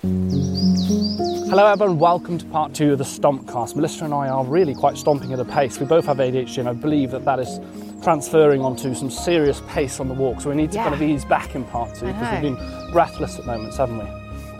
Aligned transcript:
Hello 0.00 1.66
everyone, 1.66 1.98
welcome 1.98 2.38
to 2.38 2.46
part 2.46 2.72
two 2.72 2.92
of 2.92 2.98
the 2.98 3.04
Stompcast. 3.04 3.74
Melissa 3.74 4.04
and 4.04 4.14
I 4.14 4.28
are 4.28 4.44
really 4.44 4.72
quite 4.72 4.96
stomping 4.96 5.32
at 5.32 5.40
a 5.40 5.44
pace. 5.44 5.80
We 5.80 5.86
both 5.86 6.06
have 6.06 6.18
ADHD 6.18 6.58
and 6.58 6.68
I 6.68 6.72
believe 6.72 7.10
that 7.10 7.24
that 7.24 7.40
is 7.40 7.58
transferring 8.04 8.60
onto 8.60 8.94
some 8.94 9.10
serious 9.10 9.60
pace 9.66 9.98
on 9.98 10.06
the 10.06 10.14
walk. 10.14 10.40
So 10.40 10.50
we 10.50 10.54
need 10.54 10.70
to 10.70 10.78
kind 10.78 10.94
of 10.94 11.02
ease 11.02 11.24
back 11.24 11.56
in 11.56 11.64
part 11.64 11.96
two 11.96 12.06
because 12.06 12.32
we've 12.32 12.54
been 12.54 12.92
breathless 12.92 13.40
at 13.40 13.46
moments, 13.46 13.76
haven't 13.76 13.98
we? 13.98 14.04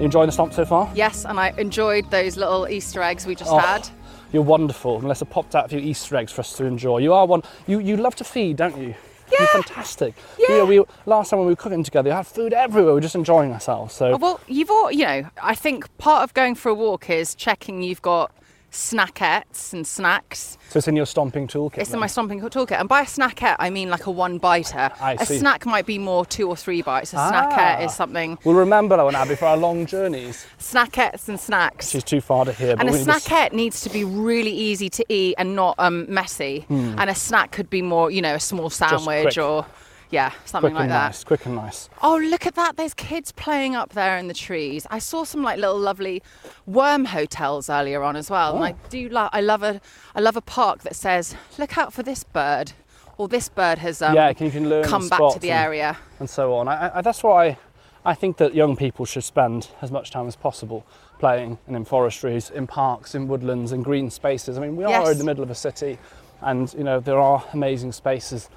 You 0.01 0.07
enjoying 0.07 0.27
the 0.27 0.33
stomp 0.33 0.53
so 0.55 0.65
far? 0.65 0.91
Yes, 0.97 1.25
and 1.25 1.39
I 1.39 1.51
enjoyed 1.51 2.11
those 2.11 2.37
little 2.37 2.67
Easter 2.69 3.01
eggs 3.01 3.25
we 3.25 3.37
just 3.37 3.53
Oh, 3.53 3.59
had. 3.59 3.89
You're 4.33 4.43
wonderful. 4.43 5.01
Melissa 5.01 5.25
popped 5.25 5.55
out 5.55 5.67
a 5.67 5.69
few 5.69 5.79
Easter 5.79 6.17
eggs 6.17 6.33
for 6.33 6.41
us 6.41 6.57
to 6.57 6.65
enjoy. 6.65 6.99
You 6.99 7.13
are 7.13 7.27
one. 7.27 7.43
You 7.69 7.79
you 7.79 7.97
love 7.97 8.17
to 8.17 8.25
feed, 8.25 8.57
don't 8.57 8.77
you? 8.77 8.97
You're 9.37 9.49
fantastic. 9.49 10.15
Yeah. 10.39 10.65
we 10.65 10.83
last 11.07 11.31
time 11.31 11.39
when 11.41 11.47
we 11.47 11.53
were 11.53 11.57
cooking 11.57 11.83
together, 11.83 12.11
you 12.11 12.15
had 12.17 12.27
food 12.27 12.53
everywhere. 12.53 12.93
We 12.93 12.97
were 12.97 13.01
just 13.01 13.15
enjoying 13.15 13.53
ourselves. 13.53 13.95
So 13.95 14.13
Oh, 14.13 14.17
Well, 14.17 14.41
you've 14.47 14.71
all, 14.71 14.91
you 14.91 15.05
know, 15.05 15.31
I 15.43 15.55
think 15.55 15.97
part 15.99 16.23
of 16.25 16.35
going 16.35 16.55
for 16.55 16.69
a 16.71 16.75
walk 16.75 17.11
is 17.11 17.35
checking 17.35 17.83
you've 17.83 18.03
got 18.03 18.33
snackettes 18.71 19.73
and 19.73 19.87
snacks. 19.87 20.59
so 20.69 20.79
it's 20.79 20.89
in 20.89 20.97
your 20.97 21.07
stomping 21.07 21.47
toolkit. 21.47 21.79
It's 21.79 21.93
in 21.93 21.99
my 22.01 22.07
stomping 22.07 22.41
toolkit. 22.41 22.79
And 22.79 22.89
by 22.89 23.01
a 23.03 23.05
snackette, 23.05 23.57
I 23.59 23.71
mean 23.71 23.91
like 23.91 24.07
a 24.07 24.11
one 24.11 24.39
biter. 24.39 24.91
I 25.01 25.15
a 25.15 25.25
see. 25.27 25.37
A 25.37 25.39
snack 25.39 25.65
might 25.67 25.87
be 25.87 25.99
more 25.99 26.25
two 26.27 26.49
or 26.49 26.57
three 26.57 26.83
bites. 26.83 27.15
A 27.15 27.17
Ah. 27.19 27.31
snackette 27.33 27.85
is 27.87 27.95
something, 27.95 28.39
We'll 28.45 28.55
remember 28.57 28.97
that 28.97 29.03
one, 29.03 29.15
Abby, 29.17 29.37
for 29.37 29.47
our 29.47 29.57
long 29.57 29.87
journeys. 29.87 30.47
snackettes 30.59 31.29
and 31.29 31.41
snacks. 31.41 31.89
She's 31.91 32.05
too 32.05 32.21
far 32.21 32.45
to 32.45 32.53
hear. 32.53 32.77
And 32.79 32.89
a 32.89 32.93
snackette 32.93 33.53
needs 33.53 33.81
to 33.83 33.91
be 33.91 34.05
really 34.05 34.53
easy 34.53 34.89
to 34.91 35.05
eat 35.09 35.35
and 35.39 35.57
not 35.57 35.75
um, 35.79 36.07
messy. 36.13 36.67
And 36.69 37.09
a 37.11 37.15
snack 37.15 37.53
could 37.53 37.71
be 37.71 37.83
more, 37.83 38.11
you 38.11 38.21
know, 38.23 38.35
a 38.35 38.41
small 38.41 38.71
sandwich 38.71 39.35
Hmm. 39.37 39.41
or, 39.41 39.67
yeah, 40.11 40.33
something 40.45 40.71
quick 40.73 40.81
like 40.81 40.89
that. 40.89 41.07
nice, 41.09 41.25
quick 41.25 41.47
and 41.47 41.55
nice. 41.57 41.89
Oh, 42.03 42.17
look 42.17 42.47
at 42.47 42.55
that. 42.55 42.77
There's 42.77 42.95
kids 42.95 43.33
playing 43.33 43.75
up 43.77 43.91
there 43.93 44.17
in 44.17 44.29
the 44.29 44.35
trees. 44.35 44.87
I 44.91 44.99
saw 44.99 45.25
some 45.25 45.43
like 45.43 45.59
little 45.59 45.79
lovely 45.79 46.23
worm 46.67 47.05
hotels 47.07 47.69
earlier 47.69 48.03
on 48.03 48.17
as 48.17 48.31
well. 48.31 48.53
Oh. 48.53 48.57
And 48.57 48.65
I 48.65 48.71
Oh. 48.73 48.89
do 48.89 49.09
love 49.09 49.31
I 49.33 49.41
love 49.41 49.63
a 49.63 49.81
I 50.15 50.21
love 50.21 50.37
a 50.37 50.41
park 50.41 50.83
that 50.83 50.97
says, 50.97 51.35
look 51.59 51.77
out 51.77 51.93
for 51.93 52.03
this 52.03 52.25
bird. 52.25 52.73
Or 53.19 53.27
this 53.27 53.49
bird 53.49 53.79
has 53.79 54.01
um, 54.01 54.15
yeah, 54.15 54.29
you 54.29 54.35
can 54.51 54.69
learn 54.69 54.85
come 54.85 55.09
back 55.09 55.33
to 55.33 55.41
the 55.41 55.51
and- 55.51 55.65
area. 55.67 55.99
and 56.21 56.31
so 56.31 56.55
on. 56.55 56.69
I, 56.69 56.99
I, 56.99 57.01
that's 57.01 57.23
why 57.25 57.59
I 58.05 58.15
think 58.15 58.37
that 58.37 58.55
young 58.55 58.77
people 58.77 59.05
should 59.05 59.25
spend 59.25 59.69
as 59.83 59.91
much 59.91 60.13
time 60.13 60.29
as 60.29 60.37
possible 60.37 60.87
playing 61.19 61.59
and 61.67 61.75
in 61.75 61.85
forestries, 61.85 62.49
in 62.49 62.69
parks, 62.69 63.17
in 63.17 63.27
woodlands, 63.27 63.73
in 63.73 63.83
green 63.83 64.09
spaces. 64.09 64.57
I 64.57 64.61
mean, 64.61 64.77
we 64.77 64.85
are 64.85 65.11
in 65.11 65.19
the 65.19 65.25
middle 65.25 65.43
of 65.43 65.51
a 65.51 65.55
city, 65.57 65.99
and 66.43 66.73
you 66.75 66.85
know 66.85 67.01
there 67.01 67.19
are 67.19 67.45
amazing 67.53 67.91
spaces, 67.91 68.49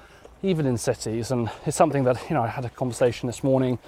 even 0.42 0.66
in 0.66 0.76
cities. 0.76 1.30
And 1.30 1.50
it's 1.66 1.76
something 1.76 2.04
that 2.04 2.18
you 2.28 2.34
know 2.34 2.42
I 2.42 2.48
had 2.48 2.64
a 2.64 2.70
conversation 2.70 3.26
this 3.26 3.42
morning 3.44 3.78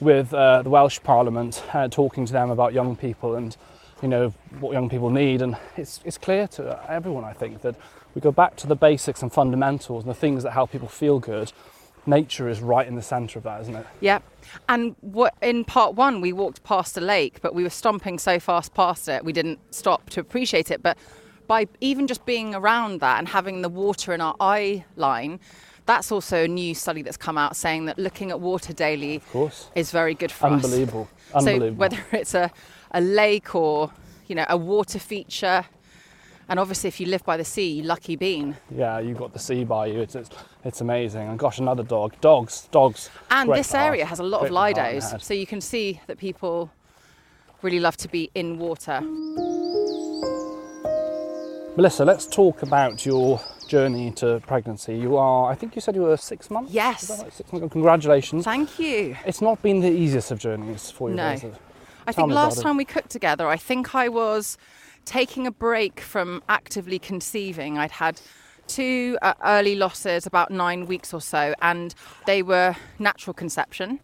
with 0.00 0.32
uh, 0.32 0.62
the 0.62 0.70
Welsh 0.70 1.00
Parliament, 1.02 1.62
uh, 1.72 1.88
talking 1.88 2.26
to 2.26 2.32
them 2.32 2.50
about 2.50 2.72
young 2.72 2.96
people 2.96 3.34
and 3.34 3.56
you 4.02 4.08
know 4.08 4.30
what 4.60 4.72
young 4.72 4.88
people 4.88 5.10
need. 5.10 5.42
And 5.42 5.56
it's 5.76 6.00
it's 6.04 6.18
clear 6.18 6.46
to 6.48 6.84
everyone, 6.88 7.24
I 7.24 7.32
think, 7.32 7.62
that 7.62 7.76
we 8.14 8.20
go 8.20 8.32
back 8.32 8.56
to 8.56 8.66
the 8.66 8.76
basics 8.76 9.22
and 9.22 9.32
fundamentals 9.32 10.04
and 10.04 10.10
the 10.10 10.18
things 10.18 10.42
that 10.42 10.52
help 10.52 10.72
people 10.72 10.88
feel 10.88 11.18
good 11.18 11.52
nature 12.06 12.48
is 12.48 12.60
right 12.60 12.86
in 12.86 12.94
the 12.94 13.02
centre 13.02 13.38
of 13.38 13.44
that, 13.44 13.60
isn't 13.62 13.76
it? 13.76 13.86
Yeah. 14.00 14.20
And 14.68 14.96
what 15.00 15.34
in 15.42 15.64
part 15.64 15.94
one 15.94 16.20
we 16.20 16.32
walked 16.32 16.62
past 16.64 16.96
a 16.96 17.00
lake, 17.00 17.40
but 17.42 17.54
we 17.54 17.62
were 17.62 17.70
stomping 17.70 18.18
so 18.18 18.40
fast 18.40 18.74
past 18.74 19.08
it 19.08 19.24
we 19.24 19.32
didn't 19.32 19.58
stop 19.72 20.08
to 20.10 20.20
appreciate 20.20 20.70
it. 20.70 20.82
But 20.82 20.98
by 21.46 21.66
even 21.80 22.06
just 22.06 22.24
being 22.26 22.54
around 22.54 23.00
that 23.00 23.18
and 23.18 23.28
having 23.28 23.62
the 23.62 23.68
water 23.68 24.12
in 24.12 24.20
our 24.20 24.36
eye 24.40 24.84
line, 24.96 25.40
that's 25.90 26.12
also 26.12 26.44
a 26.44 26.48
new 26.48 26.72
study 26.72 27.02
that's 27.02 27.16
come 27.16 27.36
out 27.36 27.56
saying 27.56 27.86
that 27.86 27.98
looking 27.98 28.30
at 28.30 28.38
water 28.38 28.72
daily 28.72 29.20
is 29.74 29.90
very 29.90 30.14
good 30.14 30.30
for 30.30 30.46
us. 30.46 30.64
Unbelievable. 30.64 31.08
So 31.40 31.72
whether 31.72 31.98
it's 32.12 32.34
a, 32.34 32.52
a 32.92 33.00
lake 33.00 33.56
or 33.56 33.90
you 34.28 34.36
know 34.36 34.46
a 34.48 34.56
water 34.56 35.00
feature, 35.00 35.64
and 36.48 36.60
obviously 36.60 36.86
if 36.88 37.00
you 37.00 37.06
live 37.06 37.24
by 37.24 37.36
the 37.36 37.44
sea, 37.44 37.72
you 37.72 37.82
lucky 37.82 38.14
bean. 38.14 38.56
yeah, 38.70 39.00
you 39.00 39.14
got 39.14 39.32
the 39.32 39.40
sea 39.40 39.64
by 39.64 39.86
you. 39.86 40.00
It's, 40.00 40.14
it's, 40.14 40.30
it's 40.64 40.80
amazing. 40.80 41.28
And 41.28 41.36
gosh, 41.36 41.58
another 41.58 41.82
dog. 41.82 42.14
Dogs, 42.20 42.68
dogs. 42.70 43.10
And 43.30 43.48
Great 43.48 43.58
this 43.58 43.74
area 43.74 44.04
has 44.04 44.20
a 44.20 44.22
lot 44.22 44.42
of 44.42 44.50
Great 44.50 44.76
and 44.76 45.02
lidos, 45.02 45.20
so 45.20 45.34
you 45.34 45.46
can 45.46 45.60
see 45.60 46.00
that 46.06 46.18
people 46.18 46.70
really 47.62 47.80
love 47.80 47.96
to 47.96 48.08
be 48.08 48.30
in 48.36 48.58
water. 48.58 49.02
Melissa, 51.76 52.04
let's 52.04 52.26
talk 52.26 52.62
about 52.62 53.06
your 53.06 53.40
journey 53.68 54.10
to 54.10 54.42
pregnancy. 54.46 54.96
You 54.98 55.16
are, 55.16 55.50
I 55.50 55.54
think 55.54 55.76
you 55.76 55.80
said 55.80 55.94
you 55.94 56.02
were 56.02 56.16
six 56.16 56.50
months? 56.50 56.72
Yes. 56.72 57.06
Six 57.32 57.52
months. 57.52 57.72
Congratulations. 57.72 58.44
Thank 58.44 58.78
you. 58.80 59.16
It's 59.24 59.40
not 59.40 59.62
been 59.62 59.80
the 59.80 59.90
easiest 59.90 60.32
of 60.32 60.40
journeys 60.40 60.90
for 60.90 61.10
you. 61.10 61.14
No. 61.14 61.36
I 62.06 62.12
think 62.12 62.32
last 62.32 62.60
time 62.60 62.76
we 62.76 62.84
cooked 62.84 63.10
together, 63.10 63.46
I 63.46 63.56
think 63.56 63.94
I 63.94 64.08
was 64.08 64.58
taking 65.04 65.46
a 65.46 65.52
break 65.52 66.00
from 66.00 66.42
actively 66.48 66.98
conceiving. 66.98 67.78
I'd 67.78 67.92
had 67.92 68.20
two 68.66 69.16
uh, 69.22 69.34
early 69.44 69.76
losses, 69.76 70.26
about 70.26 70.50
nine 70.50 70.86
weeks 70.86 71.14
or 71.14 71.20
so, 71.20 71.54
and 71.62 71.94
they 72.26 72.42
were 72.42 72.74
natural 72.98 73.32
conception. 73.32 74.00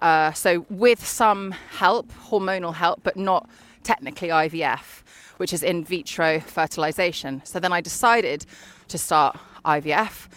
Uh, 0.00 0.32
so 0.32 0.64
with 0.70 1.06
some 1.06 1.50
help, 1.50 2.10
hormonal 2.30 2.74
help, 2.74 3.02
but 3.02 3.16
not 3.16 3.48
technically 3.82 4.28
IVF, 4.28 5.02
which 5.40 5.54
is 5.54 5.62
in 5.62 5.82
vitro 5.82 6.38
fertilization. 6.38 7.40
So 7.46 7.58
then 7.58 7.72
I 7.72 7.80
decided 7.80 8.44
to 8.88 8.98
start 8.98 9.38
IVF. 9.64 10.28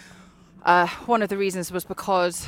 Uh, 0.63 0.87
one 1.07 1.21
of 1.21 1.27
the 1.27 1.35
reasons 1.35 1.73
was 1.73 1.83
because 1.83 2.47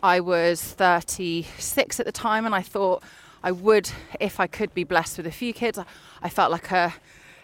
I 0.00 0.20
was 0.20 0.62
36 0.62 1.98
at 1.98 2.06
the 2.06 2.12
time, 2.12 2.46
and 2.46 2.54
I 2.54 2.62
thought 2.62 3.02
I 3.42 3.50
would, 3.50 3.90
if 4.20 4.38
I 4.38 4.46
could 4.46 4.74
be 4.74 4.84
blessed 4.84 5.16
with 5.16 5.26
a 5.26 5.32
few 5.32 5.52
kids, 5.52 5.76
I 6.22 6.28
felt 6.28 6.52
like 6.52 6.70
a, 6.70 6.94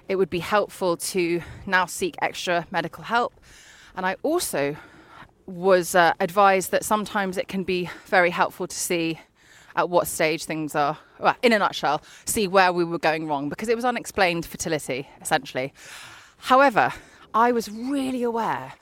it 0.08 0.14
would 0.14 0.30
be 0.30 0.38
helpful 0.38 0.96
to 0.98 1.42
now 1.66 1.86
seek 1.86 2.14
extra 2.22 2.64
medical 2.70 3.02
help. 3.02 3.34
And 3.96 4.06
I 4.06 4.14
also 4.22 4.76
was 5.46 5.96
uh, 5.96 6.12
advised 6.20 6.70
that 6.70 6.84
sometimes 6.84 7.36
it 7.36 7.48
can 7.48 7.64
be 7.64 7.90
very 8.06 8.30
helpful 8.30 8.68
to 8.68 8.76
see 8.76 9.18
at 9.76 9.88
what 9.88 10.06
stage 10.06 10.44
things 10.44 10.74
are, 10.74 10.98
well, 11.18 11.36
in 11.42 11.52
a 11.52 11.58
nutshell, 11.58 12.02
see 12.24 12.46
where 12.46 12.72
we 12.72 12.84
were 12.84 12.98
going 12.98 13.26
wrong 13.26 13.48
because 13.48 13.68
it 13.68 13.76
was 13.76 13.84
unexplained 13.84 14.44
fertility, 14.46 15.08
essentially. 15.20 15.72
However, 16.38 16.92
I 17.34 17.52
was 17.52 17.70
really 17.70 18.22
aware 18.22 18.74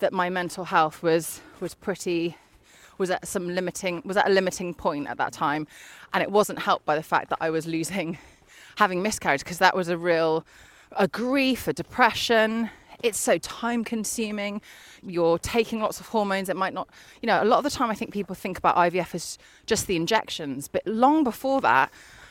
that 0.00 0.12
my 0.12 0.30
mental 0.30 0.64
health 0.64 1.02
was 1.02 1.40
was 1.60 1.74
pretty 1.74 2.36
was 2.98 3.10
at 3.10 3.26
some 3.26 3.48
limiting 3.48 4.02
was 4.04 4.16
at 4.16 4.28
a 4.28 4.30
limiting 4.30 4.74
point 4.74 5.08
at 5.08 5.16
that 5.16 5.32
time 5.32 5.66
and 6.12 6.22
it 6.22 6.30
wasn't 6.30 6.58
helped 6.58 6.84
by 6.84 6.94
the 6.94 7.02
fact 7.02 7.30
that 7.30 7.38
I 7.40 7.50
was 7.50 7.66
losing 7.66 8.18
having 8.76 9.02
miscarriage 9.02 9.42
because 9.42 9.58
that 9.58 9.74
was 9.74 9.88
a 9.88 9.98
real 9.98 10.44
a 10.92 11.08
grief 11.08 11.66
a 11.66 11.72
depression 11.72 12.70
it's 13.02 13.18
so 13.18 13.38
time 13.38 13.84
consuming 13.84 14.60
you're 15.02 15.38
taking 15.38 15.80
lots 15.80 16.00
of 16.00 16.08
hormones. 16.08 16.48
It 16.48 16.56
might 16.56 16.74
not 16.74 16.88
you 17.22 17.26
know 17.26 17.42
a 17.42 17.44
lot 17.44 17.58
of 17.58 17.64
the 17.64 17.70
time 17.70 17.90
I 17.90 17.94
think 17.94 18.12
people 18.12 18.34
think 18.34 18.58
about 18.58 18.76
IVF 18.76 19.14
as 19.14 19.38
just 19.66 19.86
the 19.86 19.96
injections 19.96 20.68
but 20.68 20.86
long 20.86 21.24
before 21.24 21.60
that 21.60 21.90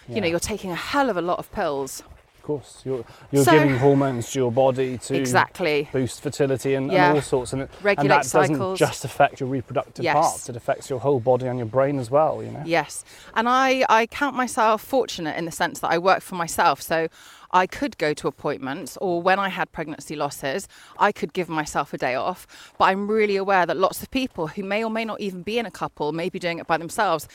you 0.10 0.22
know 0.22 0.28
you're 0.28 0.40
taking 0.40 0.72
a 0.72 0.76
hell 0.76 1.10
of 1.10 1.18
a 1.18 1.22
lot 1.22 1.38
of 1.40 1.52
pills 1.52 2.02
course, 2.48 2.82
you're, 2.86 3.04
you're 3.32 3.44
So- 3.44 3.52
giving 3.52 3.78
hormones 3.78 4.32
to 4.32 4.40
your 4.40 4.52
body 4.52 4.98
to 5.00 5.16
Exactly. 5.16 5.90
boost 5.92 6.22
fertility 6.22 6.74
and, 6.76 6.92
Yeah. 6.92 7.08
and 7.10 7.16
all 7.18 7.22
sorts. 7.22 7.54
And, 7.54 7.64
it, 7.64 7.70
and 7.76 7.86
Regulate 7.86 8.08
that 8.24 8.32
doesn't 8.32 8.76
just 8.78 9.06
affect 9.06 9.40
your 9.40 9.50
reproductive 9.50 10.04
Yes. 10.04 10.14
parts; 10.16 10.50
it 10.50 10.56
affects 10.56 10.90
your 10.90 11.00
whole 11.00 11.20
body 11.20 11.46
and 11.48 11.60
your 11.60 11.68
brain 11.68 12.00
as 12.00 12.10
well. 12.10 12.42
You 12.44 12.52
know. 12.52 12.64
Yes. 12.66 13.04
And 13.36 13.48
I, 13.50 13.86
I 13.90 14.08
count 14.08 14.36
myself 14.36 14.82
fortunate 14.82 15.38
in 15.38 15.46
the 15.46 15.52
sense 15.52 15.80
that 15.82 15.92
I 15.92 15.98
work 15.98 16.22
for 16.22 16.36
myself. 16.36 16.82
So 16.82 17.08
I 17.52 17.66
could 17.66 17.98
go 17.98 18.14
to 18.14 18.28
appointments, 18.28 18.98
or 18.98 19.22
when 19.22 19.40
I 19.40 19.50
had 19.50 19.72
pregnancy 19.72 20.16
losses, 20.16 20.68
I 21.00 21.12
could 21.12 21.32
give 21.34 21.48
myself 21.50 21.94
a 21.94 21.98
day 21.98 22.16
off. 22.16 22.46
But 22.78 22.86
I'm 22.86 23.08
really 23.08 23.38
aware 23.38 23.66
that 23.66 23.78
lots 23.78 24.02
of 24.04 24.12
people 24.12 24.48
who 24.48 24.64
may 24.64 24.84
or 24.84 24.90
may 24.90 25.06
not 25.06 25.22
even 25.22 25.44
be 25.44 25.58
in 25.58 25.66
a 25.66 25.72
couple, 25.72 26.12
may 26.12 26.30
be 26.30 26.40
doing 26.40 26.60
it 26.60 26.68
by 26.68 26.78
themselves, 26.78 27.28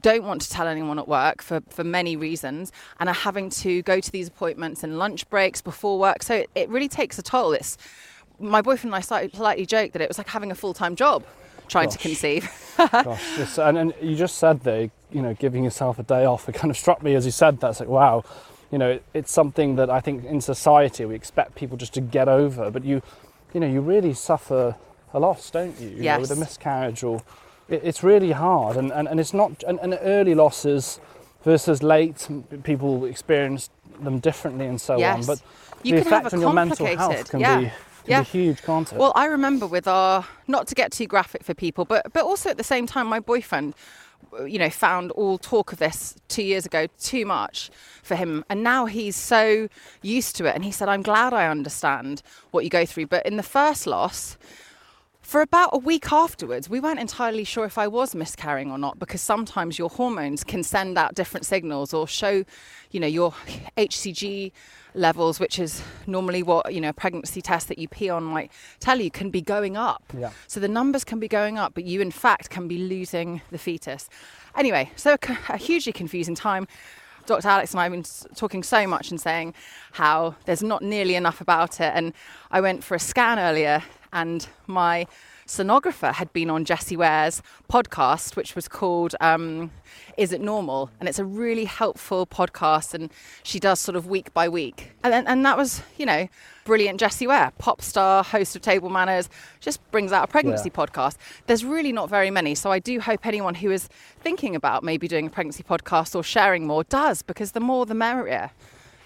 don't 0.00 0.24
want 0.24 0.42
to 0.42 0.50
tell 0.50 0.66
anyone 0.66 0.98
at 0.98 1.08
work 1.08 1.42
for, 1.42 1.60
for 1.68 1.84
many 1.84 2.16
reasons 2.16 2.72
and 3.00 3.08
are 3.08 3.14
having 3.14 3.50
to 3.50 3.82
go 3.82 4.00
to 4.00 4.10
these 4.10 4.28
appointments 4.28 4.82
and 4.82 4.98
lunch 4.98 5.28
breaks 5.30 5.60
before 5.60 5.98
work. 5.98 6.22
So 6.22 6.36
it, 6.36 6.50
it 6.54 6.68
really 6.68 6.88
takes 6.88 7.18
a 7.18 7.22
toll. 7.22 7.52
It's 7.52 7.76
my 8.38 8.62
boyfriend 8.62 8.92
and 8.92 8.94
I 8.94 9.00
slightly, 9.00 9.36
slightly 9.36 9.66
joked 9.66 9.92
that 9.94 10.02
it 10.02 10.08
was 10.08 10.18
like 10.18 10.28
having 10.28 10.50
a 10.50 10.54
full 10.54 10.74
time 10.74 10.96
job 10.96 11.24
trying 11.68 11.90
to 11.90 11.98
conceive. 11.98 12.50
Gosh, 12.76 13.58
and, 13.58 13.78
and 13.78 13.94
you 14.00 14.16
just 14.16 14.38
said 14.38 14.60
there, 14.60 14.90
you 15.10 15.22
know, 15.22 15.34
giving 15.34 15.64
yourself 15.64 15.98
a 15.98 16.02
day 16.02 16.24
off. 16.24 16.48
It 16.48 16.54
kind 16.54 16.70
of 16.70 16.76
struck 16.76 17.02
me 17.02 17.14
as 17.14 17.24
you 17.24 17.32
said 17.32 17.60
that. 17.60 17.70
It's 17.70 17.80
like, 17.80 17.88
wow, 17.88 18.24
you 18.70 18.78
know, 18.78 18.90
it, 18.90 19.04
it's 19.14 19.32
something 19.32 19.76
that 19.76 19.90
I 19.90 20.00
think 20.00 20.24
in 20.24 20.40
society 20.40 21.04
we 21.04 21.14
expect 21.14 21.54
people 21.54 21.76
just 21.76 21.94
to 21.94 22.00
get 22.00 22.28
over, 22.28 22.70
but 22.70 22.84
you, 22.84 23.02
you 23.52 23.60
know, 23.60 23.66
you 23.66 23.80
really 23.80 24.14
suffer 24.14 24.76
a 25.12 25.20
loss, 25.20 25.50
don't 25.50 25.78
you? 25.80 25.88
you 25.88 26.02
know, 26.02 26.20
with 26.20 26.30
a 26.30 26.36
miscarriage 26.36 27.02
or 27.02 27.22
it's 27.68 28.02
really 28.02 28.32
hard, 28.32 28.76
and, 28.76 28.92
and, 28.92 29.08
and 29.08 29.20
it's 29.20 29.34
not 29.34 29.62
and, 29.66 29.78
and 29.80 29.98
early 30.02 30.34
losses 30.34 31.00
versus 31.44 31.82
late. 31.82 32.28
People 32.62 33.04
experience 33.04 33.70
them 34.00 34.18
differently 34.20 34.66
and 34.66 34.80
so 34.80 34.96
Yes. 34.98 35.28
on, 35.28 35.36
but 35.36 35.42
You 35.82 35.96
the 35.96 36.02
can 36.02 36.12
have 36.12 36.20
effect 36.26 36.32
a 36.32 36.36
on 36.36 36.40
your 36.42 36.52
mental 36.52 36.86
health 36.86 37.30
can 37.30 37.40
yeah. 37.40 37.60
be 37.60 37.70
Yeah. 38.06 38.22
huge, 38.24 38.62
can't 38.62 38.90
it? 38.92 38.98
Well, 38.98 39.12
I 39.14 39.26
remember 39.26 39.66
with 39.66 39.86
our 39.88 40.24
not 40.46 40.66
to 40.68 40.74
get 40.74 40.92
too 40.92 41.06
graphic 41.06 41.42
for 41.44 41.54
people, 41.54 41.84
but 41.84 42.12
but 42.12 42.24
also 42.24 42.50
at 42.50 42.56
the 42.56 42.64
same 42.64 42.86
time, 42.86 43.06
my 43.06 43.20
boyfriend, 43.20 43.74
you 44.46 44.58
know, 44.58 44.70
found 44.70 45.10
all 45.12 45.38
talk 45.38 45.72
of 45.72 45.78
this 45.78 46.14
two 46.28 46.42
years 46.42 46.64
ago 46.66 46.86
too 47.00 47.24
much 47.26 47.70
for 48.02 48.14
him, 48.16 48.44
and 48.48 48.62
now 48.62 48.86
he's 48.86 49.16
so 49.16 49.68
used 50.02 50.36
to 50.36 50.46
it. 50.46 50.54
And 50.54 50.64
he 50.64 50.70
said, 50.72 50.88
"I'm 50.88 51.02
glad 51.02 51.32
I 51.32 51.46
understand 51.48 52.22
what 52.50 52.64
you 52.64 52.70
go 52.70 52.86
through." 52.86 53.06
But 53.06 53.26
in 53.26 53.36
the 53.36 53.42
first 53.42 53.86
loss. 53.86 54.36
For 55.28 55.42
about 55.42 55.68
a 55.74 55.78
week 55.78 56.10
afterwards, 56.10 56.70
we 56.70 56.80
weren't 56.80 56.98
entirely 56.98 57.44
sure 57.44 57.66
if 57.66 57.76
I 57.76 57.86
was 57.86 58.14
miscarrying 58.14 58.70
or 58.70 58.78
not 58.78 58.98
because 58.98 59.20
sometimes 59.20 59.78
your 59.78 59.90
hormones 59.90 60.42
can 60.42 60.62
send 60.62 60.96
out 60.96 61.14
different 61.14 61.44
signals 61.44 61.92
or 61.92 62.08
show, 62.08 62.44
you 62.92 62.98
know, 62.98 63.06
your 63.06 63.34
HCG 63.76 64.52
levels, 64.94 65.38
which 65.38 65.58
is 65.58 65.82
normally 66.06 66.42
what, 66.42 66.72
you 66.72 66.80
know, 66.80 66.88
a 66.88 66.92
pregnancy 66.94 67.42
test 67.42 67.68
that 67.68 67.76
you 67.76 67.88
pee 67.88 68.08
on 68.08 68.24
might 68.24 68.50
tell 68.80 69.02
you, 69.02 69.10
can 69.10 69.28
be 69.28 69.42
going 69.42 69.76
up. 69.76 70.02
Yeah. 70.18 70.30
So 70.46 70.60
the 70.60 70.68
numbers 70.68 71.04
can 71.04 71.20
be 71.20 71.28
going 71.28 71.58
up, 71.58 71.74
but 71.74 71.84
you 71.84 72.00
in 72.00 72.10
fact 72.10 72.48
can 72.48 72.66
be 72.66 72.78
losing 72.78 73.42
the 73.50 73.58
fetus. 73.58 74.08
Anyway, 74.56 74.90
so 74.96 75.18
a 75.50 75.58
hugely 75.58 75.92
confusing 75.92 76.36
time. 76.36 76.66
Dr. 77.26 77.48
Alex 77.48 77.72
and 77.72 77.80
I 77.80 77.82
have 77.82 77.92
been 77.92 78.04
talking 78.34 78.62
so 78.62 78.86
much 78.86 79.10
and 79.10 79.20
saying 79.20 79.52
how 79.92 80.36
there's 80.46 80.62
not 80.62 80.80
nearly 80.80 81.16
enough 81.16 81.42
about 81.42 81.80
it. 81.80 81.92
And 81.94 82.14
I 82.50 82.62
went 82.62 82.82
for 82.82 82.94
a 82.94 82.98
scan 82.98 83.38
earlier, 83.38 83.82
and 84.12 84.46
my 84.66 85.06
sonographer 85.46 86.12
had 86.12 86.30
been 86.32 86.50
on 86.50 86.64
Jessie 86.64 86.96
Ware's 86.96 87.42
podcast, 87.70 88.36
which 88.36 88.54
was 88.54 88.68
called 88.68 89.14
um, 89.20 89.70
Is 90.18 90.32
It 90.32 90.40
Normal? 90.42 90.90
And 91.00 91.08
it's 91.08 91.18
a 91.18 91.24
really 91.24 91.64
helpful 91.64 92.26
podcast, 92.26 92.92
and 92.94 93.10
she 93.42 93.58
does 93.58 93.80
sort 93.80 93.96
of 93.96 94.06
week 94.06 94.32
by 94.34 94.48
week. 94.48 94.92
And, 95.02 95.12
then, 95.12 95.26
and 95.26 95.44
that 95.46 95.56
was, 95.56 95.82
you 95.96 96.04
know, 96.04 96.28
brilliant 96.64 97.00
Jessie 97.00 97.26
Ware, 97.26 97.52
pop 97.58 97.80
star, 97.80 98.22
host 98.22 98.54
of 98.56 98.62
Table 98.62 98.90
Manners, 98.90 99.30
just 99.60 99.80
brings 99.90 100.12
out 100.12 100.24
a 100.24 100.26
pregnancy 100.26 100.70
Yeah. 100.74 100.84
podcast. 100.86 101.16
There's 101.46 101.64
really 101.64 101.92
not 101.92 102.10
very 102.10 102.30
many. 102.30 102.54
So 102.54 102.70
I 102.70 102.78
do 102.78 103.00
hope 103.00 103.26
anyone 103.26 103.54
who 103.54 103.70
is 103.70 103.88
thinking 104.20 104.54
about 104.54 104.84
maybe 104.84 105.08
doing 105.08 105.26
a 105.28 105.30
pregnancy 105.30 105.62
podcast 105.62 106.14
or 106.14 106.22
sharing 106.22 106.66
more 106.66 106.84
does, 106.84 107.22
because 107.22 107.52
the 107.52 107.60
more 107.60 107.86
the 107.86 107.94
merrier. 107.94 108.50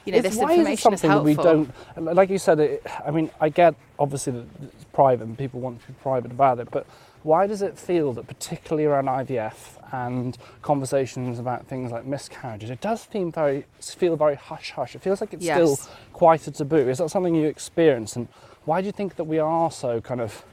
You 0.04 0.12
know, 0.12 0.19
It's- 0.19 0.34
this 0.34 0.43
is 0.43 0.50
information 0.50 0.72
is, 0.72 1.00
something 1.00 1.10
that 1.10 1.25
we 1.25 1.34
don't 1.34 1.70
like 1.96 2.28
you 2.31 2.38
said 2.38 2.58
it 2.60 2.82
i 3.06 3.10
mean 3.10 3.31
i 3.40 3.49
get 3.49 3.75
obviously 3.99 4.32
that 4.32 4.46
it's 4.62 4.84
private 4.93 5.25
and 5.25 5.38
people 5.38 5.60
want 5.60 5.81
to 5.81 5.87
be 5.87 5.93
private 6.02 6.31
about 6.32 6.58
it 6.58 6.69
but 6.70 6.87
why 7.22 7.46
does 7.46 7.62
it 7.62 7.78
feel 7.78 8.12
that 8.12 8.26
particularly 8.26 8.84
around 8.84 9.06
ivf 9.06 9.54
and 9.93 10.38
conversations 10.62 11.38
about 11.38 11.66
things 11.66 11.93
like 11.93 12.04
miscarriages 12.04 12.69
it 12.70 12.81
does 12.81 13.06
seem 13.12 13.31
very 13.31 13.64
feel 13.81 14.16
very 14.16 14.34
hush 14.34 14.72
hush. 14.72 14.94
It 14.96 15.02
feels 15.02 15.20
like 15.20 15.32
it's 15.34 15.44
still 15.44 15.78
quite 16.12 16.46
a 16.46 16.50
taboo. 16.50 16.88
Is 16.88 16.99
that 16.99 17.10
something 17.10 17.34
you 17.34 17.46
experience? 17.46 18.16
And 18.16 18.26
why 18.64 18.81
do 18.81 18.87
you 18.87 18.93
think 18.93 19.16
that 19.16 19.25
we 19.25 19.38
are 19.38 19.70
so 19.70 20.00
kind 20.00 20.20
of 20.20 20.44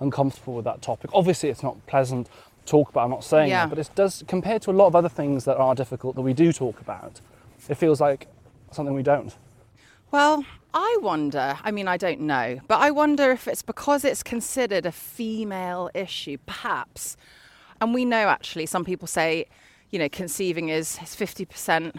uncomfortable 0.00 0.54
with 0.54 0.64
that 0.64 0.82
topic? 0.82 1.10
Obviously 1.14 1.48
it's 1.48 1.62
not 1.62 1.74
pleasant 1.86 2.28
talk 2.66 2.90
about 2.90 3.04
i'm 3.04 3.10
not 3.10 3.24
saying 3.24 3.48
Yeah. 3.48 3.64
that 3.64 3.70
but 3.70 3.78
it 3.78 3.90
does 3.94 4.22
compared 4.28 4.60
to 4.62 4.70
a 4.70 4.76
lot 4.80 4.88
of 4.88 4.94
other 4.94 5.08
things 5.08 5.44
that 5.46 5.56
are 5.56 5.74
difficult 5.74 6.16
that 6.16 6.20
we 6.22 6.34
do 6.34 6.52
talk 6.52 6.78
about 6.82 7.20
it 7.66 7.76
feels 7.76 7.98
like 7.98 8.26
something 8.72 8.94
we 8.94 9.02
don't 9.02 9.36
Well, 10.10 10.44
I 10.74 10.98
wonder, 11.00 11.58
I 11.62 11.70
mean, 11.70 11.88
I 11.88 11.96
don't 11.96 12.20
know, 12.20 12.60
but 12.68 12.80
I 12.80 12.90
wonder 12.90 13.30
if 13.30 13.48
it's 13.48 13.62
because 13.62 14.04
it's 14.04 14.22
considered 14.22 14.86
a 14.86 14.92
female 14.92 15.90
issue, 15.94 16.36
perhaps. 16.46 17.16
And 17.80 17.94
we 17.94 18.04
know 18.04 18.28
actually, 18.28 18.66
some 18.66 18.84
people 18.84 19.08
say, 19.08 19.46
you 19.90 19.98
know, 19.98 20.08
conceiving 20.08 20.68
is, 20.68 20.98
is 21.02 21.16
50% 21.16 21.98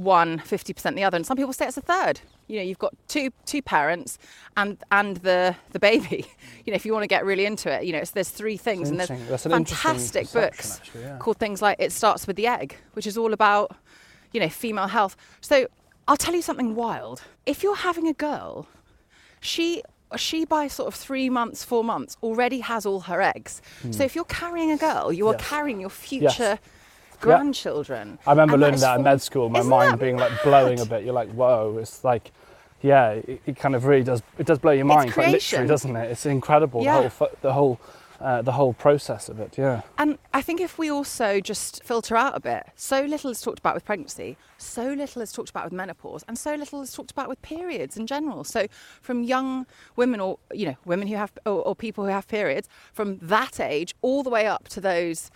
one, 0.00 0.38
50% 0.38 0.94
the 0.94 1.04
other. 1.04 1.16
And 1.16 1.26
some 1.26 1.36
people 1.36 1.52
say 1.52 1.66
it's 1.66 1.76
a 1.76 1.82
third. 1.82 2.20
You 2.48 2.56
know, 2.56 2.62
you've 2.62 2.78
got 2.78 2.94
two 3.06 3.30
two 3.44 3.62
parents 3.62 4.18
and 4.56 4.82
and 4.90 5.18
the 5.18 5.54
the 5.70 5.78
baby. 5.78 6.26
You 6.66 6.72
know, 6.72 6.76
if 6.76 6.84
you 6.84 6.92
want 6.92 7.04
to 7.04 7.08
get 7.08 7.24
really 7.24 7.46
into 7.46 7.72
it, 7.72 7.84
you 7.84 7.92
know, 7.92 7.98
it's, 7.98 8.10
there's 8.10 8.28
three 8.28 8.56
things, 8.58 8.90
and 8.90 9.00
there's. 9.00 9.10
An 9.10 9.50
fantastic 9.50 10.30
books 10.30 10.78
actually, 10.78 11.02
yeah. 11.02 11.16
called 11.16 11.38
things 11.38 11.62
like 11.62 11.76
"It 11.80 11.90
Starts 11.90 12.26
with 12.26 12.36
the 12.36 12.46
Egg," 12.46 12.76
which 12.92 13.06
is 13.06 13.16
all 13.16 13.32
about, 13.32 13.74
you 14.32 14.40
know, 14.40 14.48
female 14.48 14.88
health. 14.88 15.16
So 15.40 15.66
I'll 16.08 16.16
tell 16.16 16.34
you 16.34 16.42
something 16.42 16.74
wild. 16.74 17.22
If 17.46 17.62
you're 17.62 17.76
having 17.76 18.06
a 18.08 18.12
girl, 18.14 18.66
she 19.40 19.82
she 20.16 20.44
by 20.44 20.66
sort 20.66 20.88
of 20.88 20.94
three 20.94 21.30
months, 21.30 21.62
four 21.64 21.84
months 21.84 22.16
already 22.22 22.60
has 22.60 22.84
all 22.84 23.00
her 23.00 23.22
eggs. 23.22 23.62
Hmm. 23.82 23.92
So 23.92 24.02
if 24.04 24.14
you're 24.16 24.24
carrying 24.24 24.70
a 24.72 24.76
girl, 24.76 25.12
you 25.12 25.26
are. 25.28 25.34
Yes. 25.34 25.48
carrying 25.48 25.80
your 25.80 25.90
future 25.90 26.58
grandchildren. 27.20 28.18
I 28.26 28.30
remember 28.32 28.54
And 28.54 28.60
learning 28.62 28.74
is 28.76 28.80
that 28.80 28.96
in 28.98 29.04
med 29.04 29.20
school, 29.22 29.48
my 29.48 29.62
mind 29.62 29.92
that 29.92 30.00
being 30.00 30.16
like 30.16 30.32
blowing 30.42 30.80
a 30.80 30.86
bit. 30.86 31.04
You're 31.04 31.14
like, 31.14 31.30
whoa, 31.30 31.78
it's 31.78 32.02
like, 32.02 32.32
yeah, 32.82 33.10
it, 33.10 33.42
it 33.46 33.56
kind 33.56 33.74
of 33.74 33.84
really 33.84 34.02
does, 34.02 34.22
it 34.38 34.46
does 34.46 34.58
blow 34.58 34.72
your 34.72 34.86
mind 34.86 35.12
quite 35.12 35.28
literally, 35.28 35.68
doesn't 35.68 35.94
it? 35.94 36.10
It's 36.10 36.26
incredible, 36.26 36.82
Yeah. 36.82 37.02
the 37.02 37.08
whole, 37.10 37.30
the 37.42 37.52
whole, 37.52 37.80
uh, 38.20 38.42
the 38.42 38.52
whole 38.52 38.72
process 38.74 39.28
of 39.28 39.40
it, 39.40 39.56
yeah. 39.56 39.82
And 39.96 40.18
I 40.34 40.42
think 40.42 40.60
if 40.60 40.78
we 40.78 40.90
also 40.90 41.40
just 41.40 41.82
filter 41.84 42.16
out 42.16 42.36
a 42.36 42.40
bit, 42.40 42.66
so 42.76 43.02
little 43.02 43.30
is 43.30 43.40
talked 43.40 43.58
about 43.58 43.74
with 43.74 43.84
pregnancy, 43.84 44.36
so 44.58 44.92
little 44.92 45.22
is 45.22 45.32
talked 45.32 45.50
about 45.50 45.64
with 45.64 45.72
menopause, 45.72 46.24
and 46.28 46.38
so 46.38 46.54
little 46.54 46.82
is 46.82 46.92
talked 46.92 47.10
about 47.10 47.28
with 47.28 47.40
periods 47.42 47.96
in 47.96 48.06
general. 48.06 48.44
So 48.44 48.66
from 49.00 49.22
young 49.22 49.66
women 49.96 50.20
or 50.20 50.38
you 50.52 50.66
know 50.66 50.76
women 50.84 51.08
who 51.08 51.16
have 51.16 51.32
or, 51.46 51.62
or 51.62 51.74
people 51.74 52.04
who 52.04 52.10
have 52.10 52.28
periods 52.28 52.68
from 52.92 53.18
that 53.22 53.58
age 53.58 53.94
all 54.02 54.22
the 54.22 54.30
way 54.30 54.46
up 54.46 54.68
to 54.68 54.80
those 54.80 55.30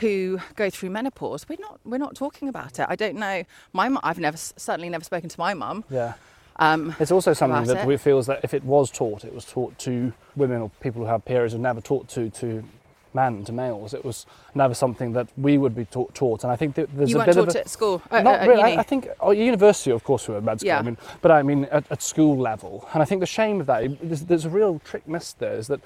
who 0.00 0.40
go 0.56 0.68
through 0.68 0.90
menopause, 0.90 1.48
we're 1.48 1.58
not 1.60 1.80
we're 1.84 1.98
not 1.98 2.14
talking 2.16 2.48
about 2.48 2.78
it. 2.78 2.86
I 2.88 2.96
don't 2.96 3.16
know. 3.16 3.44
My 3.72 3.88
mum, 3.88 4.00
I've 4.02 4.18
never 4.18 4.36
certainly 4.36 4.88
never 4.88 5.04
spoken 5.04 5.28
to 5.28 5.40
my 5.40 5.54
mum. 5.54 5.84
Yeah. 5.90 6.14
Um, 6.58 6.94
It's 6.98 7.10
also 7.12 7.32
something 7.32 7.64
that 7.64 7.82
it. 7.82 7.86
we 7.86 7.96
feels 7.96 8.26
that 8.26 8.40
if 8.42 8.54
it 8.54 8.64
was 8.64 8.90
taught, 8.90 9.24
it 9.24 9.34
was 9.34 9.44
taught 9.44 9.78
to 9.80 10.12
women 10.36 10.62
or 10.62 10.70
people 10.80 11.02
who 11.02 11.08
have 11.08 11.24
periods 11.24 11.54
and 11.54 11.62
never 11.62 11.80
taught 11.80 12.08
to, 12.08 12.30
to 12.30 12.64
men, 13.12 13.44
to 13.44 13.52
males. 13.52 13.92
It 13.94 14.04
was 14.04 14.26
never 14.54 14.74
something 14.74 15.12
that 15.12 15.28
we 15.36 15.58
would 15.58 15.74
be 15.74 15.84
taught, 15.84 16.14
taught. 16.14 16.44
And 16.44 16.52
I 16.52 16.56
think 16.56 16.74
that 16.76 16.88
there's 16.96 17.10
you 17.10 17.20
a 17.20 17.24
bit 17.26 17.34
taught 17.34 17.48
of 17.48 17.54
a, 17.54 17.58
it 17.58 17.60
at 17.66 17.68
school. 17.68 18.02
uh, 18.10 18.22
Not 18.22 18.40
at 18.40 18.48
really. 18.48 18.62
I, 18.62 18.80
I 18.80 18.82
think 18.82 19.08
oh, 19.20 19.32
at 19.32 19.36
university, 19.36 19.90
of 19.90 20.02
course, 20.04 20.28
we 20.28 20.32
were 20.32 20.38
at 20.38 20.44
med 20.44 20.60
school. 20.60 20.68
Yeah. 20.68 20.78
I 20.78 20.82
mean, 20.82 20.96
but 21.20 21.30
I 21.30 21.42
mean 21.42 21.64
at, 21.66 21.90
at 21.90 22.02
school 22.02 22.36
level, 22.38 22.88
and 22.92 23.02
I 23.02 23.06
think 23.06 23.20
the 23.20 23.26
shame 23.26 23.60
of 23.60 23.66
that 23.66 23.98
there's, 24.00 24.22
there's 24.24 24.44
a 24.44 24.50
real 24.50 24.80
trick 24.84 25.06
missed 25.08 25.38
there. 25.38 25.54
Is 25.58 25.66
that 25.68 25.80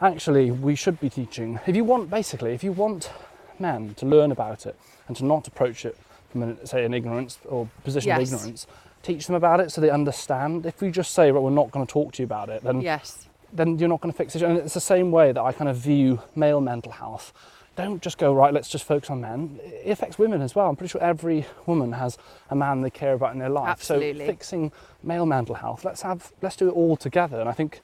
actually 0.00 0.50
we 0.50 0.74
should 0.74 0.98
be 1.00 1.10
teaching. 1.10 1.60
If 1.66 1.76
you 1.76 1.84
want, 1.84 2.10
basically, 2.10 2.54
if 2.54 2.64
you 2.64 2.72
want 2.72 3.10
men 3.58 3.94
to 3.94 4.06
learn 4.06 4.32
about 4.32 4.66
it 4.66 4.76
and 5.06 5.16
to 5.16 5.24
not 5.24 5.46
approach 5.46 5.84
it 5.84 5.96
from 6.30 6.42
an, 6.42 6.66
say 6.66 6.84
an 6.84 6.94
ignorance 6.94 7.38
or 7.48 7.68
position 7.84 8.08
Yes. 8.08 8.18
of 8.32 8.34
ignorance, 8.40 8.66
teach 9.02 9.26
them 9.26 9.34
about 9.34 9.60
it 9.60 9.70
so 9.70 9.80
they 9.80 9.90
understand. 9.90 10.66
If 10.66 10.80
we 10.80 10.90
just 10.90 11.12
say, 11.12 11.32
well, 11.32 11.42
we're 11.42 11.50
not 11.50 11.70
going 11.70 11.86
to 11.86 11.92
talk 11.92 12.12
to 12.14 12.22
you 12.22 12.24
about 12.24 12.48
it, 12.48 12.62
then 12.62 12.80
yes. 12.80 13.28
then 13.52 13.78
you're 13.78 13.88
not 13.88 14.00
going 14.00 14.12
to 14.12 14.16
fix 14.16 14.34
it. 14.36 14.42
And 14.42 14.58
it's 14.58 14.74
the 14.74 14.80
same 14.80 15.10
way 15.10 15.32
that 15.32 15.40
I 15.40 15.52
kind 15.52 15.68
of 15.68 15.76
view 15.76 16.20
male 16.34 16.60
mental 16.60 16.92
health. 16.92 17.32
Don't 17.74 18.02
just 18.02 18.18
go 18.18 18.34
right. 18.34 18.52
Let's 18.52 18.68
just 18.68 18.84
focus 18.84 19.08
on 19.08 19.22
men. 19.22 19.58
It 19.62 19.90
affects 19.90 20.18
women 20.18 20.42
as 20.42 20.54
well. 20.54 20.68
I'm 20.68 20.76
pretty 20.76 20.90
sure 20.90 21.02
every 21.02 21.46
woman 21.64 21.92
has 21.92 22.18
a 22.50 22.54
man 22.54 22.82
they 22.82 22.90
care 22.90 23.14
about 23.14 23.32
in 23.32 23.38
their 23.38 23.48
life. 23.48 23.70
Absolutely. 23.70 24.26
So 24.26 24.30
fixing 24.30 24.72
male 25.02 25.24
mental 25.24 25.54
health, 25.54 25.84
let's 25.84 26.02
have 26.02 26.32
let's 26.42 26.56
do 26.56 26.68
it 26.68 26.72
all 26.72 26.96
together. 26.96 27.40
And 27.40 27.48
I 27.48 27.52
think 27.52 27.80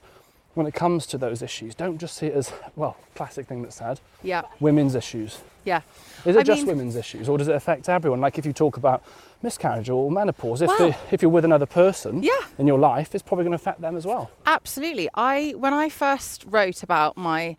when 0.53 0.67
it 0.67 0.75
comes 0.75 1.07
to 1.07 1.17
those 1.17 1.41
issues, 1.41 1.73
don't 1.73 1.97
just 1.97 2.17
see 2.17 2.27
it 2.27 2.35
as 2.35 2.51
well. 2.75 2.97
Classic 3.15 3.47
thing 3.47 3.63
that's 3.63 3.77
said. 3.77 3.99
Yeah. 4.21 4.43
Women's 4.59 4.93
issues. 4.93 5.39
Yeah. 5.65 5.81
Is 6.23 6.35
it 6.35 6.39
I 6.39 6.43
just 6.43 6.61
mean- 6.61 6.77
women's 6.77 6.95
issues, 6.95 7.27
or 7.27 7.37
does 7.37 7.47
it 7.47 7.55
affect 7.55 7.89
everyone? 7.89 8.21
Like 8.21 8.37
if 8.37 8.45
you 8.45 8.53
talk 8.53 8.77
about 8.77 9.03
miscarriage 9.41 9.89
or 9.89 10.11
menopause, 10.11 10.61
if 10.61 10.71
if 11.13 11.21
you're 11.21 11.31
with 11.31 11.45
another 11.45 11.65
person 11.65 12.21
Yeah. 12.23 12.31
in 12.57 12.67
your 12.67 12.79
life, 12.79 13.13
it's 13.15 13.23
probably 13.23 13.43
going 13.45 13.51
to 13.57 13.61
affect 13.63 13.81
them 13.81 13.95
as 13.95 14.05
well. 14.05 14.29
Absolutely. 14.45 15.09
I 15.13 15.53
when 15.57 15.73
I 15.73 15.89
first 15.89 16.45
wrote 16.47 16.83
about 16.83 17.17
my 17.17 17.55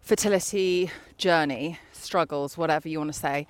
fertility 0.00 0.90
journey, 1.16 1.78
struggles, 1.92 2.58
whatever 2.58 2.88
you 2.88 2.98
want 2.98 3.12
to 3.12 3.18
say, 3.18 3.46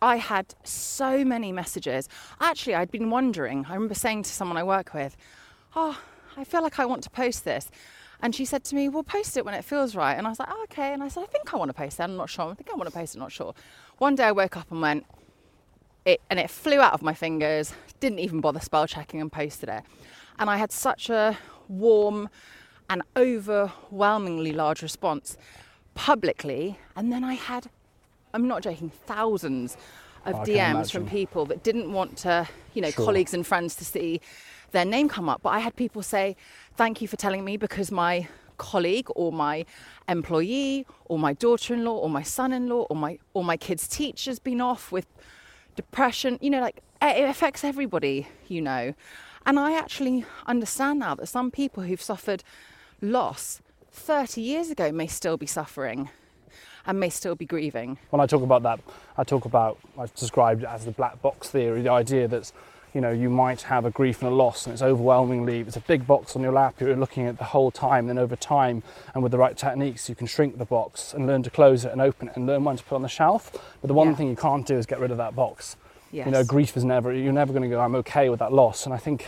I 0.00 0.16
had 0.16 0.54
so 0.62 1.24
many 1.24 1.52
messages. 1.52 2.08
Actually, 2.40 2.74
I'd 2.74 2.90
been 2.90 3.10
wondering. 3.10 3.64
I 3.68 3.74
remember 3.74 3.94
saying 3.94 4.24
to 4.24 4.30
someone 4.30 4.56
I 4.58 4.62
work 4.62 4.92
with, 4.94 5.16
"Oh, 5.74 5.98
I 6.36 6.44
feel 6.44 6.62
like 6.62 6.78
I 6.78 6.84
want 6.84 7.02
to 7.04 7.10
post 7.10 7.44
this." 7.44 7.70
And 8.22 8.34
she 8.34 8.44
said 8.44 8.62
to 8.64 8.74
me, 8.74 8.88
"Well, 8.88 9.02
post 9.02 9.36
it 9.36 9.44
when 9.44 9.54
it 9.54 9.64
feels 9.64 9.94
right." 9.96 10.14
And 10.16 10.26
I 10.26 10.30
was 10.30 10.38
like, 10.38 10.48
oh, 10.50 10.62
"Okay." 10.64 10.92
And 10.92 11.02
I 11.02 11.08
said, 11.08 11.22
"I 11.22 11.26
think 11.26 11.52
I 11.52 11.56
want 11.56 11.70
to 11.70 11.74
post 11.74 11.98
it. 11.98 12.02
I'm 12.02 12.16
not 12.16 12.30
sure. 12.30 12.50
I 12.50 12.54
think 12.54 12.70
I 12.70 12.74
want 12.76 12.88
to 12.88 12.94
post 12.94 13.14
it. 13.16 13.18
Not 13.18 13.32
sure." 13.32 13.54
One 13.98 14.14
day 14.14 14.24
I 14.24 14.32
woke 14.32 14.56
up 14.58 14.70
and 14.70 14.80
went, 14.82 15.06
it 16.06 16.20
and 16.30 16.38
it 16.38 16.48
flew 16.48 16.80
out 16.80 16.94
of 16.94 17.02
my 17.02 17.12
fingers 17.12 17.74
didn't 18.00 18.18
even 18.20 18.40
bother 18.40 18.60
spell 18.60 18.86
checking 18.86 19.20
and 19.20 19.30
posted 19.30 19.68
it 19.68 19.82
and 20.38 20.48
i 20.48 20.56
had 20.56 20.72
such 20.72 21.10
a 21.10 21.36
warm 21.68 22.28
and 22.88 23.02
overwhelmingly 23.16 24.52
large 24.52 24.80
response 24.82 25.36
publicly. 25.94 26.78
And 26.94 27.12
then 27.12 27.24
I 27.24 27.34
had, 27.34 27.68
I'm 28.32 28.46
not 28.46 28.62
joking, 28.62 28.90
thousands 29.06 29.76
of 30.24 30.34
Oh, 30.36 30.38
DMs 30.44 30.92
from 30.92 31.06
people 31.06 31.46
that 31.46 31.62
didn't 31.64 31.92
want 31.92 32.16
to, 32.18 32.46
you 32.74 32.82
know, 32.82 32.90
Sure. 32.90 33.04
colleagues 33.06 33.34
and 33.34 33.46
friends 33.46 33.74
to 33.76 33.84
see 33.84 34.20
their 34.72 34.84
name 34.84 35.08
come 35.08 35.28
up. 35.28 35.42
But 35.42 35.50
I 35.50 35.58
had 35.60 35.74
people 35.74 36.02
say, 36.02 36.36
thank 36.76 37.00
you 37.00 37.08
for 37.08 37.16
telling 37.16 37.44
me 37.44 37.56
because 37.56 37.90
my 37.90 38.28
colleague 38.58 39.08
or 39.16 39.32
my 39.32 39.64
employee 40.08 40.86
or 41.06 41.18
my 41.18 41.32
daughter-in-law 41.32 41.96
or 41.96 42.08
my 42.10 42.22
son-in-law 42.22 42.86
or 42.88 42.96
my 42.96 43.18
or 43.34 43.44
my 43.44 43.56
kid's 43.56 43.86
teacher's 43.88 44.38
been 44.38 44.60
off 44.60 44.90
with 44.92 45.06
depression 45.76 46.38
you 46.40 46.50
know 46.50 46.60
like 46.60 46.82
eh, 47.00 47.24
it 47.24 47.28
affects 47.28 47.64
everybody 47.64 48.26
you 48.48 48.60
know. 48.60 48.94
And 49.48 49.60
i 49.60 49.78
actually 49.78 50.24
understand 50.46 50.98
now 50.98 51.14
that 51.14 51.26
some 51.28 51.50
people 51.52 51.84
who've 51.84 52.02
suffered 52.02 52.42
loss 53.00 53.60
30 53.92 54.40
years 54.40 54.70
ago 54.70 54.90
may 54.92 55.06
still 55.06 55.36
be 55.36 55.46
suffering 55.46 56.10
and 56.86 57.00
may 57.00 57.10
still 57.10 57.34
be 57.34 57.46
grieving. 57.46 57.98
When 58.10 58.20
I 58.20 58.26
talk 58.26 58.42
about 58.42 58.62
that, 58.62 58.80
I 59.16 59.24
talk 59.24 59.44
about, 59.44 59.78
I've 59.98 60.14
described 60.14 60.62
it 60.62 60.68
as 60.68 60.84
the 60.84 60.92
black 60.92 61.20
box 61.20 61.50
theory, 61.50 61.82
the 61.82 61.90
idea 61.90 62.28
that, 62.28 62.52
you 62.96 63.02
know, 63.02 63.10
you 63.10 63.28
might 63.28 63.60
have 63.60 63.84
a 63.84 63.90
grief 63.90 64.22
and 64.22 64.32
a 64.32 64.34
loss 64.34 64.64
and 64.64 64.72
it's 64.72 64.80
overwhelmingly, 64.80 65.60
it's 65.60 65.76
a 65.76 65.80
big 65.80 66.06
box 66.06 66.34
on 66.34 66.40
your 66.40 66.50
lap, 66.50 66.80
you're 66.80 66.96
looking 66.96 67.26
at 67.26 67.36
the 67.36 67.44
whole 67.44 67.70
time, 67.70 68.06
then 68.06 68.16
over 68.16 68.34
time, 68.36 68.82
and 69.12 69.22
with 69.22 69.32
the 69.32 69.36
right 69.36 69.54
techniques, 69.54 70.08
you 70.08 70.14
can 70.14 70.26
shrink 70.26 70.56
the 70.56 70.64
box 70.64 71.12
and 71.12 71.26
learn 71.26 71.42
to 71.42 71.50
close 71.50 71.84
it 71.84 71.92
and 71.92 72.00
open 72.00 72.28
it 72.28 72.36
and 72.36 72.46
learn 72.46 72.64
when 72.64 72.74
to 72.74 72.82
put 72.82 72.94
it 72.94 72.96
on 72.96 73.02
the 73.02 73.08
shelf. 73.08 73.52
But 73.82 73.88
the 73.88 73.92
one 73.92 74.08
Yeah. 74.08 74.14
thing 74.14 74.28
you 74.28 74.34
can't 74.36 74.66
do 74.66 74.78
is 74.78 74.86
get 74.86 74.98
rid 74.98 75.10
of 75.10 75.18
that 75.18 75.36
box. 75.36 75.76
yes 76.10 76.24
You 76.24 76.32
know, 76.32 76.42
grief 76.42 76.74
is 76.74 76.84
never, 76.84 77.12
you're 77.12 77.34
never 77.34 77.52
going 77.52 77.64
to 77.64 77.68
go, 77.68 77.80
I'm 77.80 77.96
okay 77.96 78.30
with 78.30 78.38
that 78.38 78.54
loss. 78.54 78.86
And 78.86 78.94
I 78.94 78.96
think, 78.96 79.26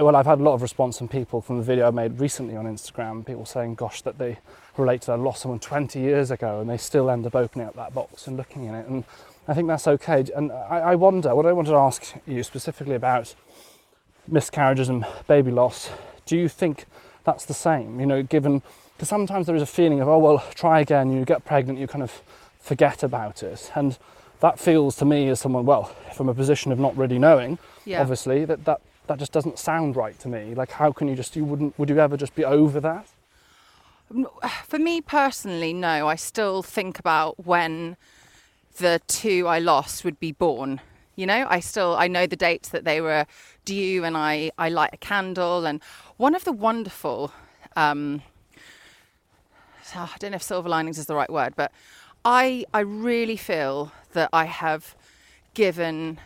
well, 0.00 0.14
I've 0.14 0.26
had 0.26 0.38
a 0.38 0.42
lot 0.44 0.54
of 0.54 0.62
response 0.62 0.98
from 0.98 1.08
people 1.08 1.40
from 1.40 1.56
the 1.56 1.64
video 1.64 1.88
I 1.88 1.90
made 1.90 2.20
recently 2.20 2.54
on 2.56 2.64
Instagram, 2.64 3.26
people 3.26 3.44
saying, 3.44 3.74
gosh, 3.74 4.02
that 4.02 4.18
they 4.18 4.38
relate 4.76 5.00
to 5.00 5.06
their 5.08 5.16
loss 5.16 5.40
someone 5.40 5.58
20 5.58 5.98
years 5.98 6.30
ago 6.30 6.60
and 6.60 6.70
they 6.70 6.76
still 6.76 7.10
end 7.10 7.26
up 7.26 7.34
opening 7.34 7.66
up 7.66 7.74
that 7.74 7.92
box 7.92 8.28
and 8.28 8.36
looking 8.36 8.66
in 8.66 8.74
it. 8.76 8.86
And 8.86 9.02
I 9.48 9.54
think 9.54 9.66
that's 9.66 9.88
okay. 9.88 10.24
And 10.36 10.52
I, 10.52 10.80
I 10.80 10.94
wonder, 10.94 11.34
what 11.34 11.46
I 11.46 11.52
wanted 11.52 11.70
to 11.70 11.76
ask 11.76 12.14
you 12.26 12.42
specifically 12.42 12.94
about 12.94 13.34
miscarriages 14.26 14.88
and 14.90 15.06
baby 15.26 15.50
loss, 15.50 15.90
do 16.26 16.36
you 16.36 16.48
think 16.48 16.84
that's 17.24 17.46
the 17.46 17.54
same? 17.54 17.98
You 17.98 18.06
know, 18.06 18.22
given, 18.22 18.62
because 18.94 19.08
sometimes 19.08 19.46
there 19.46 19.56
is 19.56 19.62
a 19.62 19.66
feeling 19.66 20.00
of, 20.00 20.08
oh, 20.08 20.18
well, 20.18 20.44
try 20.54 20.80
again, 20.80 21.10
you 21.10 21.24
get 21.24 21.46
pregnant, 21.46 21.78
you 21.78 21.86
kind 21.86 22.02
of 22.02 22.22
forget 22.60 23.02
about 23.02 23.42
it. 23.42 23.72
And 23.74 23.98
that 24.40 24.60
feels 24.60 24.96
to 24.96 25.04
me 25.06 25.28
as 25.30 25.40
someone, 25.40 25.64
well, 25.64 25.84
from 26.14 26.28
a 26.28 26.34
position 26.34 26.70
of 26.70 26.78
not 26.78 26.96
really 26.96 27.18
knowing, 27.18 27.58
Yeah. 27.86 28.02
obviously, 28.02 28.44
that, 28.44 28.64
that 28.66 28.80
that 29.08 29.18
just 29.18 29.32
doesn't 29.32 29.58
sound 29.58 29.96
right 29.96 30.18
to 30.18 30.28
me. 30.28 30.54
Like, 30.54 30.70
how 30.72 30.92
can 30.92 31.08
you 31.08 31.16
just, 31.16 31.34
you 31.34 31.42
wouldn't, 31.42 31.78
would 31.78 31.88
you 31.88 31.98
ever 31.98 32.18
just 32.18 32.34
be 32.34 32.44
over 32.44 32.78
that? 32.80 33.06
for 34.66 34.78
me 34.78 35.02
personally 35.02 35.74
no 35.74 36.08
i 36.08 36.14
still 36.14 36.62
think 36.62 36.98
about 36.98 37.44
when 37.44 37.94
the 38.78 39.00
two 39.06 39.46
i 39.46 39.58
lost 39.58 40.04
would 40.04 40.18
be 40.18 40.32
born. 40.32 40.80
You 41.16 41.26
know 41.26 41.46
i 41.48 41.60
still 41.60 41.96
i 41.96 42.08
know 42.08 42.26
the 42.26 42.36
dates 42.36 42.68
that 42.70 42.84
they 42.84 43.00
were 43.00 43.26
due 43.64 44.04
and 44.04 44.16
i 44.16 44.50
i 44.58 44.68
light 44.68 44.90
a 44.92 44.96
candle. 44.98 45.66
And 45.66 45.82
one 46.16 46.34
of 46.34 46.44
the 46.44 46.52
wonderful 46.52 47.32
um 47.76 48.22
so 49.82 50.00
i 50.00 50.10
don't 50.18 50.32
know 50.32 50.36
if 50.36 50.42
silver 50.42 50.68
linings 50.68 50.98
is 50.98 51.06
the 51.06 51.14
right 51.14 51.30
word 51.30 51.54
but 51.56 51.72
i 52.24 52.64
i 52.74 52.80
really 52.80 53.36
feel 53.36 53.92
that 54.12 54.28
i 54.32 54.44
have 54.44 54.94
given 55.54 56.18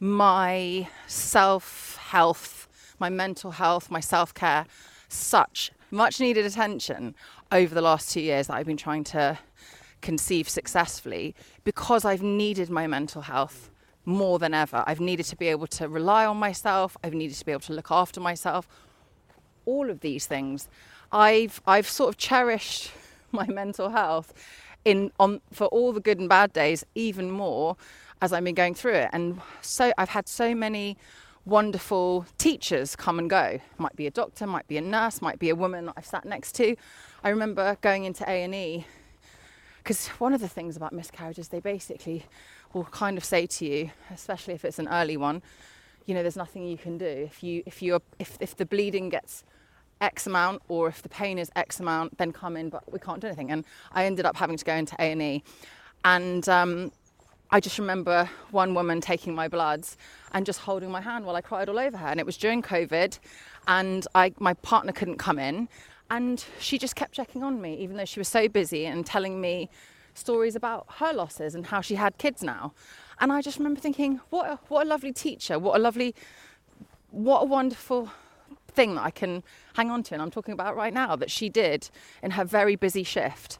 my 0.00 0.88
self 1.06 1.96
health, 1.96 2.66
my 2.98 3.10
mental 3.10 3.52
health, 3.52 3.90
my 3.90 4.00
self 4.00 4.34
care 4.34 4.66
such 5.08 5.70
much 5.92 6.20
needed 6.20 6.46
attention 6.46 7.14
over 7.52 7.74
the 7.74 7.80
last 7.80 8.10
two 8.10 8.20
years 8.20 8.46
that 8.46 8.54
I've 8.54 8.66
been 8.66 8.76
trying 8.76 9.04
to 9.04 9.38
conceive 10.00 10.48
successfully 10.48 11.34
because 11.64 12.04
I've 12.04 12.22
needed 12.22 12.70
my 12.70 12.86
mental 12.86 13.22
health 13.22 13.70
more 14.04 14.38
than 14.38 14.54
ever. 14.54 14.82
I've 14.86 15.00
needed 15.00 15.26
to 15.26 15.36
be 15.36 15.48
able 15.48 15.66
to 15.68 15.88
rely 15.88 16.26
on 16.26 16.36
myself, 16.36 16.96
I've 17.04 17.14
needed 17.14 17.36
to 17.36 17.44
be 17.44 17.52
able 17.52 17.60
to 17.62 17.72
look 17.72 17.90
after 17.90 18.20
myself. 18.20 18.68
All 19.66 19.90
of 19.90 20.00
these 20.00 20.26
things. 20.26 20.68
I've 21.12 21.60
I've 21.66 21.88
sort 21.88 22.08
of 22.08 22.16
cherished 22.16 22.92
my 23.32 23.46
mental 23.46 23.90
health 23.90 24.32
in 24.84 25.12
on 25.20 25.40
for 25.52 25.66
all 25.66 25.92
the 25.92 26.00
good 26.00 26.18
and 26.18 26.28
bad 26.28 26.52
days 26.52 26.84
even 26.94 27.30
more 27.30 27.76
as 28.22 28.32
I've 28.32 28.44
been 28.44 28.54
going 28.54 28.74
through 28.74 28.94
it. 28.94 29.10
And 29.12 29.40
so 29.60 29.92
I've 29.96 30.10
had 30.10 30.28
so 30.28 30.54
many 30.54 30.96
wonderful 31.44 32.26
teachers 32.38 32.96
come 32.96 33.18
and 33.18 33.30
go. 33.30 33.60
Might 33.78 33.96
be 33.96 34.06
a 34.06 34.10
doctor, 34.10 34.46
might 34.46 34.68
be 34.68 34.76
a 34.76 34.82
nurse, 34.82 35.22
might 35.22 35.38
be 35.38 35.48
a 35.48 35.54
woman 35.54 35.86
that 35.86 35.94
I've 35.96 36.06
sat 36.06 36.24
next 36.24 36.54
to. 36.56 36.76
I 37.24 37.30
remember 37.30 37.76
going 37.80 38.04
into 38.04 38.28
A 38.28 38.42
and 38.42 38.54
E 38.54 38.86
because 39.90 40.06
one 40.20 40.32
of 40.32 40.40
the 40.40 40.46
things 40.46 40.76
about 40.76 40.92
miscarriages, 40.92 41.48
they 41.48 41.58
basically 41.58 42.24
will 42.72 42.84
kind 42.84 43.18
of 43.18 43.24
say 43.24 43.44
to 43.44 43.66
you, 43.66 43.90
especially 44.14 44.54
if 44.54 44.64
it's 44.64 44.78
an 44.78 44.86
early 44.86 45.16
one, 45.16 45.42
you 46.06 46.14
know, 46.14 46.22
there's 46.22 46.36
nothing 46.36 46.64
you 46.64 46.78
can 46.78 46.96
do. 46.96 47.06
If 47.06 47.42
you 47.42 47.64
if 47.66 47.82
you 47.82 48.00
if 48.20 48.38
if 48.38 48.56
the 48.56 48.64
bleeding 48.64 49.08
gets 49.08 49.42
X 50.00 50.28
amount 50.28 50.62
or 50.68 50.86
if 50.86 51.02
the 51.02 51.08
pain 51.08 51.40
is 51.40 51.50
X 51.56 51.80
amount, 51.80 52.18
then 52.18 52.30
come 52.30 52.56
in, 52.56 52.68
but 52.68 52.84
we 52.92 53.00
can't 53.00 53.20
do 53.20 53.26
anything. 53.26 53.50
And 53.50 53.64
I 53.90 54.04
ended 54.04 54.26
up 54.26 54.36
having 54.36 54.56
to 54.56 54.64
go 54.64 54.74
into 54.74 54.94
A 55.00 55.10
and 55.10 55.20
E, 55.20 55.42
and 56.04 56.48
um, 56.48 56.92
I 57.50 57.58
just 57.58 57.76
remember 57.76 58.30
one 58.52 58.74
woman 58.74 59.00
taking 59.00 59.34
my 59.34 59.48
bloods 59.48 59.96
and 60.32 60.46
just 60.46 60.60
holding 60.60 60.92
my 60.92 61.00
hand 61.00 61.24
while 61.24 61.34
I 61.34 61.40
cried 61.40 61.68
all 61.68 61.80
over 61.80 61.96
her. 61.96 62.06
And 62.06 62.20
it 62.20 62.26
was 62.26 62.36
during 62.36 62.62
COVID, 62.62 63.18
and 63.66 64.06
I 64.14 64.34
my 64.38 64.54
partner 64.54 64.92
couldn't 64.92 65.18
come 65.18 65.40
in, 65.40 65.68
and 66.10 66.44
she 66.58 66.76
just 66.76 66.96
kept 66.96 67.12
checking 67.12 67.42
on 67.42 67.60
me, 67.60 67.74
even 67.76 67.96
though 67.96 68.04
she 68.04 68.18
was 68.18 68.28
so 68.28 68.48
busy 68.48 68.84
and 68.84 69.06
telling 69.06 69.40
me 69.40 69.70
stories 70.14 70.56
about 70.56 70.86
her 70.96 71.12
losses 71.12 71.54
and 71.54 71.66
how 71.66 71.80
she 71.80 71.94
had 71.94 72.18
kids 72.18 72.42
now. 72.42 72.72
And 73.20 73.32
I 73.32 73.40
just 73.42 73.58
remember 73.58 73.80
thinking, 73.80 74.20
what 74.30 74.50
a, 74.50 74.58
what 74.68 74.86
a 74.86 74.88
lovely 74.88 75.12
teacher, 75.12 75.58
what 75.58 75.76
a 75.76 75.78
lovely, 75.78 76.14
what 77.10 77.42
a 77.42 77.44
wonderful 77.44 78.10
thing 78.68 78.96
that 78.96 79.02
I 79.02 79.10
can 79.10 79.44
hang 79.74 79.90
on 79.90 80.02
to. 80.04 80.14
And 80.14 80.22
I'm 80.22 80.30
talking 80.30 80.52
about 80.52 80.74
right 80.74 80.92
now 80.92 81.14
that 81.16 81.30
she 81.30 81.48
did 81.48 81.90
in 82.22 82.32
her 82.32 82.44
very 82.44 82.76
busy 82.76 83.04
shift. 83.04 83.58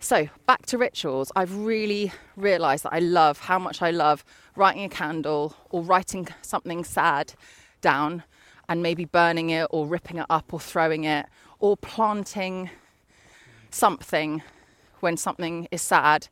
So, 0.00 0.28
back 0.46 0.64
to 0.66 0.78
rituals. 0.78 1.32
I've 1.34 1.54
really 1.54 2.12
realised 2.36 2.84
that 2.84 2.92
I 2.92 3.00
love 3.00 3.40
how 3.40 3.58
much 3.58 3.82
I 3.82 3.90
love 3.90 4.24
writing 4.54 4.84
a 4.84 4.88
candle 4.88 5.56
or 5.70 5.82
writing 5.82 6.28
something 6.40 6.84
sad 6.84 7.34
down 7.80 8.22
and 8.68 8.82
maybe 8.82 9.04
burning 9.04 9.50
it 9.50 9.66
or 9.70 9.86
ripping 9.86 10.18
it 10.18 10.26
up 10.30 10.52
or 10.52 10.60
throwing 10.60 11.04
it 11.04 11.26
or 11.60 11.76
planting 11.76 12.70
something 13.70 14.42
when 15.00 15.16
something 15.16 15.68
is 15.70 15.82
sad. 15.82 16.28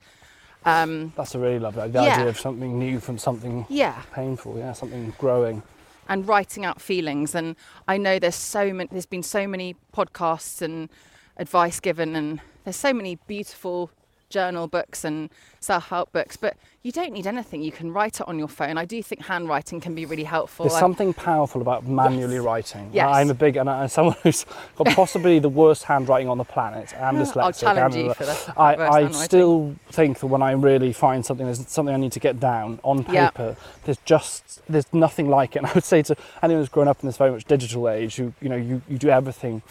Um, 0.64 1.12
That's 1.16 1.34
a 1.34 1.38
really 1.38 1.58
lovely 1.60 1.88
the 1.88 2.02
Yeah. 2.02 2.14
idea 2.14 2.28
of 2.28 2.38
something 2.38 2.78
new 2.78 2.98
from 2.98 3.18
something 3.18 3.66
yeah, 3.68 4.02
painful, 4.12 4.58
yeah, 4.58 4.72
something 4.72 5.14
growing. 5.18 5.62
and 6.08 6.26
writing 6.28 6.64
out 6.64 6.80
feelings. 6.80 7.34
And 7.34 7.56
I 7.88 7.96
know 7.98 8.18
there's 8.18 8.34
so 8.36 8.72
many. 8.72 8.88
There's 8.92 9.06
been 9.06 9.22
so 9.24 9.46
many 9.48 9.74
podcasts 9.92 10.62
and 10.62 10.88
advice 11.36 11.80
given, 11.80 12.14
and 12.16 12.40
there's 12.64 12.76
so 12.76 12.92
many 12.92 13.16
beautiful 13.26 13.90
journal 14.28 14.66
books 14.68 15.04
and 15.04 15.30
self-help 15.60 16.12
books. 16.12 16.36
But 16.36 16.56
you 16.82 16.92
don't 16.92 17.12
need 17.12 17.26
anything. 17.26 17.62
You 17.62 17.72
can 17.72 17.92
write 17.92 18.20
it 18.20 18.28
on 18.28 18.38
your 18.38 18.48
phone. 18.48 18.78
I 18.78 18.84
do 18.84 19.02
think 19.02 19.24
handwriting 19.24 19.80
can 19.80 19.94
be 19.94 20.04
really 20.06 20.24
helpful. 20.24 20.64
There's 20.64 20.76
I- 20.76 20.80
something 20.80 21.12
powerful 21.14 21.60
about 21.60 21.86
manually 21.86 22.36
Yes. 22.36 22.44
writing. 22.44 22.90
Yes. 22.92 23.08
I'm 23.10 23.30
a 23.30 23.34
big, 23.34 23.56
and 23.56 23.68
I'm 23.68 23.88
someone 23.88 24.16
who's 24.22 24.44
got 24.76 24.88
possibly 24.94 25.38
the 25.38 25.48
worst 25.48 25.84
handwriting 25.84 26.28
on 26.28 26.38
the 26.38 26.44
planet. 26.44 26.94
I'm 27.00 27.16
dyslexic. 27.16 27.42
I'll 27.42 27.52
challenge 27.52 27.96
I'm- 27.96 28.06
you 28.06 28.14
for 28.14 28.24
the 28.24 28.54
I, 28.56 28.88
I 29.04 29.10
still 29.10 29.74
think 29.90 30.20
that 30.20 30.26
when 30.28 30.42
I 30.42 30.52
really 30.52 30.92
find 30.92 31.24
something, 31.26 31.46
there's 31.46 31.66
something 31.68 31.94
I 31.94 31.98
need 31.98 32.12
to 32.12 32.20
get 32.20 32.38
down 32.38 32.78
on 32.82 33.04
Yeah. 33.10 33.30
paper. 33.30 33.56
There's 33.84 33.98
just 34.04 34.62
there's 34.68 34.92
nothing 34.92 35.28
like 35.28 35.54
it. 35.54 35.60
And 35.60 35.66
I 35.68 35.72
would 35.74 35.84
say 35.84 36.02
to 36.02 36.16
anyone 36.42 36.60
who's 36.62 36.68
grown 36.68 36.88
up 36.88 37.00
in 37.02 37.06
this 37.08 37.16
very 37.16 37.30
much 37.30 37.44
digital 37.44 37.88
age, 37.88 38.16
who 38.16 38.32
you 38.40 38.48
know 38.48 38.56
you, 38.56 38.82
you 38.88 38.98
do 38.98 39.08
everything 39.08 39.62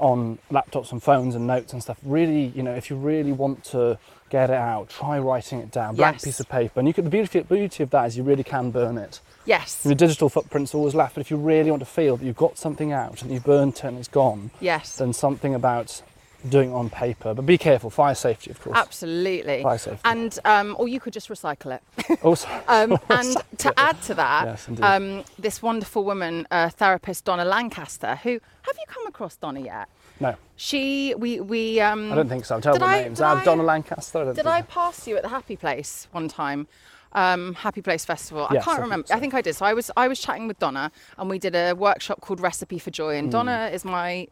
on 0.00 0.38
laptops 0.50 0.92
and 0.92 1.02
phones 1.02 1.34
and 1.34 1.46
notes 1.46 1.72
and 1.72 1.82
stuff. 1.82 1.98
Really, 2.02 2.46
you 2.46 2.62
know, 2.62 2.74
if 2.74 2.90
you 2.90 2.96
really 2.96 3.32
want 3.32 3.64
to 3.64 3.98
get 4.30 4.50
it 4.50 4.56
out, 4.56 4.88
try 4.88 5.18
writing 5.18 5.58
it 5.60 5.70
down, 5.70 5.96
blank 5.96 6.16
Yes. 6.16 6.24
piece 6.24 6.40
of 6.40 6.48
paper. 6.48 6.78
And 6.80 6.88
you 6.88 6.94
can, 6.94 7.04
the 7.04 7.10
beauty, 7.10 7.40
beauty 7.40 7.82
of 7.82 7.90
that 7.90 8.06
is 8.06 8.16
you 8.16 8.22
really 8.22 8.44
can 8.44 8.70
burn 8.70 8.96
it. 8.96 9.20
yes, 9.44 9.82
The 9.82 9.94
digital 9.94 10.28
footprint's 10.28 10.74
always 10.74 10.94
left, 10.94 11.14
but 11.16 11.20
if 11.22 11.30
you 11.30 11.36
really 11.36 11.70
want 11.70 11.80
to 11.80 11.86
feel 11.86 12.16
that 12.16 12.24
you've 12.24 12.36
got 12.36 12.56
something 12.56 12.92
out 12.92 13.22
and 13.22 13.30
you've 13.32 13.44
burnt 13.44 13.78
it 13.78 13.84
and 13.88 13.98
it's 13.98 14.06
gone, 14.08 14.50
yes, 14.60 14.96
then 14.98 15.12
something 15.12 15.54
about 15.54 16.02
doing 16.48 16.72
on 16.72 16.88
paper. 16.90 17.34
But 17.34 17.46
be 17.46 17.58
careful, 17.58 17.90
fire 17.90 18.14
safety, 18.14 18.50
of 18.50 18.60
course. 18.60 18.76
absolutely. 18.76 19.62
Fire 19.62 19.78
safety. 19.78 20.00
And 20.04 20.38
um, 20.44 20.74
or 20.78 20.88
you 20.88 21.00
could 21.00 21.12
just 21.12 21.28
recycle 21.28 21.78
it. 21.78 22.18
also, 22.22 22.48
Um, 22.68 22.98
and 23.10 23.36
to 23.58 23.72
add 23.78 24.00
to 24.02 24.14
that, 24.14 24.44
Yes, 24.46 24.68
um, 24.82 25.24
this 25.38 25.62
wonderful 25.62 26.04
woman, 26.04 26.46
uh, 26.50 26.70
therapist 26.70 27.24
Donna 27.24 27.44
Lancaster, 27.44 28.16
who 28.22 28.30
have 28.62 28.76
you 28.76 28.84
come 28.86 29.06
across 29.06 29.36
Donna 29.36 29.60
yet? 29.60 29.88
no, 30.20 30.34
She, 30.56 31.14
we, 31.16 31.40
we. 31.40 31.80
Um, 31.80 32.12
I 32.12 32.14
don't 32.16 32.28
think 32.28 32.44
so. 32.44 32.60
Terrible 32.60 32.84
I- 32.84 33.02
names. 33.02 33.20
Uh, 33.20 33.26
I- 33.28 33.44
Donna 33.44 33.62
Lancaster. 33.62 34.18
I 34.20 34.24
Did 34.24 34.36
think 34.36 34.46
I 34.46 34.62
pass 34.62 35.06
you 35.06 35.16
at 35.16 35.22
the 35.22 35.28
Happy 35.30 35.56
Place 35.56 36.08
one 36.12 36.28
time? 36.28 36.66
Um, 37.12 37.54
Happy 37.54 37.82
Place 37.82 38.04
Festival. 38.04 38.46
I 38.48 38.54
Yes, 38.54 38.62
I 38.62 38.64
can't 38.64 38.76
think 38.76 38.82
remember. 38.84 39.06
so. 39.08 39.14
I 39.14 39.20
think 39.20 39.34
I 39.34 39.40
did. 39.40 39.56
So 39.56 39.66
I 39.66 39.74
was 39.74 39.90
I 39.96 40.06
was 40.06 40.20
chatting 40.20 40.46
with 40.46 40.58
Donna, 40.60 40.92
and 41.18 41.28
we 41.28 41.38
did 41.40 41.56
a 41.56 41.72
workshop 41.74 42.20
called 42.20 42.38
Recipe 42.40 42.78
for 42.78 42.90
Joy. 42.90 43.16
And 43.16 43.32
Donna 43.32 43.68
is 43.72 43.84
my 43.84 44.28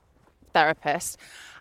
therapist, 0.53 1.19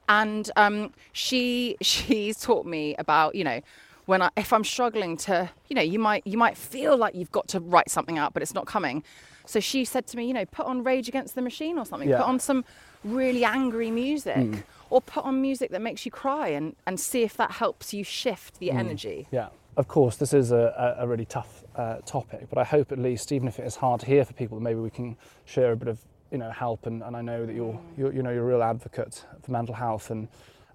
and 0.07 0.49
um, 0.55 0.93
she 1.13 1.77
she's 1.81 2.39
taught 2.39 2.65
me 2.65 2.95
about 2.97 3.35
you 3.35 3.43
know 3.43 3.61
when 4.05 4.21
I, 4.21 4.29
if 4.37 4.53
I'm 4.53 4.63
struggling 4.63 5.17
to 5.17 5.49
you 5.67 5.75
know 5.75 5.81
you 5.81 5.99
might 5.99 6.25
you 6.25 6.37
might 6.37 6.57
feel 6.57 6.97
like 6.97 7.15
you've 7.15 7.31
got 7.31 7.47
to 7.49 7.59
write 7.59 7.89
something 7.89 8.17
out 8.17 8.33
but 8.33 8.41
it's 8.41 8.53
not 8.53 8.65
coming. 8.65 9.03
So 9.45 9.61
she 9.61 9.85
said 9.85 10.05
to 10.07 10.17
me, 10.17 10.27
you 10.27 10.33
know, 10.33 10.45
put 10.45 10.65
on 10.65 10.83
Rage 10.83 11.07
Against 11.07 11.33
the 11.35 11.41
Machine 11.41 11.79
or 11.79 11.85
something. 11.85 12.09
Yeah. 12.09 12.17
Put 12.17 12.27
on 12.27 12.39
some 12.39 12.65
really 13.05 13.45
angry 13.45 13.91
music, 13.91 14.65
or 14.89 15.01
put 15.01 15.23
on 15.23 15.41
music 15.41 15.71
that 15.71 15.81
makes 15.81 16.05
you 16.05 16.11
cry, 16.11 16.49
and 16.49 16.75
and 16.85 16.99
see 16.99 17.23
if 17.23 17.37
that 17.37 17.51
helps 17.51 17.93
you 17.93 18.03
shift 18.03 18.59
the 18.59 18.71
energy. 18.71 19.27
Yeah, 19.31 19.47
of 19.77 19.87
course, 19.87 20.17
this 20.17 20.33
is 20.33 20.51
a, 20.51 20.95
a 20.97 21.03
a 21.03 21.07
really 21.07 21.25
tough 21.25 21.63
uh, 21.75 21.97
topic, 22.05 22.47
but 22.49 22.57
I 22.57 22.65
hope 22.65 22.91
at 22.91 22.99
least, 22.99 23.31
even 23.31 23.47
if 23.47 23.57
it 23.57 23.65
is 23.65 23.77
hard 23.77 24.01
to 24.01 24.05
hear 24.05 24.25
for 24.25 24.33
people, 24.33 24.59
maybe 24.59 24.79
we 24.79 24.89
can 24.89 25.15
share 25.45 25.71
a 25.71 25.77
bit 25.77 25.87
of 25.87 25.99
you 26.31 26.37
know 26.37 26.51
help. 26.51 26.85
And, 26.85 27.03
and 27.03 27.15
I 27.15 27.21
know 27.21 27.45
that 27.45 27.55
you're, 27.55 27.79
you're 27.97 28.13
you 28.13 28.23
know 28.23 28.31
you're 28.31 28.43
a 28.43 28.53
real 28.53 28.63
advocate 28.63 29.25
for 29.41 29.51
mental 29.51 29.75
health, 29.75 30.11
and 30.11 30.27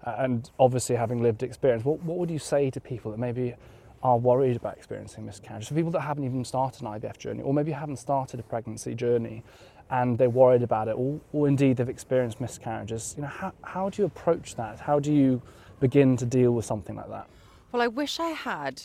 and 0.03 0.49
obviously 0.59 0.95
having 0.95 1.21
lived 1.21 1.43
experience. 1.43 1.85
What 1.85 2.01
what 2.03 2.17
would 2.17 2.31
you 2.31 2.39
say 2.39 2.69
to 2.71 2.79
people 2.79 3.11
that 3.11 3.19
maybe 3.19 3.55
are 4.01 4.17
worried 4.17 4.57
about 4.57 4.77
experiencing 4.77 5.25
miscarriage? 5.25 5.67
For 5.67 5.75
people 5.75 5.91
that 5.91 6.01
haven't 6.01 6.25
even 6.25 6.43
started 6.43 6.81
an 6.81 6.87
IVF 6.87 7.17
journey, 7.17 7.41
or 7.41 7.53
maybe 7.53 7.71
haven't 7.71 7.97
started 7.97 8.39
a 8.39 8.43
pregnancy 8.43 8.95
journey. 8.95 9.43
And 9.89 10.17
they're 10.17 10.29
worried 10.29 10.63
about 10.63 10.87
it, 10.87 10.93
or, 10.93 11.19
or 11.33 11.47
indeed 11.47 11.77
they've 11.77 11.89
experienced 11.89 12.41
miscarriages. 12.41 13.13
You 13.15 13.23
know, 13.23 13.27
how, 13.27 13.51
how 13.63 13.89
do 13.89 14.01
you 14.01 14.05
approach 14.05 14.55
that? 14.55 14.79
How 14.79 14.97
do 14.97 15.13
you 15.13 15.41
begin 15.79 16.17
to 16.17 16.25
deal 16.25 16.51
with 16.51 16.65
something 16.65 16.95
like 16.95 17.09
that? 17.09 17.27
Well, 17.71 17.81
I 17.81 17.89
wish 17.89 18.19
I 18.19 18.29
had 18.29 18.81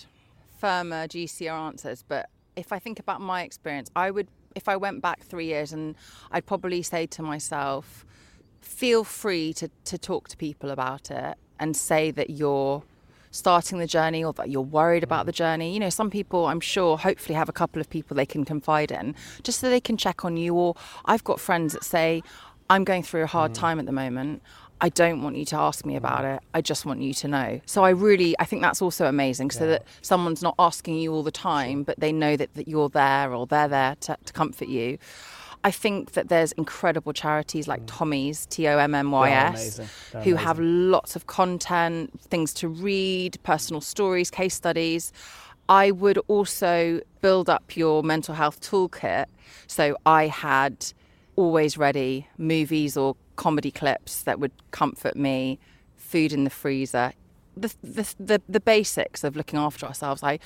firmer 0.59 1.07
GCR 1.07 1.51
answers, 1.51 2.05
but 2.07 2.29
if 2.57 2.73
I 2.73 2.79
think 2.79 2.99
about 2.99 3.21
my 3.21 3.43
experience, 3.43 3.91
I 3.95 4.11
would, 4.11 4.29
if 4.55 4.69
I 4.69 4.77
went 4.77 5.03
back 5.03 5.23
three 5.23 5.47
years, 5.47 5.73
and 5.73 5.97
I'd 6.31 6.47
probably 6.47 6.83
say 6.83 7.07
to 7.07 7.23
myself, 7.23 8.05
feel 8.61 9.05
free 9.05 9.53
to, 9.55 9.71
to 9.85 9.99
talk 9.99 10.29
to 10.29 10.37
people 10.37 10.71
about 10.71 11.11
it 11.11 11.37
and 11.59 11.77
say 11.77 12.11
that 12.13 12.31
you're 12.31 12.83
starting 13.31 13.79
the 13.79 13.87
journey 13.87 14.25
or 14.25 14.33
that 14.35 14.51
you're 14.51 14.63
worried 14.63 15.03
about 15.03 15.27
the 15.27 15.33
journey. 15.33 15.73
You 15.73 15.81
know, 15.81 15.91
some 15.91 16.11
people, 16.11 16.47
I'm 16.47 16.61
sure, 16.61 16.97
hopefully 16.97 17.35
have 17.35 17.49
a 17.49 17.53
couple 17.53 17.81
of 17.81 17.91
people 17.91 18.17
they 18.17 18.27
can 18.27 18.45
confide 18.45 18.91
in 18.91 19.15
just 19.43 19.61
so 19.61 19.69
they 19.69 19.81
can 19.81 19.97
check 19.97 20.25
on 20.25 20.37
you. 20.37 20.55
Or 20.55 20.75
I've 21.05 21.25
got 21.25 21.41
friends 21.41 21.73
that 21.73 21.85
say, 21.85 22.23
I'm 22.71 22.85
going 22.85 23.03
through 23.03 23.23
a 23.23 23.27
hard 23.27 23.53
mm. 23.53 23.55
time 23.55 23.79
at 23.79 23.87
the 23.87 23.93
moment. 23.93 24.43
I 24.81 24.89
don't 24.89 25.23
want 25.23 25.37
you 25.37 25.45
to 25.47 25.57
ask 25.57 25.85
me 25.85 25.97
about 25.97 26.25
mm. 26.25 26.37
it. 26.37 26.43
I 26.55 26.61
just 26.61 26.87
want 26.87 27.01
you 27.01 27.13
to 27.15 27.29
know. 27.29 27.61
So 27.67 27.85
I 27.85 27.91
really, 27.91 28.37
I 28.39 28.45
think 28.45 28.63
that's 28.63 28.81
also 28.81 29.07
amazing 29.07 29.51
so 29.51 29.67
that 29.67 29.85
someone's 30.03 30.43
not 30.43 30.55
asking 30.59 30.99
you 30.99 31.13
all 31.13 31.23
the 31.23 31.33
time, 31.33 31.83
but 31.83 31.99
they 31.99 32.13
know 32.13 32.37
that, 32.37 32.55
that 32.55 32.69
you're 32.69 32.89
there 32.89 33.35
or 33.35 33.47
they're 33.47 33.69
there 33.69 33.97
to, 34.03 34.17
to 34.25 34.33
comfort 34.33 34.69
you. 34.69 34.99
I 35.65 35.73
think 35.73 36.13
that 36.13 36.29
there's 36.29 36.53
incredible 36.53 37.13
charities 37.13 37.67
like 37.67 37.83
mm. 37.83 37.87
Tommy's, 37.89 38.47
T 38.47 38.69
O 38.69 38.79
M 38.79 38.95
M 38.95 39.11
Y 39.11 39.31
S, 39.31 39.79
amazing. 39.79 40.23
Who 40.23 40.37
have 40.37 40.61
lots 40.61 41.17
of 41.17 41.27
content, 41.27 42.21
things 42.21 42.55
to 42.55 42.69
read, 42.69 43.39
personal 43.43 43.81
stories, 43.81 44.31
case 44.31 44.55
studies. 44.55 45.13
I 45.69 45.91
would 45.91 46.19
also 46.29 47.01
build 47.21 47.51
up 47.51 47.77
your 47.77 48.05
mental 48.05 48.35
health 48.35 48.61
toolkit. 48.61 49.27
So 49.67 49.97
I 50.07 50.29
had 50.29 50.93
always 51.39 51.79
ready 51.79 52.27
movies 52.37 52.97
or 52.97 53.15
comedy 53.37 53.71
clips 53.71 54.23
that 54.23 54.41
would 54.41 54.51
comfort 54.73 55.17
me, 55.17 55.57
food 55.97 56.33
in 56.33 56.43
the 56.43 56.51
freezer, 56.51 57.13
the 57.57 57.73
the 57.83 58.15
the, 58.19 58.43
the 58.49 58.61
basics 58.61 59.23
of 59.23 59.37
looking 59.37 59.59
after 59.59 59.87
ourselves. 59.87 60.23
I 60.23 60.41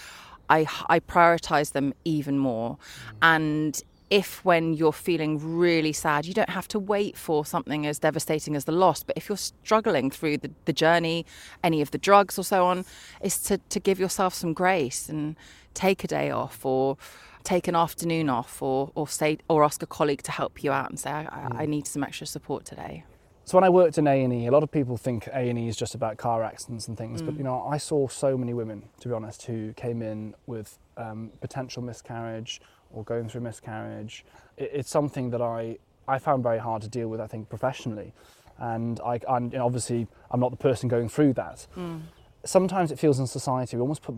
I 0.51 0.67
I 0.89 1.01
prioritize 1.01 1.73
them 1.73 1.95
even 2.05 2.39
more, 2.39 2.77
mm. 2.77 3.17
and 3.23 3.83
if 4.11 4.45
when 4.45 4.75
you're 4.75 4.93
feeling 4.93 5.39
really 5.59 5.95
sad, 5.95 6.27
you 6.27 6.35
don't 6.35 6.51
have 6.51 6.69
to 6.69 6.79
wait 6.79 7.17
for 7.17 7.47
something 7.47 7.87
as 7.87 7.99
devastating 7.99 8.55
as 8.55 8.67
the 8.67 8.73
loss. 8.73 9.03
But 9.03 9.17
if 9.17 9.31
you're 9.31 9.39
struggling 9.39 10.11
through 10.11 10.37
the, 10.37 10.51
the 10.67 10.73
journey, 10.75 11.25
any 11.65 11.81
of 11.81 11.93
the 11.93 11.97
drugs 11.97 12.39
or 12.39 12.45
so 12.45 12.67
on, 12.67 12.85
is 13.23 13.39
to, 13.45 13.57
to 13.57 13.81
give 13.81 13.99
yourself 13.99 14.35
some 14.35 14.53
grace 14.53 15.09
and 15.09 15.35
take 15.73 16.05
a 16.05 16.07
day 16.07 16.31
off 16.31 16.67
or 16.67 16.99
take 17.43 17.69
an 17.69 17.77
afternoon 17.77 18.29
off 18.29 18.63
or, 18.63 18.91
or 18.95 19.09
say 19.09 19.39
or 19.49 19.65
ask 19.65 19.83
a 19.83 19.87
colleague 19.87 20.23
to 20.23 20.33
help 20.33 20.63
you 20.63 20.73
out 20.73 20.91
and 20.91 20.99
say, 20.99 21.11
I, 21.11 21.23
I- 21.23 21.49
I 21.63 21.67
mm. 21.67 21.69
need 21.69 21.87
some 21.87 22.03
extra 22.03 22.27
support 22.27 22.65
today. 22.65 23.05
So 23.45 23.57
when 23.57 23.65
I 23.65 23.71
worked 23.71 23.99
in 23.99 24.07
A&E, 24.07 24.47
a 24.47 24.53
lot 24.53 24.63
of 24.63 24.71
people 24.71 24.97
think 24.97 25.27
A&E 25.33 25.69
is 25.69 25.77
just 25.77 25.97
about 25.97 26.17
car 26.17 26.45
accidents 26.45 26.87
and 26.87 26.97
things, 26.97 27.23
but 27.23 27.35
mm. 27.35 27.39
you 27.39 27.45
know, 27.45 27.67
I 27.69 27.77
saw 27.77 28.07
so 28.07 28.39
many 28.39 28.55
women, 28.55 28.85
to 29.01 29.09
be 29.09 29.15
honest, 29.15 29.43
who 29.43 29.73
came 29.73 30.01
in 30.01 30.35
with 30.47 30.79
um, 30.97 31.33
potential 31.41 31.83
miscarriage 31.83 32.61
or 32.93 33.03
going 33.03 33.29
through 33.29 33.41
miscarriage. 33.41 34.25
It, 34.57 34.71
it's 34.73 34.91
something 34.91 35.31
that 35.31 35.43
I, 35.43 35.79
I 36.07 36.19
found 36.19 36.45
very 36.45 36.59
hard 36.59 36.83
to 36.83 36.89
deal 36.89 37.09
with, 37.09 37.21
I 37.21 37.27
think, 37.27 37.49
professionally. 37.49 38.13
And 38.59 39.01
I, 39.01 39.15
you 39.15 39.59
know, 39.59 39.67
obviously, 39.67 40.07
I'm 40.31 40.39
not 40.39 40.53
the 40.53 40.57
person 40.57 40.89
going 40.89 41.09
through 41.09 41.33
that. 41.33 41.67
Mm. 41.77 42.03
Sometimes 42.45 42.93
it 42.93 42.99
feels 42.99 43.19
in 43.19 43.27
society, 43.27 43.77
we 43.77 43.81
almost 43.81 44.03
put 44.03 44.15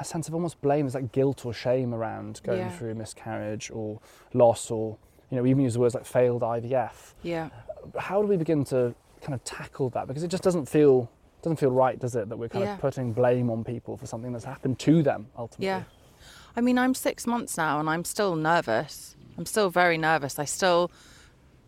a 0.00 0.04
sense 0.04 0.28
of 0.28 0.34
almost 0.34 0.60
blame, 0.60 0.86
is 0.86 0.94
like 0.94 1.12
guilt 1.12 1.44
or 1.44 1.52
shame 1.52 1.92
around 1.94 2.40
going 2.44 2.58
Yeah. 2.60 2.70
through 2.70 2.94
miscarriage 2.94 3.70
or 3.72 4.00
loss 4.32 4.70
or, 4.70 4.96
you 5.30 5.36
know, 5.36 5.42
we 5.42 5.50
even 5.50 5.62
use 5.64 5.74
the 5.74 5.80
words 5.80 5.94
like 5.94 6.04
failed 6.06 6.42
IVF 6.42 7.14
Yeah. 7.22 7.48
how 7.98 8.20
do 8.22 8.28
we 8.28 8.36
begin 8.36 8.64
to 8.66 8.94
kind 9.20 9.34
of 9.34 9.42
tackle 9.44 9.88
that 9.90 10.06
because 10.06 10.22
it 10.22 10.28
just 10.28 10.42
doesn't 10.42 10.66
feel 10.66 11.08
doesn't 11.42 11.56
feel 11.56 11.70
right 11.72 11.98
does 11.98 12.14
it 12.14 12.28
that 12.28 12.36
we're 12.36 12.48
kind 12.48 12.64
Yeah. 12.64 12.74
of 12.74 12.80
putting 12.80 13.12
blame 13.12 13.50
on 13.50 13.64
people 13.64 13.96
for 13.96 14.06
something 14.06 14.32
that's 14.32 14.44
happened 14.44 14.78
to 14.80 15.02
them 15.02 15.26
ultimately 15.36 15.66
Yeah. 15.66 15.82
I 16.54 16.60
mean, 16.60 16.78
I'm 16.78 16.94
six 16.94 17.26
months 17.26 17.56
now 17.56 17.80
and 17.80 17.88
I'm 17.88 18.04
still 18.04 18.36
nervous. 18.36 19.16
I'm 19.38 19.46
still 19.46 19.70
very 19.70 19.96
nervous. 19.98 20.38
I 20.38 20.44
still, 20.44 20.90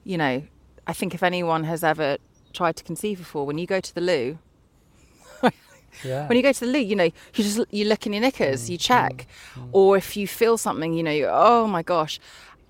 you 0.04 0.18
know, 0.18 0.42
I 0.86 0.92
think 0.92 1.14
if 1.14 1.22
anyone 1.22 1.64
has 1.64 1.82
ever 1.82 2.18
tried 2.52 2.76
to 2.76 2.84
conceive 2.84 3.18
before, 3.18 3.46
when 3.46 3.56
you 3.58 3.66
go 3.66 3.80
to 3.80 3.94
the 3.94 4.00
loo, 4.02 4.38
yeah 6.02 6.26
when 6.26 6.36
you 6.36 6.42
go 6.42 6.52
to 6.52 6.60
the 6.60 6.66
loo, 6.66 6.78
you 6.78 6.96
know, 6.96 7.04
you 7.04 7.44
just 7.44 7.60
you 7.70 7.84
look 7.84 8.06
in 8.06 8.12
your 8.12 8.22
knickers, 8.22 8.66
Mm, 8.66 8.70
you 8.70 8.78
check, 8.78 9.26
or 9.72 9.96
if 9.96 10.16
you 10.16 10.26
feel 10.26 10.56
something, 10.58 10.92
you 10.92 11.02
know, 11.02 11.10
you, 11.10 11.26
oh 11.30 11.66
my 11.66 11.82
gosh. 11.82 12.18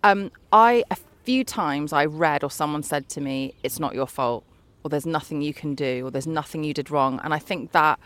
Um, 0.03 0.31
I 0.53 0.85
a 0.91 0.97
few 1.25 1.45
times 1.45 1.93
I 1.93 2.05
read 2.05 2.45
or 2.45 2.51
someone 2.51 2.83
said 2.83 3.09
to 3.11 3.21
me, 3.21 3.55
"It's 3.63 3.81
not 3.81 3.95
your 3.95 4.07
fault," 4.07 4.45
or 4.83 4.91
"There's 4.91 5.07
nothing 5.07 5.41
you 5.41 5.55
can 5.55 5.75
do," 5.75 6.07
or 6.07 6.11
"There's 6.11 6.27
nothing 6.27 6.65
you 6.65 6.75
did 6.75 6.91
wrong," 6.91 7.21
and 7.25 7.33
I 7.33 7.39
think 7.39 7.73
that 7.73 7.99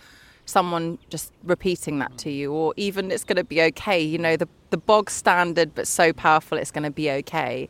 someone 0.44 0.98
just 1.11 1.33
repeating 1.44 1.98
that 1.98 2.16
to 2.18 2.31
you, 2.31 2.52
or 2.52 2.72
even 2.76 3.11
"It's 3.11 3.24
going 3.24 3.37
to 3.37 3.44
be 3.44 3.61
okay," 3.62 4.00
you 4.00 4.18
know, 4.18 4.37
the 4.37 4.48
the 4.70 4.78
bog 4.78 5.11
standard 5.11 5.74
but 5.74 5.88
so 5.88 6.12
powerful, 6.12 6.59
it's 6.59 6.70
going 6.70 6.85
to 6.85 6.90
be 6.90 7.11
okay. 7.11 7.68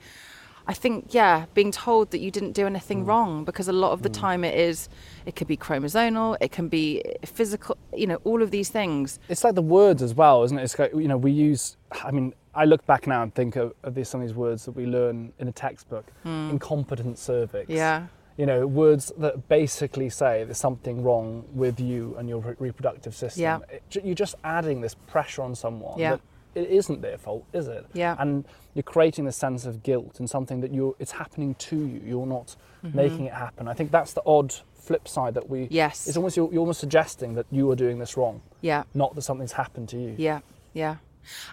I 0.69 0.75
think, 0.75 1.15
yeah, 1.15 1.47
being 1.55 1.73
told 1.73 2.11
that 2.11 2.19
you 2.19 2.31
didn't 2.31 2.53
do 2.53 2.67
anything 2.67 3.05
mm. 3.05 3.09
wrong 3.09 3.45
because 3.47 3.69
a 3.69 3.73
lot 3.73 3.93
of 3.93 4.03
the 4.03 4.11
mm. 4.11 4.21
time 4.21 4.45
it 4.45 4.55
is, 4.55 4.91
it 5.25 5.35
could 5.35 5.49
be 5.49 5.57
chromosomal, 5.57 6.37
it 6.43 6.53
can 6.53 6.69
be 6.69 7.03
physical, 7.25 7.79
you 7.97 8.07
know, 8.07 8.17
all 8.25 8.43
of 8.43 8.51
these 8.51 8.69
things. 8.69 9.19
it's 9.31 9.45
like 9.45 9.55
the 9.55 9.63
words 9.63 10.03
as 10.03 10.15
well 10.15 10.45
isn't 10.45 10.59
it 10.59 10.63
it's 10.63 10.79
like 10.79 10.93
you 10.93 11.09
know 11.09 11.17
we 11.17 11.31
use 11.31 11.77
i 12.05 12.11
mean 12.11 12.35
i 12.55 12.65
look 12.65 12.85
back 12.87 13.07
now 13.07 13.23
and 13.23 13.35
think 13.35 13.57
of, 13.57 13.73
of 13.83 13.95
these, 13.95 14.09
some 14.09 14.21
of 14.21 14.27
these 14.27 14.37
words 14.37 14.65
that 14.67 14.73
we 14.73 14.85
learn 14.85 15.33
in 15.39 15.49
a 15.49 15.53
textbook 15.53 16.07
mm. 16.25 16.51
incompetent 16.51 17.19
cervix. 17.19 17.69
Yeah. 17.71 18.07
you 18.37 18.47
know 18.47 18.67
words 18.67 19.11
that 19.19 19.49
basically 19.49 20.11
say 20.11 20.45
there's 20.45 20.59
something 20.59 21.03
wrong 21.03 21.45
with 21.53 21.81
you 21.81 22.15
and 22.19 22.29
your 22.29 22.41
re- 22.41 22.57
reproductive 22.59 23.15
system 23.15 23.43
Yeah. 23.43 23.59
It- 23.71 24.05
you're 24.05 24.15
just 24.27 24.35
adding 24.45 24.81
this 24.83 24.95
pressure 24.95 25.43
on 25.43 25.55
someone 25.55 25.99
Yeah. 25.99 26.13
that 26.13 26.21
it 26.59 26.69
isn't 26.71 27.01
their 27.03 27.19
fault 27.19 27.45
is 27.53 27.67
it 27.69 27.85
Yeah. 27.95 28.17
and 28.19 28.45
you're 28.75 28.83
creating 28.95 29.25
this 29.25 29.37
sense 29.37 29.65
of 29.67 29.83
guilt 29.83 30.19
and 30.21 30.29
something 30.29 30.61
that 30.61 30.73
you're 30.73 30.95
it's 30.99 31.13
happening 31.13 31.55
to 31.69 31.77
you 31.77 32.01
you're 32.05 32.27
not 32.27 32.57
Mm-hmm. 32.85 32.97
making 32.97 33.25
it 33.25 33.33
happen 33.35 33.67
i 33.67 33.75
think 33.75 33.91
that's 33.91 34.13
the 34.13 34.23
odd 34.25 34.55
flip 34.87 35.09
side 35.09 35.35
that 35.35 35.49
we 35.51 35.67
Yes. 35.69 36.07
it's 36.07 36.17
almost 36.17 36.37
you're, 36.37 36.49
you're 36.53 36.61
almost 36.61 36.79
suggesting 36.79 37.35
that 37.35 37.47
you 37.51 37.69
are 37.73 37.75
doing 37.85 37.99
this 37.99 38.17
wrong 38.17 38.41
Yeah. 38.61 38.85
not 38.95 39.17
that 39.17 39.23
something's 39.23 39.53
happened 39.53 39.89
to 39.89 39.97
you 39.99 40.15
Yeah. 40.17 40.41
Yeah. 40.75 40.97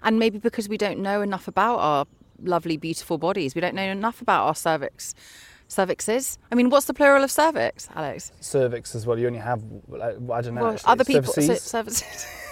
And 0.03 0.19
maybe 0.19 0.37
because 0.37 0.69
we 0.69 0.77
don't 0.77 0.99
know 0.99 1.21
enough 1.23 1.47
about 1.47 1.77
our 1.79 2.05
lovely, 2.43 2.77
beautiful 2.77 3.17
bodies, 3.17 3.55
we 3.55 3.61
don't 3.61 3.73
know 3.75 3.89
enough 3.99 4.21
about 4.21 4.45
our 4.45 4.53
cervix. 4.55 5.15
Cervixes. 5.67 6.37
I 6.51 6.55
mean, 6.55 6.69
what's 6.69 6.85
the 6.85 6.93
plural 6.93 7.23
of 7.23 7.31
cervix, 7.31 7.89
Alex? 7.95 8.31
cervix 8.39 8.93
as 8.93 9.07
well 9.07 9.17
you 9.17 9.25
only 9.27 9.39
have, 9.39 9.63
I 9.93 10.41
don't 10.41 10.53
know 10.53 10.61
Well, 10.61 10.77
other 10.85 11.03
people. 11.03 11.33
Cervices? 11.33 11.61
Cervices. 11.73 12.25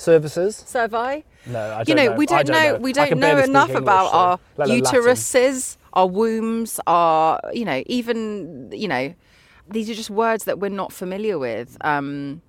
services 0.00 0.64
Cervi. 0.66 1.24
no 1.46 1.58
i 1.74 1.84
don't 1.84 1.88
you 1.88 1.94
know, 1.94 2.06
know 2.10 2.16
we 2.16 2.24
I 2.28 2.42
don't, 2.42 2.48
know, 2.48 2.78
we 2.80 2.92
don't 2.92 3.18
know 3.18 3.38
enough 3.38 3.68
English, 3.70 3.82
about 3.82 4.10
so, 4.10 4.16
our 4.16 4.38
Latin. 4.56 4.80
uteruses, 4.80 5.76
our 5.92 6.06
wombs, 6.06 6.80
our 6.86 7.40
you 7.52 7.64
know, 7.64 7.82
even 7.86 8.70
you 8.72 8.88
know, 8.88 9.14
these 9.68 9.88
are 9.90 9.94
just 9.94 10.10
words 10.10 10.44
that 10.44 10.58
we're 10.58 10.68
not 10.70 10.92
familiar 10.92 11.38
with. 11.38 11.76
Um, 11.82 12.42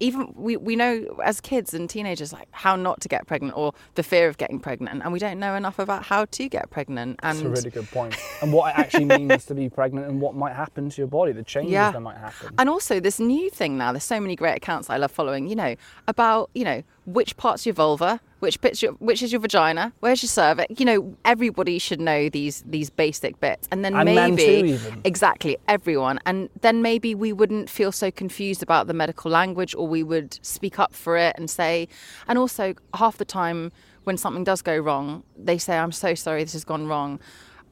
even 0.00 0.32
we, 0.36 0.56
we 0.56 0.76
know 0.76 1.18
as 1.24 1.40
kids 1.40 1.74
and 1.74 1.90
teenagers 1.90 2.32
like 2.32 2.46
how 2.52 2.76
not 2.76 3.00
to 3.00 3.08
get 3.08 3.26
pregnant 3.26 3.56
or 3.56 3.72
the 3.96 4.04
fear 4.04 4.28
of 4.28 4.38
getting 4.38 4.60
pregnant 4.60 5.02
and 5.02 5.12
we 5.12 5.18
don't 5.18 5.40
know 5.40 5.56
enough 5.56 5.80
about 5.80 6.04
how 6.04 6.24
to 6.26 6.48
get 6.48 6.70
pregnant 6.70 7.18
and 7.24 7.38
That's 7.38 7.44
a 7.44 7.48
really 7.48 7.70
good 7.70 7.90
point. 7.90 8.14
And 8.40 8.52
what 8.52 8.72
it 8.72 8.78
actually 8.78 9.06
means 9.06 9.44
to 9.46 9.56
be 9.56 9.68
pregnant 9.68 10.06
and 10.06 10.20
what 10.20 10.36
might 10.36 10.54
happen 10.54 10.88
to 10.88 10.96
your 11.00 11.08
body, 11.08 11.32
the 11.32 11.42
changes 11.42 11.72
Yeah. 11.72 11.90
that 11.90 11.98
might 12.00 12.16
happen. 12.18 12.54
And 12.58 12.68
also 12.68 13.00
this 13.00 13.18
new 13.18 13.50
thing 13.50 13.76
now, 13.76 13.90
there's 13.90 14.04
so 14.04 14.20
many 14.20 14.36
great 14.36 14.56
accounts 14.56 14.88
I 14.88 14.98
love 14.98 15.10
following, 15.10 15.48
you 15.48 15.56
know, 15.56 15.74
about, 16.06 16.50
you 16.54 16.62
know, 16.64 16.84
which 17.08 17.38
part's 17.38 17.64
your 17.64 17.72
vulva, 17.72 18.20
which 18.40 18.60
bit's 18.60 18.82
your, 18.82 18.92
which 18.92 19.22
is 19.22 19.32
your 19.32 19.40
vagina, 19.40 19.92
where's 20.00 20.22
your 20.22 20.28
cervix. 20.28 20.78
You 20.78 20.84
know, 20.84 21.16
everybody 21.24 21.78
should 21.78 22.00
know 22.00 22.28
these 22.28 22.62
these 22.66 22.90
basic 22.90 23.40
bits, 23.40 23.66
and 23.72 23.82
then 23.82 23.94
And 23.96 24.04
maybe 24.14 24.78
too, 24.78 25.00
exactly 25.04 25.56
everyone, 25.66 26.20
and 26.26 26.50
then 26.60 26.82
maybe 26.82 27.14
we 27.14 27.32
wouldn't 27.32 27.70
feel 27.70 27.92
so 27.92 28.10
confused 28.10 28.62
about 28.62 28.88
the 28.88 28.94
medical 28.94 29.30
language, 29.30 29.74
or 29.74 29.88
we 29.88 30.02
would 30.02 30.38
speak 30.42 30.78
up 30.78 30.94
for 30.94 31.16
it 31.16 31.34
and 31.38 31.48
say, 31.48 31.88
and 32.28 32.38
also 32.38 32.74
half 32.94 33.16
the 33.16 33.24
time 33.24 33.72
when 34.04 34.18
something 34.18 34.44
does 34.44 34.60
go 34.60 34.76
wrong, 34.76 35.22
they 35.36 35.56
say, 35.56 35.78
"I'm 35.78 35.92
so 35.92 36.14
sorry, 36.14 36.44
this 36.44 36.52
has 36.52 36.64
gone 36.64 36.86
wrong," 36.88 37.20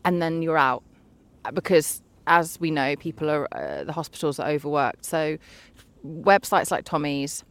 and 0.04 0.22
then 0.22 0.40
you're 0.40 0.58
out. 0.58 0.82
Because 1.52 2.02
as 2.26 2.58
we 2.58 2.70
know 2.70 2.96
people 2.96 3.30
are 3.30 3.46
uh, 3.54 3.84
the 3.84 3.92
hospitals 3.92 4.40
are 4.40 4.48
overworked. 4.48 5.04
So 5.04 5.36
websites 6.04 6.70
like 6.70 6.84
tommy's 6.84 7.44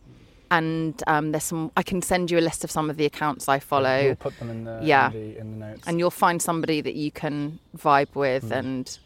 and 0.51 1.01
um, 1.07 1.31
there's 1.31 1.43
some 1.43 1.71
i 1.77 1.83
can 1.83 2.01
send 2.01 2.29
you 2.31 2.37
a 2.37 2.41
list 2.49 2.63
of 2.63 2.71
some 2.71 2.89
of 2.89 2.97
the 2.97 3.05
accounts 3.05 3.47
i 3.49 3.59
follow 3.59 4.03
We'll 4.03 4.15
put 4.15 4.37
them 4.39 4.49
in 4.49 4.63
the, 4.63 4.79
Yeah. 4.83 5.11
in 5.11 5.13
the, 5.13 5.37
in 5.39 5.59
the 5.59 5.65
notes. 5.67 5.83
and 5.87 5.99
you'll 5.99 6.11
find 6.11 6.41
somebody 6.41 6.81
that 6.81 6.95
you 6.95 7.11
can 7.11 7.59
vibe 7.77 8.13
with 8.15 8.51
and 8.51 8.97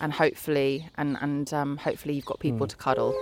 and 0.00 0.12
hopefully 0.12 0.88
and 0.96 1.16
and 1.20 1.52
um, 1.52 1.76
hopefully 1.78 2.14
you've 2.14 2.24
got 2.26 2.38
people 2.38 2.66
to 2.66 2.76
cuddle 2.76 3.14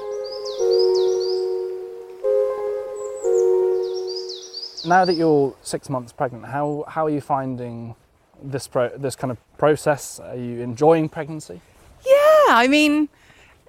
now 4.85 5.05
that 5.05 5.15
you're 5.15 5.53
six 5.63 5.91
months 5.91 6.13
pregnant, 6.13 6.47
how, 6.47 6.85
how 6.87 7.07
are 7.07 7.11
you 7.11 7.21
finding 7.21 7.95
this, 8.43 8.69
pro- 8.69 8.97
this 8.97 9.17
kind 9.17 9.33
of 9.33 9.39
process? 9.59 10.21
Are 10.21 10.37
you 10.37 10.61
enjoying 10.61 11.09
pregnancy? 11.09 11.61
Yeah, 12.07 12.15
I 12.51 12.69
mean, 12.69 13.09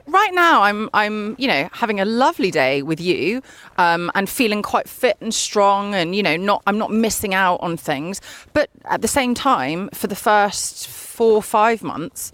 right 0.07 0.33
now 0.33 0.63
I'm 0.63 0.89
I'm 0.93 1.35
you 1.37 1.47
know 1.47 1.69
having 1.73 1.99
a 1.99 2.05
lovely 2.05 2.51
day 2.51 2.81
with 2.81 2.99
you, 2.99 3.41
um, 3.77 4.11
and 4.15 4.29
feeling 4.29 4.61
quite 4.61 4.87
fit 4.89 5.17
and 5.21 5.33
strong, 5.33 5.93
and 5.93 6.15
you 6.15 6.23
know 6.23 6.35
not 6.37 6.63
I'm 6.67 6.77
not 6.77 6.91
missing 6.91 7.33
out 7.33 7.59
on 7.61 7.77
things. 7.77 8.21
But 8.53 8.69
at 8.85 9.01
the 9.01 9.07
same 9.07 9.33
time, 9.35 9.89
for 9.93 10.07
the 10.07 10.15
first 10.15 10.87
four 10.87 11.33
or 11.33 11.43
five 11.43 11.83
months, 11.83 12.31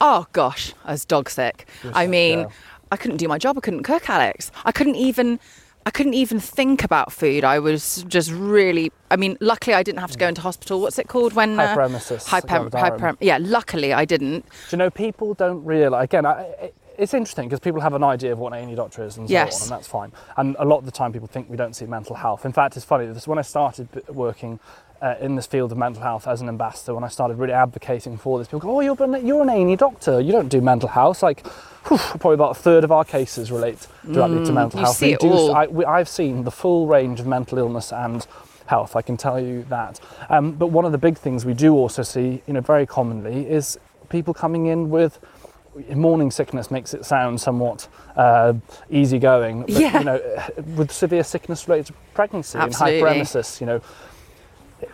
oh 0.00 0.26
gosh, 0.32 0.72
I 0.84 0.92
was 0.92 1.04
dog 1.04 1.28
sick. 1.30 1.66
I 1.94 2.04
sick, 2.04 2.10
mean. 2.10 2.46
I 2.92 2.96
couldn't 2.96 3.18
do 3.18 3.28
my 3.28 3.38
job. 3.38 3.56
I 3.56 3.60
couldn't 3.60 3.84
cook, 3.84 4.10
Alex. 4.10 4.50
I 4.64 4.72
couldn't 4.72 4.96
even. 4.96 5.38
I 5.86 5.90
couldn't 5.90 6.12
even 6.14 6.40
think 6.40 6.84
about 6.84 7.10
food. 7.10 7.42
I 7.44 7.58
was 7.58 8.04
just 8.08 8.30
really. 8.32 8.90
I 9.10 9.16
mean, 9.16 9.38
luckily 9.40 9.74
I 9.74 9.82
didn't 9.82 10.00
have 10.00 10.10
to 10.10 10.18
go 10.18 10.26
into 10.28 10.40
hospital. 10.42 10.80
What's 10.82 10.98
it 10.98 11.08
called 11.08 11.32
when? 11.32 11.58
uh, 11.58 11.74
Hyperemesis, 11.74 12.26
Hyper, 12.26 12.68
gravidarum. 12.68 12.78
hyper, 13.00 13.16
yeah, 13.20 13.38
luckily 13.40 13.92
I 13.94 14.04
didn't. 14.04 14.44
Do 14.44 14.50
you 14.72 14.78
know, 14.78 14.90
people 14.90 15.32
don't 15.34 15.64
realise, 15.64 16.04
again, 16.04 16.26
I, 16.26 16.42
it- 16.42 16.74
it's 17.00 17.14
interesting 17.14 17.48
because 17.48 17.60
people 17.60 17.80
have 17.80 17.94
an 17.94 18.04
idea 18.04 18.32
of 18.32 18.38
what 18.38 18.52
an 18.52 18.68
A&E 18.68 18.74
doctor 18.74 19.02
is 19.04 19.16
and 19.16 19.26
so 19.28 19.32
Yes. 19.32 19.56
on, 19.62 19.62
and 19.68 19.70
that's 19.78 19.88
fine. 19.88 20.12
And 20.36 20.54
a 20.58 20.64
lot 20.64 20.78
of 20.78 20.84
the 20.84 20.90
time 20.90 21.12
people 21.12 21.28
think 21.28 21.48
we 21.50 21.56
don't 21.56 21.74
see 21.74 21.86
mental 21.86 22.14
health. 22.16 22.44
In 22.44 22.52
fact, 22.52 22.76
it's 22.76 22.84
funny, 22.84 23.06
this 23.06 23.26
when 23.26 23.38
I 23.38 23.42
started 23.42 23.88
working 24.08 24.60
uh, 25.02 25.14
in 25.20 25.34
this 25.34 25.46
field 25.46 25.72
of 25.72 25.78
mental 25.78 26.02
health 26.02 26.28
as 26.28 26.42
an 26.42 26.48
ambassador, 26.48 26.94
when 26.94 27.04
I 27.04 27.08
started 27.08 27.38
really 27.38 27.54
advocating 27.54 28.18
for 28.18 28.38
this, 28.38 28.48
people 28.48 28.60
go, 28.60 28.76
oh, 28.76 28.80
you're, 28.80 29.02
an- 29.02 29.26
you're 29.26 29.40
an 29.42 29.48
A&E 29.48 29.76
doctor, 29.76 30.20
you 30.20 30.30
don't 30.30 30.48
do 30.50 30.60
mental 30.60 30.90
health. 30.90 31.22
Like, 31.22 31.46
whew, 31.86 31.96
probably 31.96 32.34
about 32.34 32.50
a 32.50 32.60
third 32.60 32.84
of 32.84 32.92
our 32.92 33.04
cases 33.04 33.50
relate 33.50 33.86
directly 34.12 34.44
to 34.44 34.52
mental 34.52 34.78
Mm, 34.78 34.80
you 34.80 34.84
health. 34.84 34.96
see 34.96 35.14
do- 35.16 35.30
all. 35.30 35.54
I, 35.54 35.66
we, 35.68 35.84
I've 35.86 36.08
seen 36.08 36.44
the 36.44 36.50
full 36.50 36.86
range 36.86 37.18
of 37.18 37.26
mental 37.26 37.56
illness 37.56 37.92
and 37.94 38.26
health. 38.66 38.94
I 38.94 39.00
can 39.02 39.16
tell 39.16 39.40
you 39.40 39.64
that. 39.70 39.98
Um, 40.28 40.52
but 40.52 40.66
one 40.66 40.84
of 40.84 40.92
the 40.92 40.98
big 40.98 41.16
things 41.16 41.46
we 41.46 41.54
do 41.54 41.72
also 41.74 42.02
see, 42.02 42.42
you 42.46 42.52
know, 42.52 42.60
very 42.60 42.84
commonly 42.86 43.48
is 43.48 43.78
people 44.10 44.34
coming 44.34 44.66
in 44.66 44.90
with 44.90 45.18
morning 45.94 46.30
sickness 46.30 46.70
makes 46.70 46.94
it 46.94 47.04
sound 47.04 47.40
somewhat 47.40 47.88
uh, 48.16 48.54
easygoing. 48.90 49.62
But, 49.62 49.70
Yeah. 49.70 49.98
You 49.98 50.04
know, 50.04 50.20
with 50.76 50.90
severe 50.92 51.24
sickness 51.24 51.68
related 51.68 51.86
to 51.86 51.92
pregnancy 52.14 52.58
Absolutely. 52.58 53.00
and 53.00 53.18
hyperemesis, 53.20 53.60
you 53.60 53.66
know, 53.66 53.80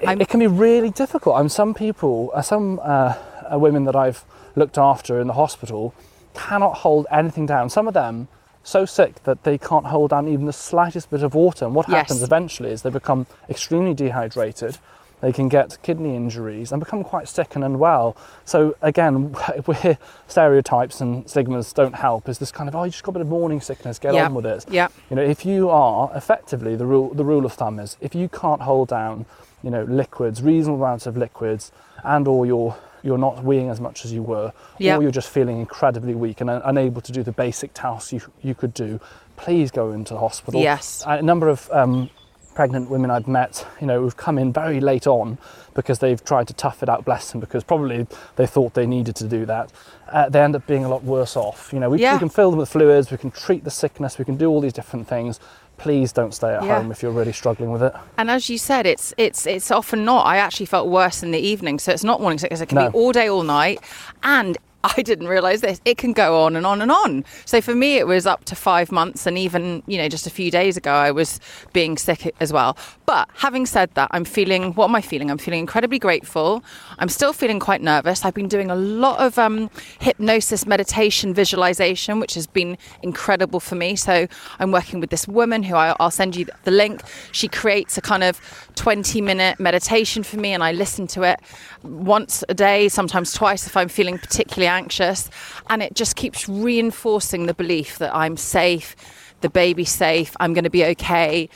it, 0.01 0.21
it 0.23 0.29
can 0.29 0.41
be 0.41 0.47
really 0.47 0.91
difficult. 0.91 1.37
I'm 1.37 1.49
some 1.49 1.75
people, 1.75 2.31
uh, 2.35 2.43
some 2.43 2.81
uh, 2.83 3.15
uh, 3.53 3.59
women 3.59 3.85
that 3.85 3.97
I've 3.97 4.25
looked 4.55 4.79
after 4.79 5.21
in 5.21 5.27
the 5.27 5.35
hospital 5.35 5.95
cannot 6.35 6.79
hold 6.79 7.07
anything 7.11 7.47
down. 7.47 7.71
Some 7.71 7.89
of 7.89 7.95
them 7.95 8.29
so 8.63 8.85
sick 8.85 9.23
that 9.23 9.45
they 9.45 9.57
can't 9.57 9.87
hold 9.87 10.11
down 10.11 10.27
even 10.29 10.45
the 10.47 10.53
slightest 10.53 11.09
bit 11.11 11.23
of 11.23 11.35
water. 11.35 11.65
And 11.65 11.75
what 11.75 11.89
Yes. 11.89 11.99
happens 11.99 12.23
eventually 12.23 12.71
is 12.71 12.83
they 12.83 12.91
become 12.91 13.27
extremely 13.49 13.95
dehydrated. 13.95 14.79
They 15.23 15.33
can 15.33 15.49
get 15.49 15.79
kidney 15.83 16.15
injuries 16.15 16.73
and 16.73 16.79
become 16.81 17.03
quite 17.03 17.27
sick 17.29 17.55
and 17.57 17.65
unwell. 17.65 18.17
So 18.45 18.77
again, 18.83 19.33
where 19.65 19.99
stereotypes 20.29 21.01
and 21.01 21.29
stigmas 21.29 21.73
don't 21.73 21.95
help 21.95 22.29
is 22.29 22.39
this 22.39 22.53
kind 22.53 22.69
of 22.69 22.77
oh, 22.77 22.85
you 22.85 22.91
just 22.91 23.03
got 23.03 23.11
a 23.13 23.15
bit 23.15 23.23
of 23.23 23.29
morning 23.29 23.61
sickness, 23.61 23.99
get 23.99 24.15
Yeah. 24.15 24.27
on 24.27 24.35
with 24.35 24.47
it. 24.47 24.67
Yeah. 24.71 24.89
You 25.11 25.17
know, 25.17 25.23
if 25.23 25.47
you 25.47 25.71
are 25.71 26.11
effectively 26.15 26.77
the 26.77 26.87
rule, 26.87 27.15
the 27.15 27.25
rule 27.25 27.47
of 27.47 27.53
thumb 27.55 27.79
is 27.79 27.97
if 28.01 28.15
you 28.15 28.29
can't 28.29 28.61
hold 28.63 28.89
down, 28.89 29.25
you 29.63 29.71
know, 29.71 29.85
liquids, 29.85 30.43
reasonable 30.43 30.85
amounts 30.85 31.07
of 31.07 31.17
liquids, 31.17 31.73
and 32.05 32.29
or 32.29 32.45
you're 32.47 32.77
you're 33.03 33.19
not 33.19 33.37
weeing 33.37 33.71
as 33.71 33.81
much 33.81 34.05
as 34.05 34.13
you 34.13 34.23
were, 34.23 34.53
Yeah. 34.79 34.97
or 34.97 35.03
you're 35.03 35.13
just 35.13 35.29
feeling 35.31 35.61
incredibly 35.61 36.15
weak 36.15 36.41
and 36.41 36.51
un- 36.51 36.63
unable 36.65 37.01
to 37.03 37.13
do 37.13 37.23
the 37.23 37.33
basic 37.33 37.73
tasks 37.73 38.13
you 38.13 38.21
you 38.43 38.55
could 38.55 38.75
do, 38.75 39.01
please 39.37 39.71
go 39.71 39.93
into 39.93 40.13
the 40.15 40.21
hospital. 40.21 40.61
Yes. 40.61 41.03
A 41.07 41.23
number 41.23 41.49
of 41.49 41.71
um, 41.73 42.11
pregnant 42.57 42.89
women 42.91 43.11
I've 43.11 43.29
met, 43.29 43.67
you 43.83 43.87
know, 43.87 44.01
who've 44.01 44.17
come 44.17 44.39
in 44.39 44.51
very 44.51 44.81
late 44.81 45.07
on 45.07 45.37
because 45.75 45.99
they've 45.99 46.25
tried 46.25 46.49
to 46.49 46.55
tough 46.55 46.83
it 46.83 46.89
out, 46.89 47.05
bless 47.05 47.31
them, 47.31 47.39
because 47.39 47.63
probably 47.63 48.07
they 48.37 48.47
thought 48.47 48.73
they 48.73 48.87
needed 48.87 49.15
to 49.17 49.29
do 49.29 49.45
that. 49.45 49.71
Uh, 50.11 50.29
they 50.31 50.41
end 50.41 50.57
up 50.57 50.67
being 50.67 50.83
a 50.85 50.89
lot 50.89 51.05
worse 51.05 51.37
off. 51.37 51.71
You 51.71 51.81
know, 51.81 51.91
we, 51.91 52.01
Yeah. 52.01 52.15
we 52.15 52.19
can 52.19 52.31
fill 52.31 52.51
them 52.51 52.59
with 52.59 52.71
fluids, 52.71 53.11
we 53.11 53.19
can 53.19 53.31
treat 53.31 53.63
the 53.65 53.71
sickness, 53.71 54.19
we 54.19 54.25
can 54.25 54.37
do 54.37 54.49
all 54.49 54.63
these 54.63 54.73
different 54.73 55.07
things. 55.07 55.39
Please 55.77 56.13
don't 56.13 56.33
stay 56.33 56.55
at 56.55 56.65
Yeah. 56.65 56.77
home 56.79 56.91
if 56.91 57.03
you're 57.03 57.13
really 57.13 57.33
struggling 57.35 57.71
with 57.71 57.83
it. 57.83 57.93
And 58.17 58.31
as 58.31 58.49
you 58.49 58.57
said, 58.57 58.87
it's 58.87 59.13
it's 59.19 59.47
it's 59.47 59.71
often 59.71 60.07
not. 60.07 60.25
I 60.25 60.39
actually 60.39 60.65
felt 60.65 60.89
worse 60.89 61.23
in 61.23 61.33
the 61.33 61.39
evening, 61.39 61.79
so 61.79 61.93
it's 61.93 62.03
not 62.05 62.23
morning 62.23 62.39
sickness. 62.39 62.63
It 62.63 62.71
can 62.71 62.77
No. 62.79 62.89
be 62.91 62.97
all 62.97 63.13
day, 63.13 63.29
all 63.29 63.43
night, 63.43 63.81
and 64.23 64.57
I 64.97 65.03
didn't 65.03 65.29
realise 65.29 65.61
this. 65.61 65.81
It 65.85 65.99
can 65.99 66.13
go 66.13 66.43
on 66.43 66.57
and 66.57 66.67
on 66.67 66.81
and 66.81 66.91
on. 66.91 67.25
So 67.45 67.61
for 67.61 67.75
me, 67.75 67.97
it 67.97 68.07
was 68.07 68.27
up 68.27 68.45
to 68.47 68.55
five 68.55 68.93
months, 68.93 69.27
and 69.27 69.37
even 69.37 69.83
you 69.87 69.99
know 69.99 70.09
just 70.09 70.27
a 70.27 70.31
few 70.31 70.51
days 70.51 70.77
ago, 70.77 70.93
I 70.93 71.11
was 71.11 71.41
being 71.73 71.97
sick 71.97 72.35
as 72.41 72.53
well. 72.53 72.77
But 73.07 73.29
having 73.35 73.67
said 73.67 73.91
that, 73.95 74.09
I'm 74.13 74.25
feeling. 74.25 74.75
What 74.75 74.89
am 74.89 74.95
I 74.95 75.01
feeling? 75.01 75.31
I'm 75.31 75.39
feeling 75.39 75.61
incredibly 75.61 75.99
grateful. 75.99 76.63
I'm 76.99 77.09
still 77.09 77.33
feeling 77.33 77.59
quite 77.61 77.83
nervous. 77.83 78.25
I've 78.25 78.35
been 78.35 78.49
doing 78.49 78.71
a 78.71 78.77
lot 78.77 79.19
of 79.19 79.39
um, 79.39 79.71
hypnosis, 80.01 80.67
meditation, 80.67 81.35
visualization, 81.35 82.21
which 82.21 82.35
has 82.35 82.47
been 82.47 82.79
incredible 83.03 83.61
for 83.61 83.75
me. 83.75 83.97
So 83.97 84.27
I'm 84.59 84.73
working 84.73 85.01
with 85.01 85.11
this 85.11 85.27
woman 85.27 85.63
who 85.63 85.75
I, 85.75 85.97
I'll 85.99 86.11
send 86.11 86.37
you 86.37 86.47
the 86.65 86.71
link. 86.71 87.03
She 87.33 87.49
creates 87.49 87.99
a 87.99 88.01
kind 88.01 88.23
of 88.23 88.41
20 88.77 89.21
minute 89.21 89.59
meditation 89.59 90.23
for 90.23 90.37
me, 90.37 90.53
and 90.53 90.63
I 90.63 90.73
listen 90.73 91.07
to 91.09 91.23
it 91.23 91.41
once 91.83 92.45
a 92.49 92.55
day, 92.55 92.89
sometimes 92.89 93.33
twice 93.33 93.67
if 93.67 93.77
I'm 93.77 93.89
feeling 93.89 94.19
particularly 94.19 94.69
anxious. 94.77 95.31
And 95.69 95.83
it 95.83 95.95
just 95.95 96.17
keeps 96.17 96.49
reinforcing 96.49 97.47
the 97.47 97.55
belief 97.55 97.99
that 97.99 98.15
I'm 98.15 98.37
safe, 98.37 98.95
the 99.41 99.51
baby's 99.51 99.91
safe, 99.91 100.37
I'm 100.41 100.53
going 100.55 100.65
to 100.65 100.71
be 100.71 100.85
okay, 100.85 101.49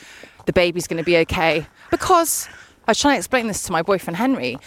the 0.47 0.53
baby's 0.53 0.87
going 0.87 0.99
to 0.99 1.05
be 1.05 1.19
okay. 1.19 1.67
Because 1.91 2.49
I 2.87 2.91
was 2.91 3.01
trying 3.01 3.15
to 3.15 3.19
explain 3.19 3.47
this 3.47 3.63
to 3.65 3.73
my 3.73 3.83
boyfriend 3.83 4.17
Henry. 4.17 4.59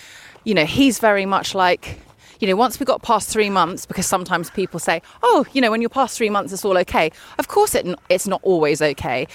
You 0.44 0.54
know, 0.54 0.66
he's 0.66 1.00
very 1.00 1.26
much 1.26 1.56
like, 1.56 2.00
you 2.40 2.48
know, 2.48 2.56
once 2.56 2.80
we 2.80 2.86
got 2.86 3.02
past 3.02 3.30
three 3.30 3.50
months, 3.50 3.86
because 3.86 4.06
sometimes 4.06 4.50
people 4.50 4.80
say, 4.80 5.02
oh, 5.22 5.46
you 5.54 5.62
know, 5.62 5.72
when 5.72 5.82
you're 5.82 5.90
past 5.90 6.18
three 6.18 6.30
months, 6.30 6.52
it's 6.52 6.66
all 6.66 6.78
okay. 6.80 7.12
Of 7.40 7.48
course, 7.48 7.76
it, 7.76 7.88
it's 8.10 8.28
not 8.28 8.42
always 8.44 8.82
okay. 8.82 9.28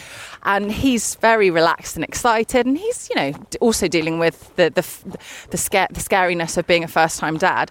And 0.42 0.70
he's 0.70 1.14
very 1.16 1.50
relaxed 1.50 1.96
and 1.96 2.04
excited. 2.04 2.66
And 2.66 2.76
he's, 2.76 3.08
you 3.08 3.16
know, 3.16 3.32
also 3.60 3.88
dealing 3.88 4.18
with 4.18 4.54
the, 4.56 4.70
the, 4.70 5.18
the, 5.50 5.56
scare, 5.56 5.88
the 5.90 6.00
scariness 6.00 6.58
of 6.58 6.66
being 6.66 6.84
a 6.84 6.88
first 6.88 7.18
time 7.18 7.38
dad. 7.38 7.70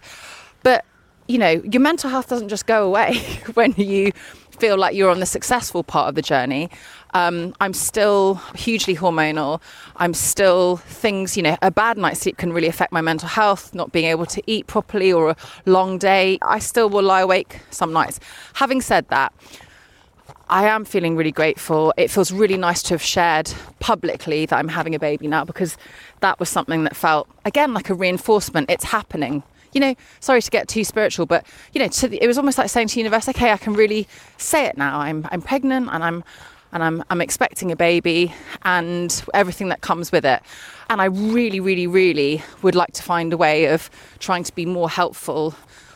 But, 0.63 0.85
you 1.27 1.37
know, 1.37 1.61
your 1.63 1.81
mental 1.81 2.09
health 2.09 2.29
doesn't 2.29 2.49
just 2.49 2.65
go 2.65 2.85
away 2.85 3.17
when 3.53 3.73
you 3.77 4.11
feel 4.59 4.77
like 4.77 4.95
you're 4.95 5.09
on 5.09 5.19
the 5.19 5.25
successful 5.25 5.83
part 5.83 6.09
of 6.09 6.15
the 6.15 6.21
journey. 6.21 6.69
Um, 7.13 7.53
I'm 7.61 7.73
still 7.73 8.35
hugely 8.55 8.95
hormonal. 8.95 9.61
I'm 9.97 10.13
still 10.13 10.77
things, 10.77 11.37
you 11.37 11.43
know, 11.43 11.57
a 11.61 11.71
bad 11.71 11.97
night's 11.97 12.21
sleep 12.21 12.37
can 12.37 12.53
really 12.53 12.67
affect 12.67 12.91
my 12.91 13.01
mental 13.01 13.27
health, 13.27 13.73
not 13.73 13.91
being 13.91 14.05
able 14.05 14.25
to 14.27 14.41
eat 14.47 14.67
properly 14.67 15.13
or 15.13 15.29
a 15.31 15.35
long 15.65 15.97
day. 15.97 16.39
I 16.41 16.59
still 16.59 16.89
will 16.89 17.03
lie 17.03 17.21
awake 17.21 17.61
some 17.69 17.93
nights. 17.93 18.19
Having 18.53 18.81
said 18.81 19.07
that, 19.09 19.33
I 20.49 20.65
am 20.67 20.85
feeling 20.85 21.15
really 21.15 21.31
grateful. 21.31 21.93
It 21.97 22.09
feels 22.09 22.31
really 22.31 22.57
nice 22.57 22.81
to 22.83 22.93
have 22.93 23.01
shared 23.01 23.51
publicly 23.79 24.45
that 24.45 24.55
I'm 24.57 24.69
having 24.69 24.95
a 24.95 24.99
baby 24.99 25.27
now 25.27 25.43
because 25.43 25.77
that 26.21 26.39
was 26.39 26.49
something 26.49 26.83
that 26.85 26.95
felt, 26.95 27.27
again, 27.45 27.73
like 27.73 27.89
a 27.89 27.93
reinforcement. 27.93 28.69
It's 28.69 28.85
happening. 28.85 29.43
You 29.73 29.81
know, 29.81 29.95
sorry 30.19 30.41
to 30.41 30.51
get 30.51 30.67
too 30.67 30.83
spiritual, 30.83 31.25
but 31.25 31.45
you 31.73 31.79
know, 31.79 31.87
the, 31.87 32.21
it 32.23 32.27
was 32.27 32.37
almost 32.37 32.57
like 32.57 32.69
saying 32.69 32.87
to 32.89 32.95
the 32.95 33.01
universe, 33.01 33.27
"Okay, 33.29 33.51
I 33.51 33.57
can 33.57 33.73
really 33.73 34.07
say 34.37 34.65
it 34.65 34.77
now. 34.77 34.99
I'm 34.99 35.27
I'm 35.31 35.41
pregnant 35.41 35.89
and 35.91 36.03
I'm 36.03 36.23
and 36.71 36.83
I'm 36.83 37.03
I'm 37.09 37.21
expecting 37.21 37.71
a 37.71 37.75
baby 37.75 38.33
and 38.63 39.23
everything 39.33 39.69
that 39.69 39.81
comes 39.81 40.11
with 40.11 40.25
it." 40.25 40.41
And 40.89 41.01
I 41.01 41.05
really, 41.05 41.59
really, 41.59 41.87
really 41.87 42.41
would 42.61 42.75
like 42.75 42.93
to 42.93 43.03
find 43.03 43.33
a 43.33 43.37
way 43.37 43.65
of 43.65 43.89
trying 44.19 44.43
to 44.43 44.55
be 44.55 44.65
more 44.65 44.89
helpful 44.89 45.53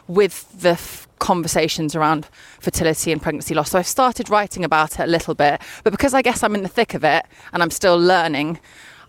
with 0.07 0.61
the 0.61 0.71
f- 0.71 1.07
conversations 1.19 1.95
around 1.95 2.27
fertility 2.59 3.11
and 3.11 3.21
pregnancy 3.21 3.53
loss. 3.53 3.71
So 3.71 3.79
I've 3.79 3.87
started 3.87 4.29
writing 4.29 4.65
about 4.65 4.99
it 4.99 5.03
a 5.03 5.07
little 5.07 5.35
bit, 5.35 5.61
but 5.83 5.91
because 5.91 6.13
I 6.13 6.21
guess 6.21 6.43
I'm 6.43 6.55
in 6.55 6.63
the 6.63 6.67
thick 6.67 6.93
of 6.93 7.03
it 7.03 7.25
and 7.53 7.63
I'm 7.63 7.71
still 7.71 7.97
learning, 7.97 8.59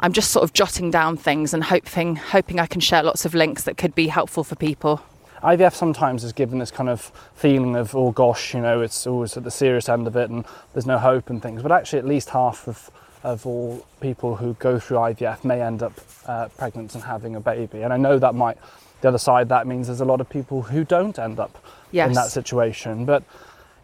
I'm 0.02 0.12
just 0.12 0.30
sort 0.32 0.42
of 0.42 0.52
jotting 0.52 0.90
down 0.90 1.16
things 1.16 1.54
and 1.54 1.62
hoping 1.64 2.16
hoping 2.16 2.58
I 2.58 2.66
can 2.66 2.80
share 2.80 3.02
lots 3.02 3.24
of 3.24 3.34
links 3.34 3.62
that 3.64 3.76
could 3.76 3.94
be 3.94 4.08
helpful 4.08 4.42
for 4.44 4.56
people. 4.56 5.00
IVF 5.42 5.74
sometimes 5.74 6.22
is 6.24 6.32
given 6.32 6.58
this 6.58 6.70
kind 6.70 6.88
of 6.88 7.00
feeling 7.34 7.74
of, 7.76 7.94
oh 7.96 8.12
gosh, 8.12 8.54
you 8.54 8.60
know, 8.60 8.80
it's 8.80 9.06
always 9.06 9.36
at 9.36 9.42
the 9.44 9.50
serious 9.50 9.88
end 9.88 10.06
of 10.06 10.16
it 10.16 10.30
and 10.30 10.44
there's 10.72 10.86
no 10.86 10.98
hope 10.98 11.30
and 11.30 11.42
things. 11.42 11.62
But 11.62 11.72
actually, 11.72 11.98
at 12.00 12.06
least 12.06 12.30
half 12.30 12.68
of, 12.68 12.90
of 13.24 13.44
all 13.46 13.86
people 14.00 14.36
who 14.36 14.54
go 14.54 14.78
through 14.78 14.98
IVF 14.98 15.44
may 15.44 15.60
end 15.62 15.82
up 15.82 15.92
uh, 16.26 16.48
pregnant 16.58 16.94
and 16.94 17.02
having 17.04 17.34
a 17.34 17.40
baby. 17.40 17.82
And 17.82 17.92
I 17.92 17.96
know 17.96 18.18
that 18.20 18.34
might, 18.36 18.56
the 19.00 19.08
other 19.08 19.18
side, 19.18 19.48
that 19.48 19.66
means 19.66 19.88
there's 19.88 20.00
a 20.00 20.04
lot 20.04 20.20
of 20.20 20.28
people 20.28 20.62
who 20.62 20.84
don't 20.84 21.18
end 21.18 21.38
up 21.40 21.64
Yes. 21.90 22.08
in 22.08 22.14
that 22.14 22.30
situation. 22.30 23.04
But 23.04 23.22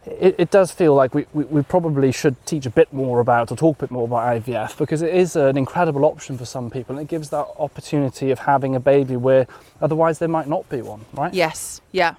it, 0.05 0.35
it 0.37 0.51
does 0.51 0.71
feel 0.71 0.95
like 0.95 1.13
we, 1.13 1.25
we, 1.33 1.43
we 1.45 1.61
probably 1.61 2.11
should 2.11 2.43
teach 2.45 2.65
a 2.65 2.69
bit 2.69 2.91
more 2.93 3.19
about 3.19 3.51
or 3.51 3.57
talk 3.57 3.77
a 3.77 3.79
bit 3.81 3.91
more 3.91 4.05
about 4.05 4.41
IVF 4.41 4.77
because 4.77 5.01
it 5.01 5.13
is 5.13 5.35
an 5.35 5.57
incredible 5.57 6.05
option 6.05 6.37
for 6.37 6.45
some 6.45 6.69
people 6.69 6.97
and 6.97 7.05
it 7.05 7.09
gives 7.09 7.29
that 7.29 7.47
opportunity 7.57 8.31
of 8.31 8.39
having 8.39 8.75
a 8.75 8.79
baby 8.79 9.17
where 9.17 9.47
otherwise 9.81 10.19
there 10.19 10.29
might 10.29 10.47
not 10.47 10.67
be 10.69 10.81
one, 10.81 11.05
right? 11.13 11.33
Yes, 11.33 11.81
yeah. 11.91 12.15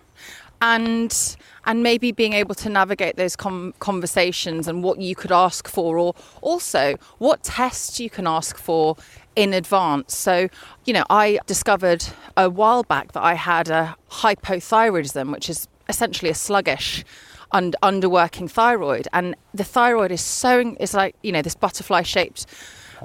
And 0.62 1.37
and 1.64 1.83
maybe 1.83 2.12
being 2.12 2.35
able 2.35 2.55
to 2.57 2.69
navigate 2.69 3.16
those 3.16 3.35
com- 3.35 3.73
conversations 3.79 4.69
and 4.69 4.83
what 4.83 5.01
you 5.01 5.14
could 5.14 5.33
ask 5.33 5.66
for 5.66 5.97
or 5.97 6.14
also 6.43 6.97
what 7.16 7.43
tests 7.43 7.99
you 7.99 8.11
can 8.11 8.27
ask 8.27 8.59
for 8.59 8.97
in 9.37 9.55
advance. 9.55 10.14
So, 10.14 10.49
you 10.85 10.93
know, 10.93 11.05
I 11.09 11.38
discovered 11.47 12.05
a 12.37 12.51
while 12.51 12.83
back 12.83 13.12
that 13.12 13.23
I 13.23 13.35
had 13.35 13.71
a 13.71 13.97
hypothyroidism, 14.11 15.33
which 15.33 15.49
is 15.49 15.66
essentially 15.88 16.31
a 16.31 16.35
sluggish 16.35 17.05
und- 17.53 17.77
underworking 17.83 18.51
thyroid 18.51 19.09
and 19.13 19.37
the 19.55 19.65
thyroid 19.65 20.13
is 20.13 20.21
so 20.21 20.75
it's 20.81 20.95
like 20.95 21.15
you 21.23 21.33
know 21.33 21.43
this 21.43 21.55
butterfly 21.55 22.03
shaped 22.03 22.47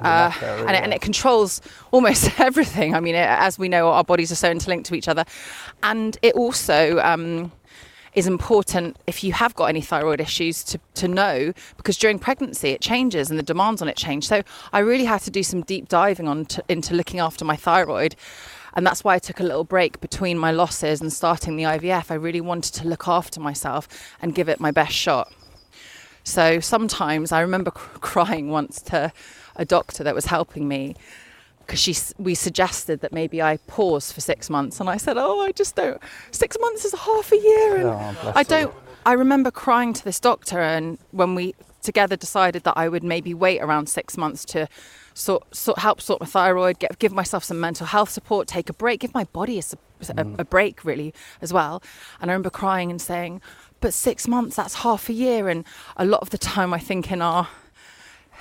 uh, 0.02 0.32
and, 0.42 0.72
it, 0.72 0.84
and 0.84 0.94
it 0.94 1.00
controls 1.00 1.62
almost 1.92 2.38
everything. 2.40 2.94
I 2.94 3.00
mean, 3.00 3.16
it, 3.16 3.28
as 3.28 3.58
we 3.58 3.70
know, 3.70 3.88
our 3.90 4.04
bodies 4.04 4.30
are 4.30 4.36
so 4.36 4.52
interlinked 4.52 4.88
to 4.88 4.96
each 4.96 5.08
other, 5.08 5.24
and 5.84 6.18
it 6.22 6.36
also 6.36 7.00
um, 7.00 7.52
is 8.16 8.28
important 8.28 8.98
if 9.08 9.24
you 9.24 9.34
have 9.34 9.54
got 9.56 9.66
any 9.66 9.82
thyroid 9.82 10.22
issues 10.22 10.64
to, 10.64 10.80
to 10.96 11.08
know 11.08 11.52
because 11.78 11.98
during 11.98 12.18
pregnancy 12.18 12.70
it 12.70 12.82
changes 12.82 13.30
and 13.30 13.38
the 13.38 13.44
demands 13.44 13.82
on 13.82 13.90
it 13.90 13.98
change. 13.98 14.28
So 14.28 14.42
I 14.74 14.80
really 14.80 15.06
had 15.06 15.22
to 15.22 15.32
do 15.32 15.44
some 15.44 15.62
deep 15.62 15.90
diving 15.90 16.28
on 16.28 16.46
to, 16.46 16.64
into 16.70 16.94
looking 16.94 17.20
after 17.20 17.46
my 17.46 17.56
thyroid. 17.56 18.16
And 18.76 18.86
that's 18.86 19.04
why 19.04 19.16
I 19.16 19.20
took 19.20 19.40
a 19.40 19.44
little 19.44 19.64
break 19.64 20.02
between 20.02 20.38
my 20.38 20.52
losses 20.52 21.00
and 21.02 21.12
starting 21.12 21.56
the 21.56 21.64
IVF. 21.64 22.12
I 22.12 22.16
really 22.16 22.42
wanted 22.42 22.74
to 22.76 22.88
look 22.88 23.08
after 23.08 23.40
myself 23.40 23.88
and 24.22 24.36
give 24.36 24.50
it 24.50 24.60
my 24.60 24.72
best 24.72 24.94
shot. 24.94 25.32
So 26.24 26.60
sometimes 26.60 27.32
I 27.32 27.40
remember 27.42 27.72
cr- 27.72 28.00
crying 28.00 28.50
once 28.50 28.82
to 28.84 29.14
a 29.56 29.64
doctor 29.64 30.04
that 30.04 30.14
was 30.14 30.26
helping 30.26 30.68
me 30.68 30.96
because 31.60 31.80
she 31.80 31.96
we 32.18 32.36
suggested 32.36 33.02
that 33.02 33.12
maybe 33.12 33.42
I 33.42 33.58
pause 33.66 34.12
for 34.12 34.22
six 34.22 34.50
months, 34.52 34.80
and 34.80 34.88
I 34.88 34.98
said, 34.98 35.18
"Oh, 35.18 35.42
I 35.42 35.52
just 35.52 35.76
don't. 35.76 36.00
Six 36.30 36.58
months 36.60 36.86
is 36.86 36.94
half 36.94 37.32
a 37.32 37.38
year, 37.38 37.78
and 37.78 37.90
Oh, 37.90 38.34
I 38.36 38.44
don't." 38.44 38.74
I 39.06 39.14
remember 39.14 39.52
crying 39.52 39.94
to 39.94 40.04
this 40.04 40.20
doctor, 40.20 40.60
and 40.60 40.98
when 41.12 41.36
we 41.36 41.54
together 41.82 42.16
decided 42.16 42.64
that 42.64 42.74
I 42.76 42.90
would 42.90 43.04
maybe 43.04 43.34
wait 43.34 43.62
around 43.62 43.88
six 43.88 44.18
months 44.18 44.44
to 44.46 44.68
sort, 45.14 45.56
sort 45.56 45.80
help 45.80 46.02
sort 46.02 46.20
my 46.20 46.26
thyroid, 46.26 46.80
get 46.80 46.98
give 46.98 47.14
myself 47.14 47.44
some 47.44 47.60
mental 47.60 47.86
health 47.86 48.10
support, 48.10 48.48
take 48.48 48.70
a 48.70 48.74
break, 48.74 49.02
give 49.02 49.14
my 49.14 49.26
body 49.26 49.60
a 49.60 49.62
mm. 49.62 50.50
break 50.50 50.84
really 50.84 51.14
as 51.42 51.54
well. 51.54 51.84
And 52.20 52.32
I 52.32 52.34
remember 52.34 52.50
crying 52.50 52.90
and 52.90 53.02
saying, 53.02 53.42
"But 53.80 53.94
six 53.94 54.28
months—that's 54.28 54.76
half 54.76 55.08
a 55.08 55.14
year." 55.14 55.50
And 55.50 55.66
a 55.98 56.06
lot 56.06 56.22
of 56.22 56.32
the 56.32 56.38
time, 56.40 56.74
I 56.74 56.80
think 56.80 57.12
in 57.12 57.22
our 57.22 57.48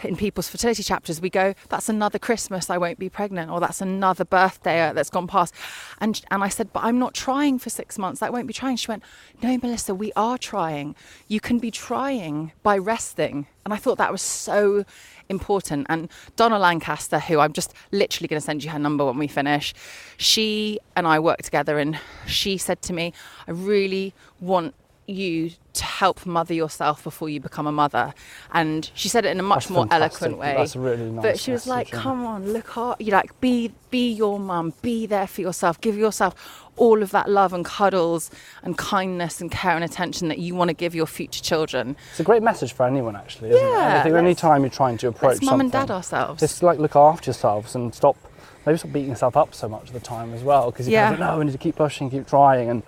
in 0.03 0.17
people's 0.17 0.49
fertility 0.49 0.83
chapters, 0.83 1.21
we 1.21 1.31
go, 1.31 1.55
"That's 1.69 1.89
another 1.89 2.19
Christmas 2.19 2.69
I 2.71 2.79
won't 2.79 2.99
be 2.99 3.09
pregnant," 3.09 3.51
or 3.51 3.61
"That's 3.61 3.81
another 3.81 4.25
birthday 4.25 4.89
uh, 4.89 4.93
that's 4.93 5.11
gone 5.11 5.27
past." 5.27 5.55
And 6.01 6.21
and 6.31 6.43
I 6.43 6.49
said, 6.49 6.73
"But 6.73 6.85
I'm 6.85 6.99
not 6.99 7.15
trying 7.15 7.59
for 7.59 7.71
six 7.71 7.99
months. 7.99 8.21
That 8.21 8.33
won't 8.33 8.47
be 8.47 8.53
trying." 8.53 8.77
She 8.77 8.91
went, 8.91 9.03
"No, 9.43 9.57
Melissa, 9.59 9.95
we 9.95 10.13
are 10.17 10.39
trying. 10.39 10.95
You 11.29 11.41
can 11.41 11.59
be 11.59 11.71
trying 11.71 12.53
by 12.63 12.77
resting." 12.79 13.47
And 13.65 13.73
I 13.73 13.77
thought 13.79 13.97
that 13.99 14.13
was 14.13 14.21
so 14.21 14.85
important. 15.31 15.87
And 15.89 16.11
Donna 16.37 16.59
Lancaster, 16.59 17.19
who 17.19 17.39
I'm 17.39 17.55
just 17.55 17.73
literally 17.93 18.29
going 18.29 18.41
to 18.41 18.45
send 18.45 18.63
you 18.63 18.71
her 18.71 18.79
number 18.79 19.07
when 19.07 19.17
we 19.17 19.27
finish, 19.27 19.73
she 20.19 20.79
and 20.95 21.07
I 21.07 21.19
work 21.19 21.43
together, 21.43 21.79
and 21.79 21.99
she 22.27 22.59
said 22.59 22.83
to 22.83 22.93
me, 22.93 23.13
"I 23.49 23.53
really 23.53 24.15
want." 24.41 24.75
You 25.07 25.51
to 25.75 25.85
help 25.85 26.25
mother 26.25 26.55
yourself 26.55 27.03
before 27.05 27.29
you 27.29 27.41
become 27.41 27.67
a 27.67 27.73
mother 27.73 28.15
and 28.53 28.91
she 28.95 29.09
said 29.09 29.25
it 29.25 29.31
in 29.31 29.41
a 29.41 29.43
much 29.43 29.65
That's 29.65 29.71
more 29.71 29.83
fantastic. 29.89 30.23
eloquent 30.23 30.39
way 30.41 30.55
That's 30.55 30.77
really 30.77 31.11
nice 31.11 31.23
but 31.23 31.41
she 31.41 31.51
was 31.53 31.67
like 31.67 31.87
message, 31.89 32.01
come 32.03 32.25
on 32.25 32.53
look 32.53 32.69
hard 32.69 32.97
you 33.01 33.13
like 33.13 33.39
be 33.41 33.73
be 33.91 34.13
your 34.13 34.39
mum 34.39 34.73
be 34.83 35.05
there 35.07 35.27
for 35.27 35.41
yourself 35.41 35.81
give 35.81 35.97
yourself 35.99 36.63
all 36.77 37.03
of 37.03 37.11
that 37.11 37.29
love 37.29 37.53
and 37.53 37.65
cuddles 37.65 38.31
and 38.63 38.79
kindness 38.79 39.41
and 39.41 39.51
care 39.51 39.75
and 39.75 39.85
attention 39.85 40.29
that 40.29 40.39
you 40.39 40.55
want 40.55 40.69
to 40.69 40.75
give 40.75 40.95
your 40.95 41.07
future 41.07 41.43
children 41.43 41.97
It's 42.11 42.21
a 42.21 42.25
great 42.25 42.43
message 42.43 42.73
for 42.73 42.87
anyone, 42.87 43.15
actually, 43.15 43.51
isn't 43.51 43.65
it? 43.65 43.71
Yeah, 43.71 43.89
And 43.89 43.99
I 43.99 44.03
think 44.03 44.17
any 44.17 44.35
time 44.35 44.63
you're 44.63 44.71
trying 44.71 44.97
to 44.99 45.09
approach 45.09 45.43
mum 45.43 45.61
and 45.61 45.71
something, 45.73 45.87
dad 45.89 45.91
ourselves 45.93 46.41
just 46.41 46.63
like 46.63 46.79
look 46.79 46.97
after 46.97 47.29
yourselves 47.29 47.75
and 47.75 47.95
stop, 47.95 48.17
maybe 48.65 48.79
stop 48.79 48.93
beating 48.93 49.11
yourself 49.11 49.37
up 49.37 49.55
so 49.55 49.69
much 49.69 49.89
of 49.89 49.93
the 49.93 50.01
time 50.01 50.33
as 50.35 50.43
well, 50.43 50.71
because 50.71 50.89
you 50.89 50.95
kind 50.95 51.05
of 51.15 51.19
Yeah. 51.21 51.27
think, 51.27 51.33
no, 51.33 51.39
we 51.39 51.45
need 51.45 51.53
to 51.53 51.59
keep 51.59 51.77
pushing, 51.77 52.11
keep 52.11 52.27
trying, 52.27 52.69
and 52.71 52.83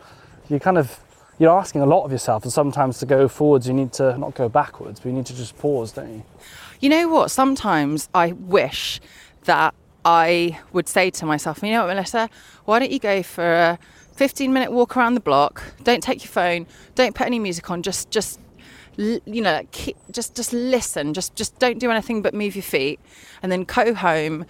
you 0.49 0.59
kind 0.59 0.79
of 0.79 0.99
you're 1.39 1.57
asking 1.57 1.83
a 1.83 1.87
lot 1.87 2.05
of 2.05 2.13
yourself, 2.13 2.45
and 2.45 2.53
sometimes 2.53 2.99
to 2.99 3.07
go 3.07 3.29
forwards, 3.29 3.67
you 3.69 3.75
need 3.75 3.93
to 3.95 4.17
not 4.19 4.35
go 4.35 4.49
backwards, 4.49 5.01
but 5.01 5.09
you 5.11 5.15
need 5.15 5.27
to 5.27 5.37
just 5.37 5.57
pause, 5.59 5.93
don't 5.93 6.11
you? 6.11 6.23
You 6.81 6.89
know 6.89 7.09
what? 7.09 7.31
Sometimes 7.31 8.09
I 8.15 8.33
wish 8.33 9.01
that 9.45 9.75
I 10.05 10.61
would 10.73 10.89
say 10.89 11.11
to 11.11 11.27
myself, 11.27 11.63
you 11.63 11.71
know 11.73 11.85
what, 11.85 11.89
Melissa, 11.89 12.31
why 12.65 12.79
don't 12.79 12.91
you 12.91 12.99
go 12.99 13.23
for 13.23 13.45
a 13.45 13.79
15 14.13 14.53
minute 14.53 14.73
walk 14.73 14.97
around 14.97 15.15
the 15.15 15.21
block? 15.21 15.63
Don't 15.83 16.03
take 16.03 16.23
your 16.23 16.31
phone. 16.31 16.67
Don't 16.95 17.15
put 17.15 17.27
any 17.27 17.39
music 17.39 17.71
on. 17.71 17.83
Just, 17.83 18.11
just, 18.11 18.41
you 18.97 19.43
know, 19.43 19.63
keep, 19.73 19.97
just, 20.11 20.35
just 20.35 20.53
listen. 20.53 21.13
Just, 21.13 21.35
just 21.35 21.59
don't 21.59 21.79
do 21.79 21.91
anything 21.91 22.23
but 22.23 22.35
move 22.35 22.57
your 22.57 22.63
feet, 22.63 23.01
and 23.43 23.51
then 23.51 23.65
go 23.65 23.95
home. 23.95 24.47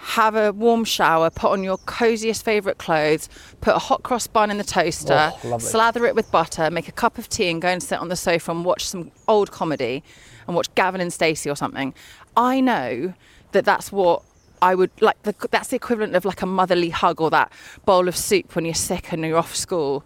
Have 0.00 0.36
a 0.36 0.52
warm 0.52 0.84
shower, 0.84 1.28
put 1.28 1.50
on 1.50 1.62
your 1.64 1.76
coziest 1.78 2.44
favourite 2.44 2.78
clothes, 2.78 3.28
put 3.60 3.74
a 3.74 3.78
hot 3.78 4.02
cross 4.04 4.26
bun 4.26 4.50
in 4.50 4.56
the 4.56 4.64
toaster, 4.64 5.32
Oh, 5.44 5.58
slather 5.58 6.06
it 6.06 6.14
with 6.14 6.30
butter, 6.30 6.70
make 6.70 6.88
a 6.88 6.92
cup 6.92 7.18
of 7.18 7.28
tea, 7.28 7.48
and 7.50 7.60
go 7.60 7.68
and 7.68 7.82
sit 7.82 7.98
on 7.98 8.08
the 8.08 8.16
sofa 8.16 8.50
and 8.52 8.64
watch 8.64 8.86
some 8.86 9.10
old 9.26 9.50
comedy 9.50 10.02
and 10.46 10.54
watch 10.56 10.72
Gavin 10.76 11.00
and 11.00 11.12
Stacey 11.12 11.50
or 11.50 11.56
something. 11.56 11.92
I 12.36 12.60
know 12.60 13.12
that 13.52 13.64
that's 13.64 13.90
what 13.92 14.22
I 14.62 14.74
would 14.74 14.90
like. 15.00 15.20
The, 15.24 15.34
that's 15.50 15.68
the 15.68 15.76
equivalent 15.76 16.14
of 16.16 16.24
like 16.24 16.42
a 16.42 16.46
motherly 16.46 16.90
hug 16.90 17.20
or 17.20 17.30
that 17.30 17.52
bowl 17.84 18.08
of 18.08 18.16
soup 18.16 18.54
when 18.54 18.64
you're 18.64 18.74
sick 18.74 19.12
and 19.12 19.22
you're 19.24 19.36
off 19.36 19.54
school. 19.54 20.04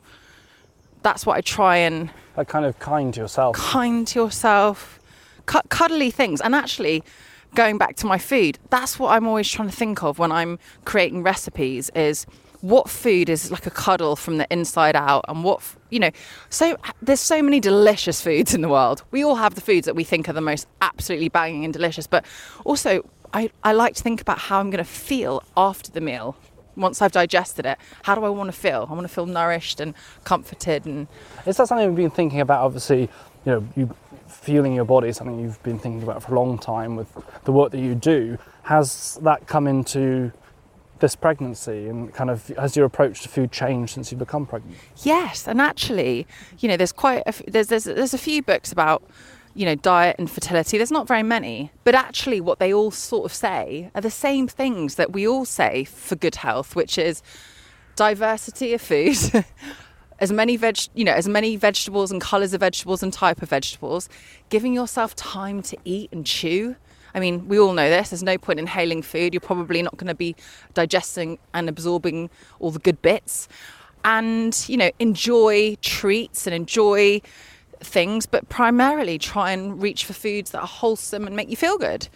That's 1.03 1.27
what 1.27 1.37
I 1.37 1.41
try 1.43 1.77
and 1.77 2.11
Like 2.37 2.49
kind 2.49 2.65
of 2.65 2.79
kind 2.79 3.13
to 3.15 3.21
yourself. 3.21 3.57
kind 3.57 4.07
to 4.09 4.21
yourself, 4.21 4.99
cu- 5.47 5.61
cuddly 5.69 6.11
things. 6.11 6.41
And 6.41 6.55
actually, 6.55 7.03
going 7.55 7.79
back 7.79 7.97
to 7.97 8.07
my 8.07 8.19
food, 8.19 8.59
that's 8.71 8.99
what 8.99 9.11
I'm 9.11 9.27
always 9.27 9.51
trying 9.51 9.69
to 9.69 9.77
think 9.77 10.03
of 10.03 10.19
when 10.19 10.33
I'm 10.33 10.59
creating 10.85 11.23
recipes 11.23 11.91
is 11.95 12.27
what 12.63 12.89
food 12.89 13.29
is 13.29 13.51
like 13.51 13.67
a 13.67 13.71
cuddle 13.71 14.15
from 14.17 14.39
the 14.39 14.47
inside 14.51 14.95
out 14.95 15.25
and 15.29 15.43
what 15.43 15.61
you 15.91 15.99
know 15.99 16.11
so 16.49 16.77
there's 17.03 17.21
so 17.21 17.43
many 17.43 17.59
delicious 17.59 18.23
foods 18.23 18.55
in 18.55 18.61
the 18.61 18.69
world. 18.69 19.03
We 19.11 19.25
all 19.25 19.35
have 19.35 19.57
the 19.57 19.61
foods 19.61 19.85
that 19.87 19.97
we 19.97 20.05
think 20.05 20.29
are 20.29 20.33
the 20.33 20.41
most 20.41 20.69
absolutely 20.81 21.29
banging 21.29 21.65
and 21.65 21.73
delicious 21.73 22.07
but 22.07 22.25
also 22.65 23.09
i, 23.35 23.51
I 23.65 23.73
like 23.73 23.97
to 23.97 24.03
think 24.03 24.21
about 24.21 24.39
how 24.39 24.61
i'm 24.61 24.71
going 24.71 24.85
to 24.85 24.89
feel 24.91 25.43
after 25.57 25.91
the 25.91 26.01
meal 26.01 26.37
once 26.77 27.03
i've 27.03 27.13
digested 27.13 27.67
it. 27.67 27.79
How 28.05 28.15
do 28.15 28.25
i 28.25 28.29
want 28.29 28.47
to 28.47 28.57
feel? 28.57 28.87
I 28.89 28.95
want 28.95 29.09
to 29.09 29.13
feel 29.13 29.27
nourished 29.27 29.81
and 29.81 29.95
comforted 30.23 30.87
and 30.87 31.09
Is 31.45 31.57
that 31.57 31.67
something 31.67 31.89
we've 31.89 31.97
been 31.97 32.11
thinking 32.11 32.41
about? 32.41 32.65
Obviously, 32.65 33.11
you 33.45 33.53
know, 33.53 33.69
you 33.75 33.97
feeling 34.43 34.75
your 34.75 34.85
body 34.85 35.13
something 35.13 35.39
you've 35.39 35.63
been 35.63 35.79
thinking 35.79 36.03
about 36.03 36.21
for 36.23 36.35
a 36.35 36.41
long 36.41 36.59
time 36.59 36.97
with 36.97 37.09
the 37.45 37.53
work 37.53 37.71
that 37.71 37.79
you 37.79 37.95
do. 37.95 38.37
Has 38.65 39.19
that 39.23 39.47
come 39.47 39.69
into 39.69 40.33
this 40.99 41.15
pregnancy 41.15 41.89
and 41.89 42.13
kind 42.13 42.29
of 42.29 42.49
has 42.59 42.77
your 42.77 42.85
approach 42.85 43.23
to 43.23 43.29
food 43.29 43.53
changed 43.53 43.95
since 43.95 44.11
you've 44.11 44.19
become 44.19 44.45
pregnant? 44.45 44.77
Yes, 45.05 45.47
and 45.47 45.61
actually, 45.61 46.27
you 46.59 46.69
know, 46.69 46.77
there's 46.77 46.93
quite 46.93 47.23
a, 47.27 47.51
there's 47.51 47.69
there's 47.69 47.85
there's 47.85 48.15
a 48.15 48.19
few 48.19 48.43
books 48.43 48.73
about 48.73 49.03
you 49.55 49.65
know 49.65 49.77
diet 49.77 50.17
and 50.19 50.29
fertility. 50.29 50.77
There's 50.77 50.91
not 50.91 51.07
very 51.07 51.23
many, 51.23 51.71
but 51.85 51.95
actually, 51.95 52.41
what 52.41 52.59
they 52.59 52.75
all 52.75 52.91
sort 52.91 53.25
of 53.25 53.33
say 53.33 53.91
are 53.95 54.01
the 54.01 54.11
same 54.11 54.49
things 54.49 54.97
that 54.97 55.13
we 55.13 55.27
all 55.27 55.45
say 55.45 55.85
for 55.85 56.17
good 56.17 56.37
health, 56.37 56.75
which 56.75 56.99
is 56.99 57.23
diversity 57.95 58.75
of 58.75 58.81
food. 58.81 59.17
As 60.23 60.31
many 60.31 60.57
veg, 60.57 60.79
you 60.95 61.05
know, 61.05 61.13
as 61.13 61.27
many 61.27 61.57
vegetables 61.57 62.13
and 62.13 62.21
colours 62.21 62.55
of 62.55 62.61
vegetables 62.61 63.03
and 63.03 63.13
type 63.13 63.43
of 63.43 63.49
vegetables, 63.49 64.09
giving 64.51 64.73
yourself 64.73 65.17
time 65.17 65.63
to 65.63 65.77
eat 65.85 66.11
and 66.13 66.25
chew. 66.25 66.77
I 67.13 67.19
mean, 67.19 67.49
we 67.49 67.59
all 67.59 67.73
know 67.73 67.91
this. 67.91 68.11
There's 68.11 68.23
no 68.23 68.39
point 68.39 68.61
inhaling 68.61 69.03
food. 69.03 69.35
You're 69.35 69.41
probably 69.41 69.83
not 69.83 69.97
going 69.97 70.07
to 70.07 70.15
be 70.15 70.37
digesting 70.75 71.39
and 71.53 71.69
absorbing 71.69 72.31
all 72.61 72.71
the 72.71 72.79
good 72.79 73.03
bits 73.03 73.49
and, 74.05 74.65
you 74.69 74.77
know, 74.77 74.93
enjoy 75.01 75.77
treats 75.83 76.47
and 76.47 76.55
enjoy 76.55 77.21
things, 77.81 78.25
but 78.25 78.49
primarily 78.49 79.19
try 79.19 79.51
and 79.51 79.83
reach 79.83 80.05
for 80.05 80.13
foods 80.13 80.53
that 80.53 80.61
are 80.61 80.69
wholesome 80.69 81.27
and 81.27 81.35
make 81.35 81.51
you 81.51 81.57
feel 81.57 81.79
good. 81.79 82.09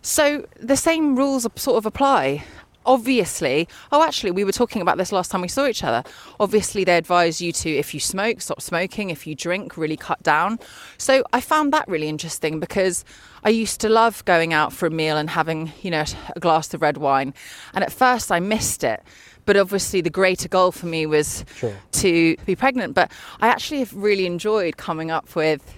So 0.00 0.46
the 0.58 0.76
same 0.78 1.14
rules 1.14 1.46
sort 1.56 1.76
of 1.76 1.84
apply. 1.84 2.44
Obviously, 2.88 3.68
oh, 3.92 4.02
actually, 4.02 4.30
we 4.30 4.44
were 4.44 4.52
talking 4.52 4.80
about 4.80 4.96
this 4.96 5.12
last 5.12 5.30
time 5.30 5.42
we 5.42 5.48
saw 5.48 5.66
each 5.66 5.84
other. 5.84 6.02
Obviously, 6.40 6.84
they 6.84 6.96
advise 6.96 7.38
you 7.38 7.52
to, 7.52 7.70
if 7.70 7.92
you 7.92 8.00
smoke, 8.00 8.40
stop 8.40 8.62
smoking. 8.62 9.10
If 9.10 9.26
you 9.26 9.34
drink, 9.34 9.76
really 9.76 9.98
cut 9.98 10.22
down. 10.22 10.58
So 10.96 11.22
I 11.34 11.42
found 11.42 11.70
that 11.74 11.86
really 11.86 12.08
interesting 12.08 12.60
because 12.60 13.04
I 13.44 13.50
used 13.50 13.82
to 13.82 13.90
love 13.90 14.24
going 14.24 14.54
out 14.54 14.72
for 14.72 14.86
a 14.86 14.90
meal 14.90 15.18
and 15.18 15.28
having, 15.28 15.70
you 15.82 15.90
know, 15.90 16.04
a 16.34 16.40
glass 16.40 16.72
of 16.72 16.80
red 16.80 16.96
wine. 16.96 17.34
And 17.74 17.84
at 17.84 17.92
first, 17.92 18.32
I 18.32 18.40
missed 18.40 18.82
it 18.82 19.02
but 19.48 19.56
obviously 19.56 20.02
the 20.02 20.10
greater 20.10 20.46
goal 20.46 20.70
for 20.70 20.84
me 20.84 21.06
was 21.06 21.42
sure. 21.56 21.74
to 21.90 22.36
be 22.44 22.54
pregnant. 22.54 22.92
But 22.92 23.10
I 23.40 23.48
actually 23.48 23.78
have 23.78 23.94
really 23.94 24.26
enjoyed 24.26 24.76
coming 24.76 25.10
up 25.10 25.34
with, 25.34 25.77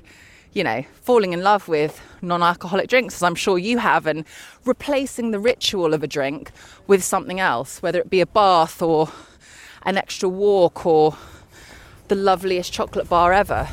you 0.52 0.64
know, 0.64 0.84
falling 1.02 1.32
in 1.32 1.42
love 1.42 1.68
with 1.68 2.00
non 2.22 2.42
alcoholic 2.42 2.88
drinks, 2.88 3.16
as 3.16 3.22
I'm 3.22 3.34
sure 3.34 3.58
you 3.58 3.78
have, 3.78 4.06
and 4.06 4.24
replacing 4.64 5.30
the 5.30 5.38
ritual 5.38 5.94
of 5.94 6.02
a 6.02 6.06
drink 6.06 6.50
with 6.86 7.04
something 7.04 7.40
else, 7.40 7.82
whether 7.82 8.00
it 8.00 8.10
be 8.10 8.20
a 8.20 8.26
bath 8.26 8.82
or 8.82 9.10
an 9.84 9.96
extra 9.96 10.28
walk 10.28 10.84
or 10.84 11.16
the 12.08 12.14
loveliest 12.14 12.72
chocolate 12.72 13.08
bar 13.08 13.32
ever. 13.32 13.68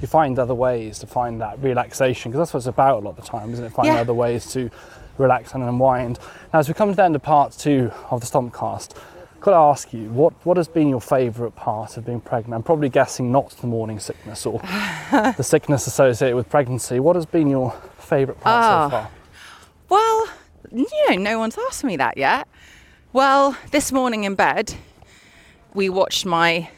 You 0.00 0.08
find 0.08 0.38
other 0.38 0.54
ways 0.54 0.98
to 1.00 1.06
find 1.06 1.40
that 1.40 1.62
relaxation 1.62 2.30
because 2.30 2.40
that's 2.40 2.54
what 2.54 2.58
it's 2.58 2.66
about 2.66 3.02
a 3.02 3.04
lot 3.04 3.18
of 3.18 3.24
the 3.24 3.30
time, 3.30 3.52
isn't 3.52 3.64
it? 3.64 3.72
Finding 3.72 3.94
yeah. 3.94 4.00
other 4.00 4.14
ways 4.14 4.50
to 4.52 4.70
relax 5.18 5.54
and 5.54 5.62
unwind. 5.62 6.18
Now, 6.52 6.60
as 6.60 6.68
we 6.68 6.74
come 6.74 6.90
to 6.90 6.96
the 6.96 7.04
end 7.04 7.14
of 7.14 7.22
part 7.22 7.52
two 7.52 7.92
of 8.10 8.20
the 8.20 8.26
Stompcast, 8.26 8.96
could 9.42 9.54
I 9.54 9.70
ask 9.70 9.92
you, 9.92 10.08
what, 10.10 10.32
what 10.46 10.56
has 10.56 10.68
been 10.68 10.88
your 10.88 11.00
favourite 11.00 11.56
part 11.56 11.96
of 11.96 12.06
being 12.06 12.20
pregnant? 12.20 12.54
I'm 12.54 12.62
probably 12.62 12.88
guessing 12.88 13.32
not 13.32 13.50
the 13.50 13.66
morning 13.66 13.98
sickness 13.98 14.46
or 14.46 14.60
the 15.10 15.42
sickness 15.42 15.88
associated 15.88 16.36
with 16.36 16.48
pregnancy. 16.48 17.00
What 17.00 17.16
has 17.16 17.26
been 17.26 17.48
your 17.48 17.72
favourite 17.98 18.40
part 18.40 18.64
oh, 18.64 18.86
so 18.86 18.90
far? 18.90 19.10
Well, 19.88 20.28
you 20.70 20.86
know, 21.08 21.16
no 21.16 21.38
one's 21.40 21.58
asked 21.58 21.82
me 21.82 21.96
that 21.96 22.16
yet. 22.16 22.46
Well, 23.12 23.56
this 23.72 23.90
morning 23.90 24.22
in 24.22 24.36
bed, 24.36 24.74
we 25.74 25.88
watched 25.88 26.24
my 26.24 26.70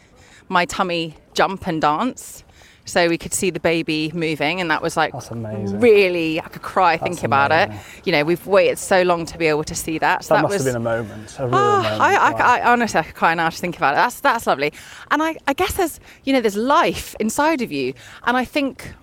my 0.49 0.65
tummy 0.65 1.17
jump 1.35 1.67
and 1.67 1.83
dance 1.83 2.45
so 2.85 3.09
we 3.09 3.17
could 3.17 3.33
see 3.33 3.51
the 3.51 3.61
baby 3.61 4.11
moving 4.15 4.61
and 4.61 4.71
that 4.71 4.83
was 4.83 4.97
like 4.97 5.13
That's 5.13 5.31
amazing. 5.31 5.81
really 5.81 6.41
I 6.41 6.49
could 6.49 6.63
cry 6.63 6.97
That's 6.97 7.05
thinking 7.05 7.33
amazing. 7.33 7.69
about 7.71 7.71
it 7.71 7.81
you 8.05 8.13
know 8.13 8.25
we've 8.25 8.47
waited 8.47 8.79
so 8.79 9.03
long 9.03 9.25
to 9.27 9.39
be 9.39 9.47
able 9.47 9.65
to 9.65 9.75
see 9.75 9.99
that 9.99 10.25
so 10.25 10.35
that, 10.35 10.39
that 10.39 10.43
must 10.43 10.53
was, 10.53 10.65
have 10.65 10.75
been 10.75 10.83
a 10.83 10.85
moment, 10.85 11.37
a 11.39 11.47
real 11.47 11.55
oh, 11.55 11.83
moment. 11.83 12.01
I, 12.01 12.15
I, 12.15 12.31
wow. 12.33 12.39
I, 12.39 12.73
honestly 12.73 13.01
I 13.01 13.03
could 13.05 13.15
cry 13.15 13.35
now 13.35 13.49
to 13.49 13.57
think 13.57 13.77
about 13.77 13.95
it 13.95 13.97
that's 13.97 14.21
that's 14.21 14.47
lovely 14.47 14.73
and 15.11 15.23
I, 15.23 15.37
I 15.47 15.53
guess 15.55 15.75
there's 15.75 16.01
you 16.25 16.33
know 16.33 16.41
there's 16.41 16.57
life 16.57 17.15
inside 17.21 17.63
of 17.63 17.73
you 17.73 17.95
and 18.25 18.37
I 18.37 18.45
think 18.45 18.95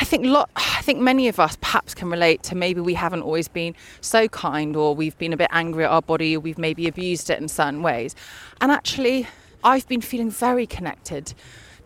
I 0.00 0.04
think 0.04 0.24
lot, 0.24 0.48
I 0.54 0.80
think 0.82 1.00
many 1.00 1.26
of 1.26 1.40
us 1.40 1.56
perhaps 1.60 1.92
can 1.92 2.08
relate 2.08 2.44
to 2.44 2.54
maybe 2.54 2.80
we 2.80 2.94
haven't 2.94 3.22
always 3.22 3.48
been 3.48 3.74
so 4.00 4.28
kind 4.28 4.76
or 4.76 4.94
we've 4.94 5.18
been 5.18 5.32
a 5.32 5.36
bit 5.36 5.48
angry 5.50 5.84
at 5.84 5.90
our 5.90 6.02
body 6.02 6.36
or 6.36 6.40
we've 6.40 6.58
maybe 6.58 6.86
abused 6.86 7.30
it 7.30 7.40
in 7.40 7.48
certain 7.48 7.82
ways 7.82 8.14
and 8.60 8.70
actually 8.70 9.26
I've 9.64 9.88
been 9.88 10.00
feeling 10.00 10.30
very 10.30 10.66
connected 10.66 11.34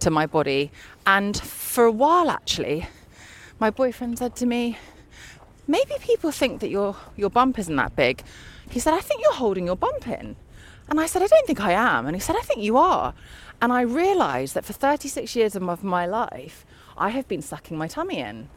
to 0.02 0.10
my 0.10 0.26
body. 0.26 0.70
And 1.06 1.36
for 1.36 1.84
a 1.84 1.92
while, 1.92 2.30
actually, 2.30 2.86
my 3.58 3.70
boyfriend 3.70 4.18
said 4.18 4.36
to 4.36 4.46
me, 4.46 4.78
Maybe 5.66 5.92
people 6.00 6.32
think 6.32 6.60
that 6.60 6.70
your, 6.70 6.96
your 7.16 7.30
bump 7.30 7.58
isn't 7.58 7.76
that 7.76 7.94
big. 7.94 8.22
He 8.68 8.80
said, 8.80 8.94
I 8.94 9.00
think 9.00 9.22
you're 9.22 9.32
holding 9.32 9.66
your 9.66 9.76
bump 9.76 10.08
in. 10.08 10.36
And 10.88 11.00
I 11.00 11.06
said, 11.06 11.22
I 11.22 11.28
don't 11.28 11.46
think 11.46 11.60
I 11.60 11.72
am. 11.72 12.06
And 12.06 12.16
he 12.16 12.20
said, 12.20 12.36
I 12.36 12.40
think 12.40 12.60
you 12.60 12.76
are. 12.76 13.14
And 13.60 13.72
I 13.72 13.82
realized 13.82 14.54
that 14.54 14.64
for 14.64 14.72
36 14.72 15.36
years 15.36 15.54
of 15.54 15.84
my 15.84 16.04
life, 16.04 16.66
I 16.98 17.10
have 17.10 17.28
been 17.28 17.42
sucking 17.42 17.78
my 17.78 17.86
tummy 17.86 18.18
in. 18.18 18.48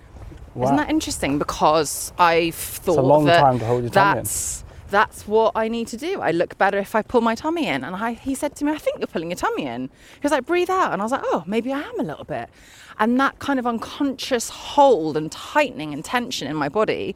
Wow. 0.55 0.65
Isn't 0.65 0.75
that 0.77 0.89
interesting? 0.89 1.37
Because 1.37 2.11
I've 2.17 2.55
thought 2.55 2.93
it's 2.93 2.97
a 2.97 3.01
long 3.01 3.25
that 3.25 3.39
time 3.39 3.59
to 3.59 3.65
hold 3.65 3.83
your 3.83 3.91
tummy 3.91 4.15
that's 4.15 4.64
that's 4.89 5.27
what 5.27 5.53
I 5.55 5.67
need 5.67 5.87
to 5.87 5.97
do. 5.97 6.21
I 6.21 6.31
look 6.31 6.57
better 6.57 6.77
if 6.77 6.95
I 6.95 7.01
pull 7.01 7.21
my 7.21 7.35
tummy 7.35 7.67
in. 7.67 7.83
And 7.83 7.95
I, 7.95 8.13
he 8.13 8.35
said 8.35 8.55
to 8.57 8.65
me, 8.65 8.71
I 8.71 8.77
think 8.77 8.99
you're 8.99 9.07
pulling 9.07 9.31
your 9.31 9.37
tummy 9.37 9.65
in. 9.65 9.83
He 9.83 10.19
was 10.21 10.31
like, 10.31 10.45
breathe 10.45 10.69
out. 10.69 10.93
And 10.93 11.01
I 11.01 11.05
was 11.05 11.11
like, 11.11 11.23
oh, 11.23 11.43
maybe 11.47 11.73
I 11.73 11.81
am 11.81 11.99
a 11.99 12.03
little 12.03 12.23
bit. 12.23 12.49
And 12.97 13.19
that 13.19 13.39
kind 13.39 13.59
of 13.59 13.67
unconscious 13.67 14.49
hold 14.49 15.17
and 15.17 15.31
tightening 15.31 15.93
and 15.93 16.03
tension 16.03 16.47
in 16.47 16.55
my 16.55 16.69
body. 16.69 17.15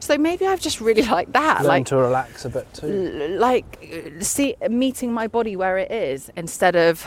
So 0.00 0.16
maybe 0.16 0.46
I've 0.46 0.60
just 0.60 0.80
really 0.80 1.02
liked 1.16 1.32
that. 1.32 1.60
Learn 1.60 1.68
like 1.68 1.86
to 1.86 1.96
relax 1.96 2.44
a 2.44 2.50
bit 2.50 2.72
too. 2.72 3.36
Like 3.38 4.16
see 4.20 4.54
meeting 4.68 5.12
my 5.12 5.26
body 5.26 5.56
where 5.56 5.76
it 5.78 5.90
is 5.90 6.30
instead 6.36 6.76
of 6.76 7.06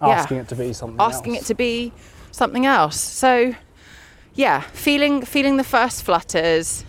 asking 0.00 0.38
yeah, 0.38 0.42
it 0.42 0.48
to 0.48 0.56
be 0.56 0.72
something 0.72 1.00
asking 1.00 1.36
else. 1.36 1.44
it 1.44 1.46
to 1.46 1.54
be 1.54 1.92
something 2.32 2.66
else. 2.66 2.98
So 3.00 3.54
yeah, 4.34 4.60
feeling 4.60 5.24
feeling 5.24 5.56
the 5.56 5.64
first 5.64 6.02
flutters 6.02 6.84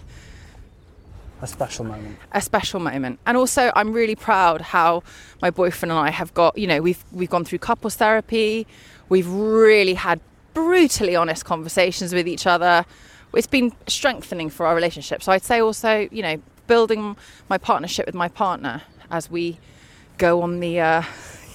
a 1.42 1.48
special 1.48 1.86
moment. 1.86 2.18
A 2.32 2.42
special 2.42 2.80
moment. 2.80 3.20
And 3.26 3.38
also 3.38 3.72
I'm 3.76 3.92
really 3.94 4.16
proud 4.16 4.62
how 4.62 5.04
my 5.42 5.50
boyfriend 5.50 5.92
and 5.92 6.00
I 6.00 6.10
have 6.10 6.34
got, 6.34 6.58
you 6.58 6.68
know, 6.68 6.82
we've 6.82 7.04
we've 7.12 7.30
gone 7.30 7.46
through 7.46 7.60
couples 7.60 7.96
therapy. 7.96 8.66
We've 9.10 9.28
really 9.30 9.94
had 9.94 10.20
brutally 10.54 11.16
honest 11.16 11.46
conversations 11.46 12.14
with 12.14 12.28
each 12.28 12.48
other. 12.48 12.86
It's 13.34 13.48
been 13.48 13.74
strengthening 13.88 14.50
for 14.50 14.66
our 14.66 14.74
relationship. 14.74 15.22
So 15.22 15.32
I'd 15.34 15.44
say 15.44 15.60
also, 15.60 16.08
you 16.12 16.22
know, 16.22 16.42
building 16.68 17.18
my 17.50 17.58
partnership 17.58 18.06
with 18.06 18.16
my 18.16 18.30
partner 18.30 18.82
as 19.12 19.30
we 19.30 19.60
go 20.18 20.42
on 20.42 20.62
the 20.62 20.80
uh, 20.80 21.04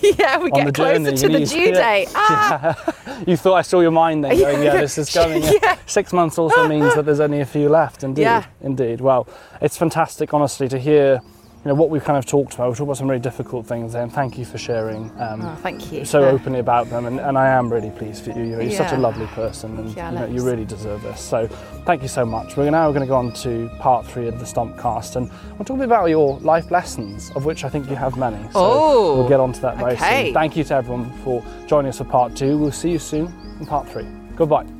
yeah, 0.19 0.39
we 0.39 0.51
get 0.51 0.75
closer 0.75 1.13
to 1.13 1.29
the 1.29 1.45
due 1.45 1.73
date. 1.73 2.09
Ah. 2.15 2.77
Yeah. 2.87 2.97
You 3.27 3.37
thought 3.37 3.57
I 3.57 3.63
saw 3.63 3.81
your 3.81 3.91
mind 3.91 4.25
then 4.25 4.39
going, 4.39 4.63
yeah, 4.63 4.81
this 4.81 4.97
is 4.97 5.11
going. 5.15 5.43
Yeah. 5.43 5.77
Six 5.85 6.15
months 6.15 6.39
also 6.39 6.67
means 6.67 6.95
that 6.95 7.05
there's 7.05 7.21
only 7.21 7.41
a 7.41 7.45
few 7.45 7.69
left. 7.69 8.03
Indeed, 8.03 8.23
yeah. 8.23 8.47
indeed. 8.63 9.03
Well, 9.03 9.29
it's 9.61 9.77
fantastic, 9.77 10.33
honestly, 10.33 10.69
to 10.69 10.79
hear 10.79 11.21
you 11.65 11.69
know 11.69 11.75
what 11.75 11.91
we've 11.91 12.03
kind 12.03 12.17
of 12.17 12.25
talked 12.25 12.55
about. 12.55 12.71
We 12.71 12.75
talked 12.75 12.87
about 12.87 12.97
some 12.97 13.09
really 13.09 13.21
difficult 13.21 13.67
things, 13.67 13.95
and 13.95 14.11
thank 14.11 14.39
you 14.39 14.47
for 14.47 14.57
sharing. 14.57 15.11
Um, 15.21 15.43
oh, 15.43 15.55
thank 15.57 15.93
you. 15.93 16.07
So 16.07 16.21
yeah. 16.21 16.29
openly 16.29 16.59
about 16.59 16.89
them, 16.89 17.05
and, 17.05 17.21
and, 17.21 17.37
I 17.37 17.49
am 17.49 17.71
really 17.71 17.91
pleased 17.91 18.25
for 18.25 18.31
you. 18.31 18.45
You're, 18.45 18.63
yeah. 18.63 18.79
such 18.79 18.93
a 18.93 18.97
lovely 18.97 19.27
person, 19.27 19.77
and 19.79 19.91
you, 19.91 19.97
know, 19.97 20.25
you, 20.25 20.43
really 20.43 20.65
deserve 20.65 21.03
this. 21.03 21.21
So 21.21 21.49
thank 21.85 22.01
you 22.01 22.09
so 22.09 22.25
much. 22.25 22.57
We're 22.57 22.71
now 22.71 22.91
going 22.93 23.03
to 23.03 23.07
go 23.07 23.17
on 23.17 23.35
to 23.35 23.71
part 23.79 24.07
three 24.07 24.27
of 24.27 24.39
the 24.39 24.47
Stompcast, 24.47 25.17
and 25.17 25.31
we'll 25.59 25.67
talk 25.67 25.77
a 25.77 25.81
bit 25.81 25.85
about 25.85 26.07
your 26.07 26.39
life 26.39 26.71
lessons, 26.71 27.31
of 27.35 27.45
which 27.45 27.63
I 27.63 27.69
think 27.69 27.91
you 27.91 27.97
have 27.97 28.17
many. 28.17 28.43
So 28.45 28.53
oh, 28.55 29.17
we'll 29.19 29.29
get 29.29 29.41
on 29.41 29.53
to 29.53 29.61
that 29.61 29.77
very 29.77 29.93
okay. 29.93 30.27
soon. 30.27 30.35
Thank 30.35 30.57
you 30.57 30.65
to 30.65 30.75
everyone 30.75 31.13
for 31.25 31.45
joining 31.67 31.91
us 31.91 31.99
for 31.99 32.05
part 32.05 32.35
two. 32.35 32.57
We'll 32.57 32.73
see 32.73 32.93
you 32.93 32.99
soon 32.99 33.27
in 33.61 33.67
part 33.67 33.87
three. 33.87 34.07
Goodbye. 34.35 34.80